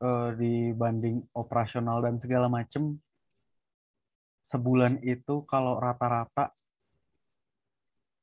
uh, 0.00 0.30
dibanding 0.38 1.26
operasional 1.34 1.98
dan 2.06 2.22
segala 2.22 2.46
macem 2.46 2.96
sebulan 4.50 4.98
itu 5.06 5.46
kalau 5.46 5.78
rata-rata 5.78 6.50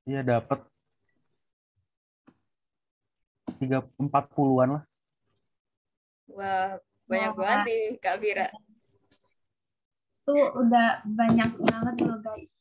ya 0.07 0.23
dapat 0.23 0.63
tiga 3.59 3.83
empat 3.99 4.31
puluhan 4.31 4.79
lah. 4.79 4.83
Wah 6.31 6.79
banyak 7.07 7.31
Wah. 7.31 7.39
banget 7.39 7.59
nih 7.67 7.83
Kak 8.03 8.17
Vira. 8.19 8.47
Itu 10.27 10.35
udah 10.59 11.07
banyak 11.07 11.51
banget 11.55 11.95
loh 12.03 12.19
guys. 12.19 12.51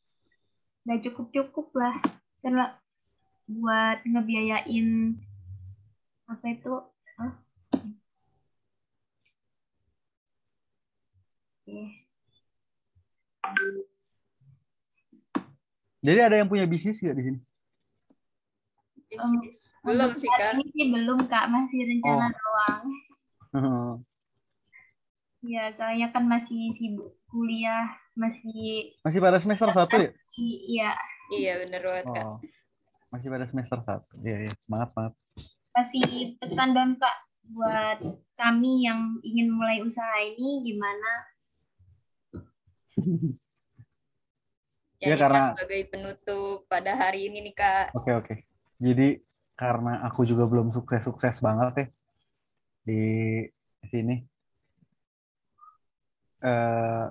Udah 0.87 0.97
cukup-cukup 1.03 1.67
lah. 1.75 1.95
Karena 2.39 2.65
buat 3.47 4.03
ngebiayain 4.07 5.19
apa 6.27 6.45
itu 6.51 6.73
Jadi 16.07 16.19
ada 16.23 16.35
yang 16.39 16.47
punya 16.47 16.63
bisnis 16.63 17.03
nggak 17.03 17.17
di 17.19 17.23
sini? 17.27 17.39
Bisnis. 19.11 19.75
Um, 19.83 19.91
belum 19.91 20.11
sih, 20.15 20.29
Kak. 20.31 20.55
Ini 20.55 20.65
sih 20.71 20.85
belum, 20.87 21.19
Kak. 21.27 21.45
Masih 21.51 21.79
rencana 21.83 22.27
oh. 22.27 22.31
doang. 22.31 22.85
Ya, 25.45 25.69
soalnya 25.77 26.11
kan 26.11 26.27
masih 26.27 26.75
sibuk 26.75 27.13
kuliah, 27.29 27.87
masih... 28.17 28.97
Masih 29.05 29.21
pada 29.21 29.37
semester 29.37 29.69
satu 29.69 29.95
ya? 29.95 30.11
Iya. 30.35 30.91
Iya, 31.29 31.51
bener 31.63 31.81
banget, 31.87 32.05
Kak. 32.09 32.25
Oh. 32.25 32.37
Masih 33.13 33.29
pada 33.31 33.45
semester 33.47 33.79
satu. 33.85 34.11
Iya, 34.25 34.49
iya. 34.49 34.53
Semangat, 34.59 34.91
semangat. 34.91 35.13
Kasih 35.77 36.33
pesan 36.41 36.73
dong, 36.73 36.97
Kak, 36.97 37.17
buat 37.53 38.01
kami 38.33 38.89
yang 38.89 39.21
ingin 39.21 39.53
mulai 39.53 39.85
usaha 39.85 40.17
ini, 40.25 40.65
gimana 40.65 41.11
ya, 44.97 45.13
ya 45.13 45.15
karena 45.17 45.53
sebagai 45.53 45.81
penutup 45.89 46.65
pada 46.65 46.97
hari 46.97 47.29
ini 47.29 47.49
nih 47.49 47.55
kak. 47.55 47.93
Oke 47.93 48.09
okay, 48.09 48.13
oke. 48.17 48.25
Okay. 48.25 48.37
Jadi 48.81 49.07
karena 49.57 50.05
aku 50.05 50.25
juga 50.25 50.45
belum 50.45 50.73
sukses-sukses 50.73 51.41
banget 51.41 51.73
ya 51.77 51.87
di 52.85 53.01
sini. 53.89 54.25
Uh, 56.37 57.09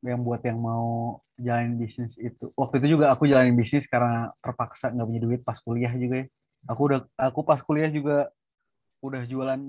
yang 0.00 0.24
buat 0.24 0.40
yang 0.40 0.56
mau 0.56 1.20
jalan 1.36 1.76
bisnis 1.76 2.16
itu 2.16 2.48
waktu 2.56 2.80
itu 2.80 2.96
juga 2.96 3.12
aku 3.12 3.28
jalanin 3.28 3.52
bisnis 3.52 3.84
karena 3.84 4.32
terpaksa 4.40 4.88
nggak 4.88 5.08
punya 5.08 5.20
duit 5.20 5.40
pas 5.44 5.60
kuliah 5.60 5.92
juga 5.92 6.24
ya 6.24 6.26
aku 6.68 6.80
udah 6.92 7.00
aku 7.16 7.40
pas 7.46 7.60
kuliah 7.64 7.88
juga 7.88 8.28
udah 9.00 9.24
jualan 9.24 9.60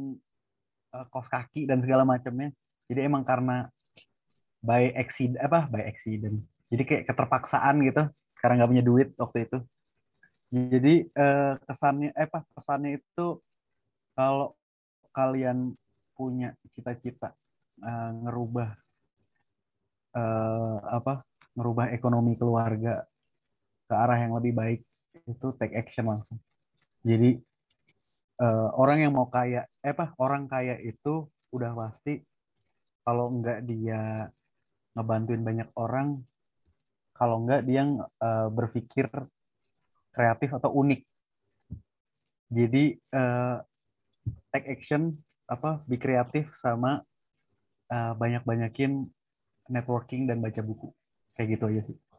uh, 0.95 1.05
kos 1.07 1.27
kaki 1.31 1.67
dan 1.69 1.79
segala 1.79 2.03
macamnya. 2.03 2.51
Jadi 2.91 3.07
emang 3.07 3.23
karena 3.23 3.71
by 4.61 4.93
accident 4.93 5.41
apa 5.41 5.67
by 5.67 5.83
accident. 5.87 6.37
Jadi 6.71 6.83
kayak 6.87 7.03
keterpaksaan 7.09 7.83
gitu 7.83 8.07
karena 8.39 8.53
nggak 8.63 8.71
punya 8.71 8.85
duit 8.85 9.09
waktu 9.17 9.49
itu. 9.49 9.57
Jadi 10.51 11.07
eh, 11.07 11.53
kesannya 11.63 12.11
eh 12.11 12.27
apa 12.27 12.43
pesannya 12.51 12.99
itu 12.99 13.39
kalau 14.11 14.51
kalian 15.15 15.71
punya 16.11 16.51
cita-cita 16.75 17.31
eh, 17.79 18.11
ngerubah 18.27 18.69
eh, 20.15 20.77
apa 20.91 21.23
ngerubah 21.55 21.95
ekonomi 21.95 22.35
keluarga 22.35 23.07
ke 23.87 23.93
arah 23.95 24.19
yang 24.19 24.35
lebih 24.35 24.53
baik 24.55 24.81
itu 25.27 25.47
take 25.59 25.75
action 25.75 26.07
langsung 26.07 26.39
jadi 27.01 27.37
eh, 28.41 28.67
orang 28.77 28.97
yang 29.05 29.13
mau 29.17 29.27
kaya 29.29 29.65
eh 29.81 29.93
apa 29.93 30.13
orang 30.21 30.45
kaya 30.45 30.77
itu 30.81 31.25
udah 31.51 31.71
pasti 31.73 32.21
kalau 33.01 33.33
nggak 33.41 33.65
dia 33.65 34.29
ngebantuin 34.95 35.41
banyak 35.41 35.69
orang 35.75 36.21
kalau 37.21 37.45
enggak 37.45 37.61
dia 37.69 37.85
uh, 37.85 38.49
berpikir 38.49 39.05
kreatif 40.09 40.49
atau 40.57 40.73
unik. 40.73 41.05
Jadi 42.49 42.97
uh, 43.13 43.61
take 44.49 44.73
action 44.73 45.13
apa 45.45 45.85
be 45.85 46.01
kreatif 46.01 46.49
sama 46.57 47.05
uh, 47.93 48.13
banyak-banyakin 48.17 49.05
networking 49.69 50.25
dan 50.25 50.41
baca 50.41 50.65
buku. 50.65 50.89
Kayak 51.37 51.47
gitu 51.61 51.63
aja 51.69 51.81
sih 51.85 52.10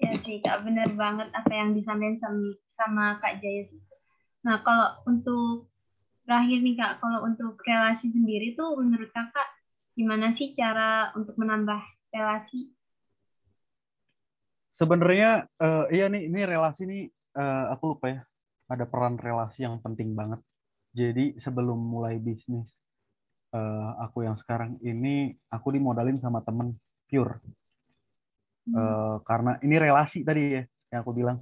ya 0.00 0.12
sih 0.22 0.42
kak 0.42 0.66
benar 0.66 0.90
banget 0.94 1.28
apa 1.30 1.52
yang 1.52 1.72
disampaikan 1.74 2.18
sama, 2.18 2.46
sama 2.74 3.04
kak 3.22 3.38
Jaya 3.38 3.66
nah 4.44 4.60
kalau 4.60 5.00
untuk 5.08 5.72
terakhir 6.24 6.58
nih 6.64 6.76
kak 6.76 7.00
kalau 7.00 7.24
untuk 7.24 7.60
relasi 7.64 8.12
sendiri 8.12 8.56
tuh 8.56 8.76
menurut 8.80 9.12
kakak 9.12 9.48
gimana 9.94 10.34
sih 10.34 10.52
cara 10.52 11.14
untuk 11.14 11.38
menambah 11.38 11.78
relasi? 12.10 12.74
Sebenarnya 14.74 15.46
uh, 15.62 15.86
iya 15.86 16.10
nih 16.10 16.26
ini 16.26 16.40
relasi 16.42 16.82
nih 16.82 17.02
uh, 17.38 17.70
aku 17.70 17.94
lupa 17.94 18.06
ya 18.10 18.20
ada 18.66 18.84
peran 18.90 19.14
relasi 19.18 19.62
yang 19.62 19.78
penting 19.78 20.18
banget. 20.18 20.42
Jadi 20.94 21.38
sebelum 21.38 21.78
mulai 21.78 22.18
bisnis 22.18 22.82
uh, 23.54 23.98
aku 24.02 24.26
yang 24.26 24.34
sekarang 24.34 24.78
ini 24.82 25.34
aku 25.50 25.74
dimodalin 25.74 26.18
sama 26.18 26.42
temen 26.42 26.74
pure 27.06 27.38
hmm. 28.68 28.74
uh, 28.74 29.16
karena 29.24 29.56
ini 29.64 29.76
relasi 29.76 30.24
tadi 30.24 30.42
ya 30.60 30.62
yang 30.92 31.00
aku 31.02 31.12
bilang. 31.12 31.38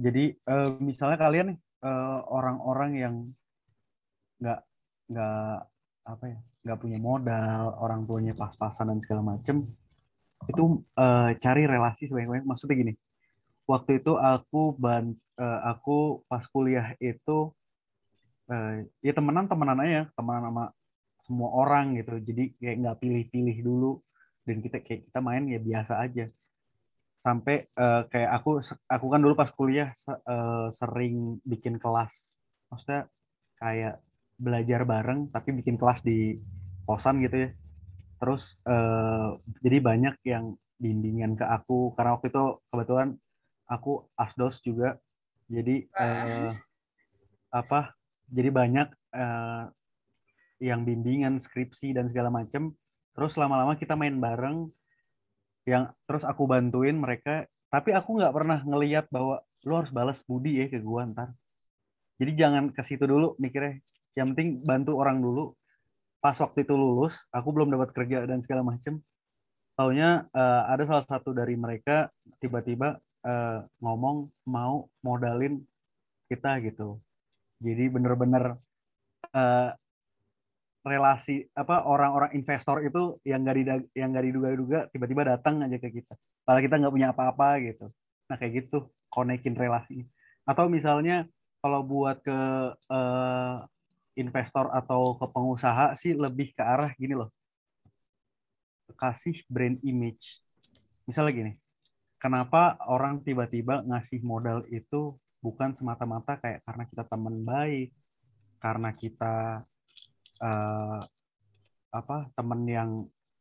Jadi 0.00 0.32
uh, 0.48 0.80
misalnya 0.80 1.18
kalian 1.20 1.46
nih 1.52 1.58
orang-orang 2.28 2.90
uh, 2.96 3.00
yang 3.00 3.14
nggak 4.40 4.60
nggak 5.12 5.56
apa 6.08 6.24
ya 6.28 6.38
nggak 6.64 6.80
punya 6.80 6.98
modal 7.00 7.76
orang 7.80 8.04
tuanya 8.04 8.32
pas-pasan 8.36 8.92
dan 8.92 8.98
segala 9.00 9.36
macem 9.36 9.64
itu 10.48 10.80
uh, 10.96 11.30
cari 11.36 11.68
relasi 11.68 12.08
sebanyak-banyak. 12.08 12.48
Maksudnya 12.48 12.76
gini, 12.80 12.92
waktu 13.68 14.00
itu 14.00 14.16
aku 14.16 14.72
ban 14.80 15.12
uh, 15.36 15.60
aku 15.68 16.24
pas 16.24 16.44
kuliah 16.48 16.96
itu 16.96 17.52
uh, 18.48 18.72
ya 19.04 19.12
temenan 19.12 19.46
temenan 19.48 19.78
aja, 19.84 20.08
temenan 20.16 20.42
sama 20.48 20.64
semua 21.20 21.48
orang 21.52 22.00
gitu. 22.00 22.16
Jadi 22.24 22.56
kayak 22.56 22.76
nggak 22.80 22.96
pilih-pilih 23.04 23.56
dulu 23.60 23.92
dan 24.44 24.56
kita 24.64 24.80
kayak 24.80 25.08
kita 25.08 25.20
main 25.20 25.44
ya 25.48 25.60
biasa 25.60 26.00
aja. 26.00 26.26
Sampai 27.20 27.68
uh, 27.76 28.08
kayak 28.08 28.30
aku 28.40 28.64
aku 28.88 29.06
kan 29.12 29.20
dulu 29.20 29.34
pas 29.36 29.52
kuliah 29.52 29.92
uh, 30.08 30.72
sering 30.72 31.40
bikin 31.44 31.76
kelas. 31.76 32.40
Maksudnya 32.72 33.08
kayak 33.60 34.00
belajar 34.40 34.88
bareng 34.88 35.28
tapi 35.28 35.52
bikin 35.52 35.76
kelas 35.76 36.00
di 36.00 36.40
kosan 36.88 37.20
gitu 37.20 37.44
ya 37.44 37.50
terus 38.20 38.56
uh, 38.68 39.36
jadi 39.64 39.78
banyak 39.80 40.16
yang 40.28 40.56
bimbingan 40.76 41.36
ke 41.36 41.44
aku 41.44 41.92
karena 41.96 42.16
waktu 42.16 42.28
itu 42.32 42.44
kebetulan 42.72 43.08
aku 43.68 44.08
asdos 44.16 44.60
juga 44.64 44.96
jadi 45.48 45.88
uh, 45.96 46.52
apa 47.52 47.96
jadi 48.32 48.48
banyak 48.52 48.88
uh, 49.12 49.68
yang 50.60 50.84
bimbingan 50.84 51.40
skripsi 51.40 51.96
dan 51.96 52.08
segala 52.12 52.28
macam 52.28 52.76
terus 53.16 53.34
lama-lama 53.36 53.74
kita 53.74 53.98
main 53.98 54.16
bareng 54.16 54.70
yang 55.68 55.92
terus 56.08 56.24
aku 56.24 56.48
bantuin 56.48 56.96
mereka. 56.96 57.46
Tapi 57.70 57.94
aku 57.94 58.18
nggak 58.18 58.34
pernah 58.34 58.58
ngeliat 58.66 59.06
bahwa 59.14 59.38
lu 59.62 59.72
harus 59.78 59.92
balas 59.94 60.26
budi 60.26 60.58
ya 60.58 60.66
ke 60.66 60.82
gua 60.82 61.06
ntar. 61.06 61.30
Jadi 62.18 62.32
jangan 62.34 62.74
ke 62.74 62.82
situ 62.82 63.06
dulu 63.06 63.38
mikirnya. 63.38 63.78
Yang 64.18 64.26
penting 64.34 64.48
bantu 64.66 64.98
orang 64.98 65.22
dulu. 65.22 65.54
Pas 66.20 66.36
waktu 66.36 66.66
itu 66.66 66.74
lulus 66.76 67.24
aku 67.30 67.48
belum 67.54 67.70
dapat 67.70 67.94
kerja 67.94 68.26
dan 68.26 68.42
segala 68.42 68.66
macem. 68.66 68.98
Taunya 69.78 70.28
uh, 70.34 70.62
ada 70.68 70.84
salah 70.84 71.06
satu 71.06 71.32
dari 71.32 71.56
mereka 71.56 72.12
tiba-tiba 72.42 73.00
uh, 73.24 73.64
ngomong 73.80 74.28
mau 74.50 74.90
modalin 75.00 75.62
kita 76.28 76.60
gitu. 76.66 77.00
Jadi 77.62 77.88
bener-bener 77.88 78.60
uh, 79.32 79.70
relasi 80.80 81.44
apa 81.52 81.84
orang-orang 81.84 82.32
investor 82.32 82.80
itu 82.80 83.20
yang 83.28 83.44
gak 83.44 83.56
dida, 83.56 83.74
yang 83.92 84.08
gak 84.16 84.24
diduga-duga 84.24 84.78
tiba-tiba 84.88 85.36
datang 85.36 85.60
aja 85.60 85.76
ke 85.76 85.88
kita 85.92 86.16
padahal 86.44 86.64
kita 86.64 86.76
nggak 86.80 86.94
punya 86.94 87.08
apa-apa 87.12 87.48
gitu 87.60 87.86
nah 88.26 88.36
kayak 88.40 88.64
gitu 88.64 88.88
konekin 89.12 89.52
relasi 89.52 90.08
atau 90.48 90.72
misalnya 90.72 91.28
kalau 91.60 91.84
buat 91.84 92.24
ke 92.24 92.38
uh, 92.88 93.56
investor 94.16 94.72
atau 94.72 95.16
ke 95.20 95.26
pengusaha 95.30 95.94
sih 95.94 96.16
lebih 96.16 96.52
ke 96.56 96.62
arah 96.64 96.92
gini 96.96 97.14
loh. 97.14 97.30
Kasih 98.96 99.40
brand 99.46 99.76
image. 99.80 100.40
Misalnya 101.08 101.32
gini, 101.32 101.52
kenapa 102.20 102.76
orang 102.88 103.24
tiba-tiba 103.24 103.80
ngasih 103.86 104.20
modal 104.20 104.66
itu 104.68 105.16
bukan 105.40 105.72
semata-mata 105.72 106.36
kayak 106.36 106.60
karena 106.66 106.84
kita 106.88 107.04
teman 107.08 107.36
baik, 107.44 107.94
karena 108.60 108.90
kita 108.92 109.64
uh, 110.40 111.00
apa 111.90 112.16
teman 112.34 112.60
yang 112.66 112.90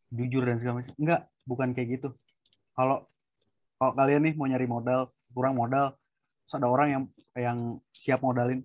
jujur 0.09 0.45
dan 0.45 0.57
segala 0.59 0.81
macam. 0.81 0.93
Enggak, 0.97 1.21
bukan 1.45 1.69
kayak 1.73 1.89
gitu. 1.99 2.09
Kalau 2.73 3.05
kalau 3.79 3.93
kalian 3.95 4.27
nih 4.27 4.33
mau 4.35 4.49
nyari 4.49 4.67
modal, 4.67 5.09
kurang 5.31 5.55
modal, 5.55 5.95
terus 6.43 6.55
ada 6.59 6.67
orang 6.67 6.87
yang 6.91 7.03
yang 7.37 7.59
siap 7.95 8.19
modalin, 8.19 8.59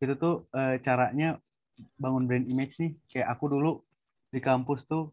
itu 0.00 0.14
tuh 0.16 0.48
e, 0.54 0.80
caranya 0.80 1.36
bangun 1.98 2.24
brand 2.24 2.46
image 2.46 2.78
nih 2.78 2.92
kayak 3.10 3.28
aku 3.34 3.50
dulu 3.50 3.72
di 4.30 4.38
kampus 4.38 4.86
tuh 4.86 5.10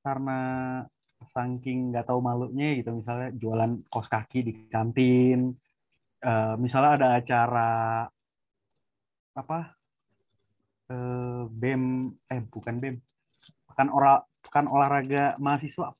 karena 0.00 0.38
saking 1.32 1.92
nggak 1.92 2.06
tahu 2.08 2.20
malunya 2.24 2.76
gitu 2.80 2.96
misalnya 2.96 3.28
jualan 3.36 3.72
kos 3.92 4.08
kaki 4.08 4.38
di 4.44 4.52
kantin 4.72 5.52
uh, 6.24 6.54
misalnya 6.56 6.92
ada 6.96 7.08
acara 7.20 7.72
apa 9.36 9.75
uh, 10.90 11.46
bem 11.50 12.12
eh 12.30 12.42
bukan 12.46 12.74
bem. 12.78 12.96
Kan 13.76 13.92
olah 13.92 14.24
kan 14.48 14.66
olahraga 14.70 15.36
mahasiswa. 15.36 15.92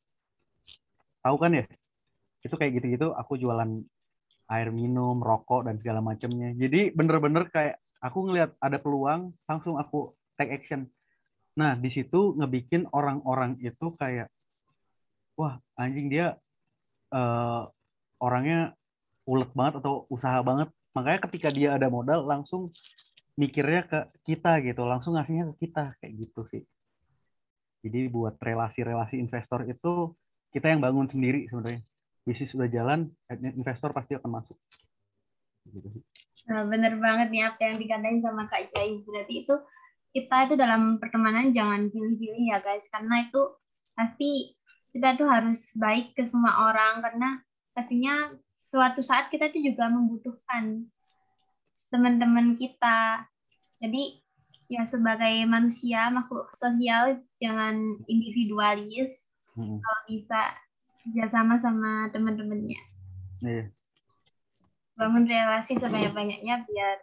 Tahu 1.22 1.37
kan 1.37 1.53
ya? 1.59 1.64
Itu 2.43 2.55
kayak 2.55 2.78
gitu-gitu 2.80 3.11
aku 3.12 3.37
jualan 3.37 3.82
air 4.47 4.68
minum 4.70 5.18
rokok 5.18 5.66
dan 5.66 5.76
segala 5.82 5.99
macamnya. 5.99 6.55
Jadi 6.55 6.95
bener-bener 6.95 7.51
kayak 7.51 7.82
aku 7.99 8.30
ngelihat 8.30 8.55
ada 8.62 8.78
peluang 8.78 9.34
langsung 9.51 9.76
aku 9.76 10.14
take 10.39 10.55
action. 10.55 10.87
Nah 11.59 11.74
di 11.74 11.91
situ 11.91 12.37
ngebikin 12.39 12.87
orang-orang 12.95 13.59
itu 13.59 13.91
kayak 13.99 14.30
wah 15.34 15.59
anjing 15.76 16.09
dia 16.09 16.39
uh, 17.11 17.68
orangnya 18.22 18.72
ulet 19.26 19.51
banget 19.53 19.82
atau 19.82 20.07
usaha 20.09 20.39
banget. 20.41 20.70
Makanya 20.95 21.20
ketika 21.28 21.49
dia 21.53 21.76
ada 21.76 21.91
modal 21.93 22.24
langsung 22.24 22.72
mikirnya 23.37 23.84
ke 23.84 23.99
kita 24.24 24.64
gitu 24.64 24.82
langsung 24.89 25.14
ngasihnya 25.16 25.53
ke 25.53 25.68
kita 25.68 25.97
kayak 26.01 26.12
gitu 26.16 26.41
sih 26.49 26.62
jadi 27.84 28.09
buat 28.09 28.41
relasi-relasi 28.41 29.20
investor 29.20 29.68
itu 29.68 30.16
kita 30.51 30.72
yang 30.72 30.80
bangun 30.80 31.07
sendiri 31.07 31.47
sebenarnya 31.47 31.84
bisnis 32.24 32.51
sudah 32.51 32.66
jalan 32.66 33.12
investor 33.30 33.93
pasti 33.93 34.16
akan 34.16 34.30
masuk 34.41 34.57
gitu 35.68 36.03
Nah, 36.47 36.62
bener 36.70 36.95
banget 37.03 37.28
nih 37.34 37.43
apa 37.43 37.59
yang 37.59 37.76
dikatain 37.76 38.22
sama 38.22 38.47
Kak 38.47 38.70
Jais. 38.70 39.03
Berarti 39.03 39.34
itu 39.43 39.55
kita 40.14 40.47
itu 40.47 40.55
dalam 40.55 41.03
pertemanan 41.03 41.51
jangan 41.51 41.91
pilih-pilih 41.91 42.55
ya 42.55 42.62
guys. 42.62 42.87
Karena 42.89 43.26
itu 43.26 43.43
pasti 43.99 44.55
kita 44.95 45.18
tuh 45.18 45.26
harus 45.26 45.74
baik 45.74 46.14
ke 46.14 46.22
semua 46.22 46.70
orang. 46.70 47.03
Karena 47.03 47.28
pastinya 47.74 48.30
suatu 48.55 49.03
saat 49.03 49.26
kita 49.34 49.51
tuh 49.51 49.62
juga 49.62 49.91
membutuhkan 49.91 50.87
teman-teman 51.93 52.59
kita. 52.59 53.26
Jadi 53.78 54.18
ya 54.66 54.82
sebagai 54.89 55.47
manusia, 55.47 56.11
makhluk 56.11 56.51
sosial, 56.59 57.22
jangan 57.39 58.03
individualis. 58.11 59.14
Hmm. 59.55 59.78
Kalau 59.80 60.01
bisa 60.11 60.41
kerjasama 61.07 61.62
sama 61.62 62.11
teman-temannya. 62.11 62.82
Yeah 63.45 63.70
bangun 64.97 65.28
relasi 65.28 65.76
sebanyak-banyaknya 65.76 66.64
biar 66.64 66.99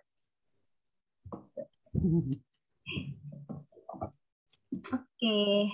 Oke, 4.84 5.72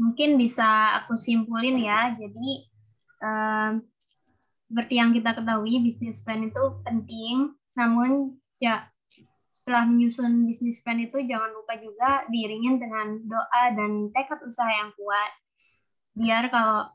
mungkin 0.00 0.40
bisa 0.40 0.98
aku 0.98 1.14
simpulin 1.14 1.78
ya. 1.78 2.16
Jadi 2.16 2.66
um, 3.22 3.84
seperti 4.66 4.94
yang 4.98 5.14
kita 5.14 5.36
ketahui 5.36 5.84
bisnis 5.84 6.24
plan 6.24 6.42
itu 6.48 6.80
penting, 6.82 7.54
namun 7.76 8.40
ya 8.58 8.88
setelah 9.52 9.84
menyusun 9.84 10.48
bisnis 10.48 10.80
plan 10.80 10.96
itu 11.02 11.20
jangan 11.26 11.52
lupa 11.52 11.76
juga 11.76 12.24
diiringin 12.30 12.80
dengan 12.80 13.18
doa 13.26 13.64
dan 13.76 14.14
tekad 14.14 14.40
usaha 14.46 14.70
yang 14.70 14.94
kuat. 14.94 15.32
Biar 16.16 16.48
kalau 16.48 16.88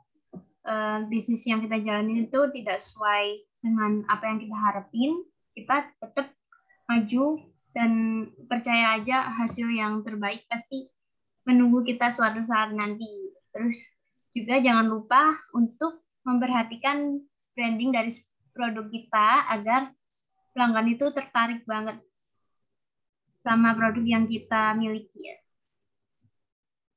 uh, 0.65 0.99
bisnis 1.11 1.45
yang 1.45 1.61
kita 1.61 1.83
jalani 1.83 2.25
itu 2.25 2.39
tidak 2.55 2.79
sesuai 2.81 3.45
dengan 3.61 4.07
apa 4.09 4.23
yang 4.25 4.39
kita 4.41 4.55
harapin, 4.57 5.11
kita 5.53 5.89
tetap 6.01 6.33
maju 6.89 7.25
dan 7.71 7.91
percaya 8.47 8.99
aja 8.99 9.31
hasil 9.35 9.67
yang 9.71 10.01
terbaik 10.01 10.43
pasti 10.47 10.91
menunggu 11.43 11.85
kita 11.85 12.07
suatu 12.07 12.39
saat 12.39 12.71
nanti. 12.71 13.35
Terus 13.51 13.77
juga 14.31 14.63
jangan 14.63 14.87
lupa 14.87 15.35
untuk 15.51 16.07
memperhatikan 16.23 17.19
branding 17.51 17.91
dari 17.91 18.15
produk 18.55 18.87
kita 18.87 19.27
agar 19.59 19.91
pelanggan 20.51 20.87
itu 20.91 21.05
tertarik 21.11 21.63
banget 21.67 21.99
sama 23.41 23.73
produk 23.73 24.05
yang 24.05 24.25
kita 24.29 24.77
miliki. 24.77 25.41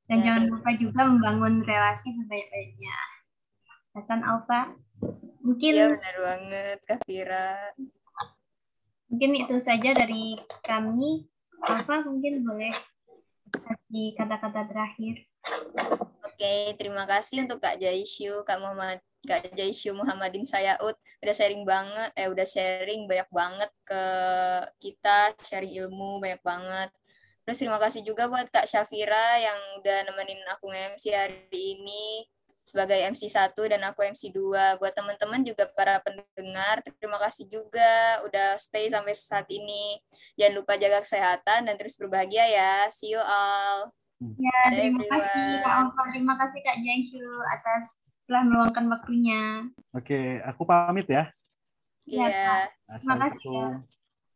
Dan 0.05 0.21
ya, 0.21 0.25
jangan 0.29 0.43
lupa 0.53 0.71
juga 0.77 1.01
membangun 1.09 1.65
relasi 1.65 2.13
sebaik-baiknya. 2.13 2.97
Ya 3.97 4.01
kan 4.05 4.21
Alfa? 4.21 4.77
Mungkin 5.41 5.73
ya, 5.73 5.87
benar 5.89 6.17
banget 6.21 6.79
Kak 6.85 7.01
Fira. 7.09 7.73
Mungkin 9.09 9.31
itu 9.41 9.57
saja 9.63 9.97
dari 9.97 10.37
kami. 10.61 11.25
Apa 11.65 12.05
mungkin 12.05 12.45
boleh 12.45 12.77
kasih 13.49 14.13
kata-kata 14.21 14.69
terakhir. 14.69 15.25
Oke, 16.35 16.75
terima 16.75 17.07
kasih 17.07 17.47
untuk 17.47 17.63
Kak 17.63 17.79
Jaisyu, 17.79 18.43
Kak 18.43 18.59
Muhammad, 18.59 18.99
Kak 19.23 19.55
Jaisyu 19.55 19.95
Muhammadin 19.95 20.43
Sayaud 20.43 20.99
udah 21.23 21.31
sharing 21.31 21.63
banget, 21.63 22.11
eh 22.19 22.27
udah 22.27 22.43
sharing 22.43 23.07
banyak 23.07 23.31
banget 23.31 23.71
ke 23.87 24.05
kita, 24.83 25.31
sharing 25.39 25.71
ilmu 25.79 26.19
banyak 26.19 26.43
banget. 26.43 26.91
Terus 27.47 27.63
terima 27.63 27.79
kasih 27.79 28.03
juga 28.03 28.27
buat 28.27 28.51
Kak 28.51 28.67
Syafira 28.67 29.39
yang 29.39 29.79
udah 29.79 30.11
nemenin 30.11 30.43
aku 30.51 30.75
nge-MC 30.75 31.15
hari 31.15 31.39
ini 31.55 32.27
sebagai 32.67 32.99
MC1 32.99 33.55
dan 33.55 33.87
aku 33.87 34.03
MC2. 34.03 34.75
Buat 34.83 34.91
teman-teman 34.99 35.39
juga 35.47 35.71
para 35.71 36.03
pendengar, 36.03 36.83
terima 36.83 37.23
kasih 37.23 37.47
juga 37.47 38.19
udah 38.27 38.59
stay 38.59 38.91
sampai 38.91 39.15
saat 39.15 39.47
ini. 39.55 40.03
Jangan 40.35 40.55
lupa 40.59 40.75
jaga 40.83 40.99
kesehatan 40.99 41.71
dan 41.71 41.79
terus 41.79 41.95
berbahagia 41.95 42.43
ya. 42.51 42.91
See 42.91 43.15
you 43.15 43.23
all. 43.23 43.95
Ya, 44.41 44.59
terima 44.73 45.03
kasih. 45.05 45.47
Kak 45.61 45.75
Alfa, 45.75 46.03
terima 46.15 46.35
kasih 46.41 46.59
Kak 46.65 46.79
Jaisu 46.81 47.25
atas 47.53 47.85
telah 48.25 48.43
meluangkan 48.45 48.89
waktunya. 48.89 49.69
Oke, 49.93 50.41
aku 50.41 50.65
pamit 50.65 51.07
ya. 51.09 51.29
Iya, 52.09 52.27
Iya. 52.29 52.55
Terima 53.01 53.17
kasih 53.29 53.49
ya. 53.53 53.69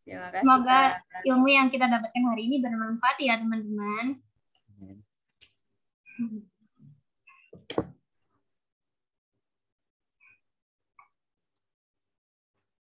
Terima 0.04 0.28
kasih. 0.32 0.40
Semoga 0.44 0.78
Kak. 1.04 1.24
ilmu 1.28 1.48
yang 1.48 1.68
kita 1.68 1.86
dapatkan 1.88 2.22
hari 2.24 2.42
ini 2.48 2.56
bermanfaat 2.64 3.16
ya 3.20 3.40
teman-teman. 3.40 4.06
Amin. 4.76 4.96
Hmm. 6.16 6.40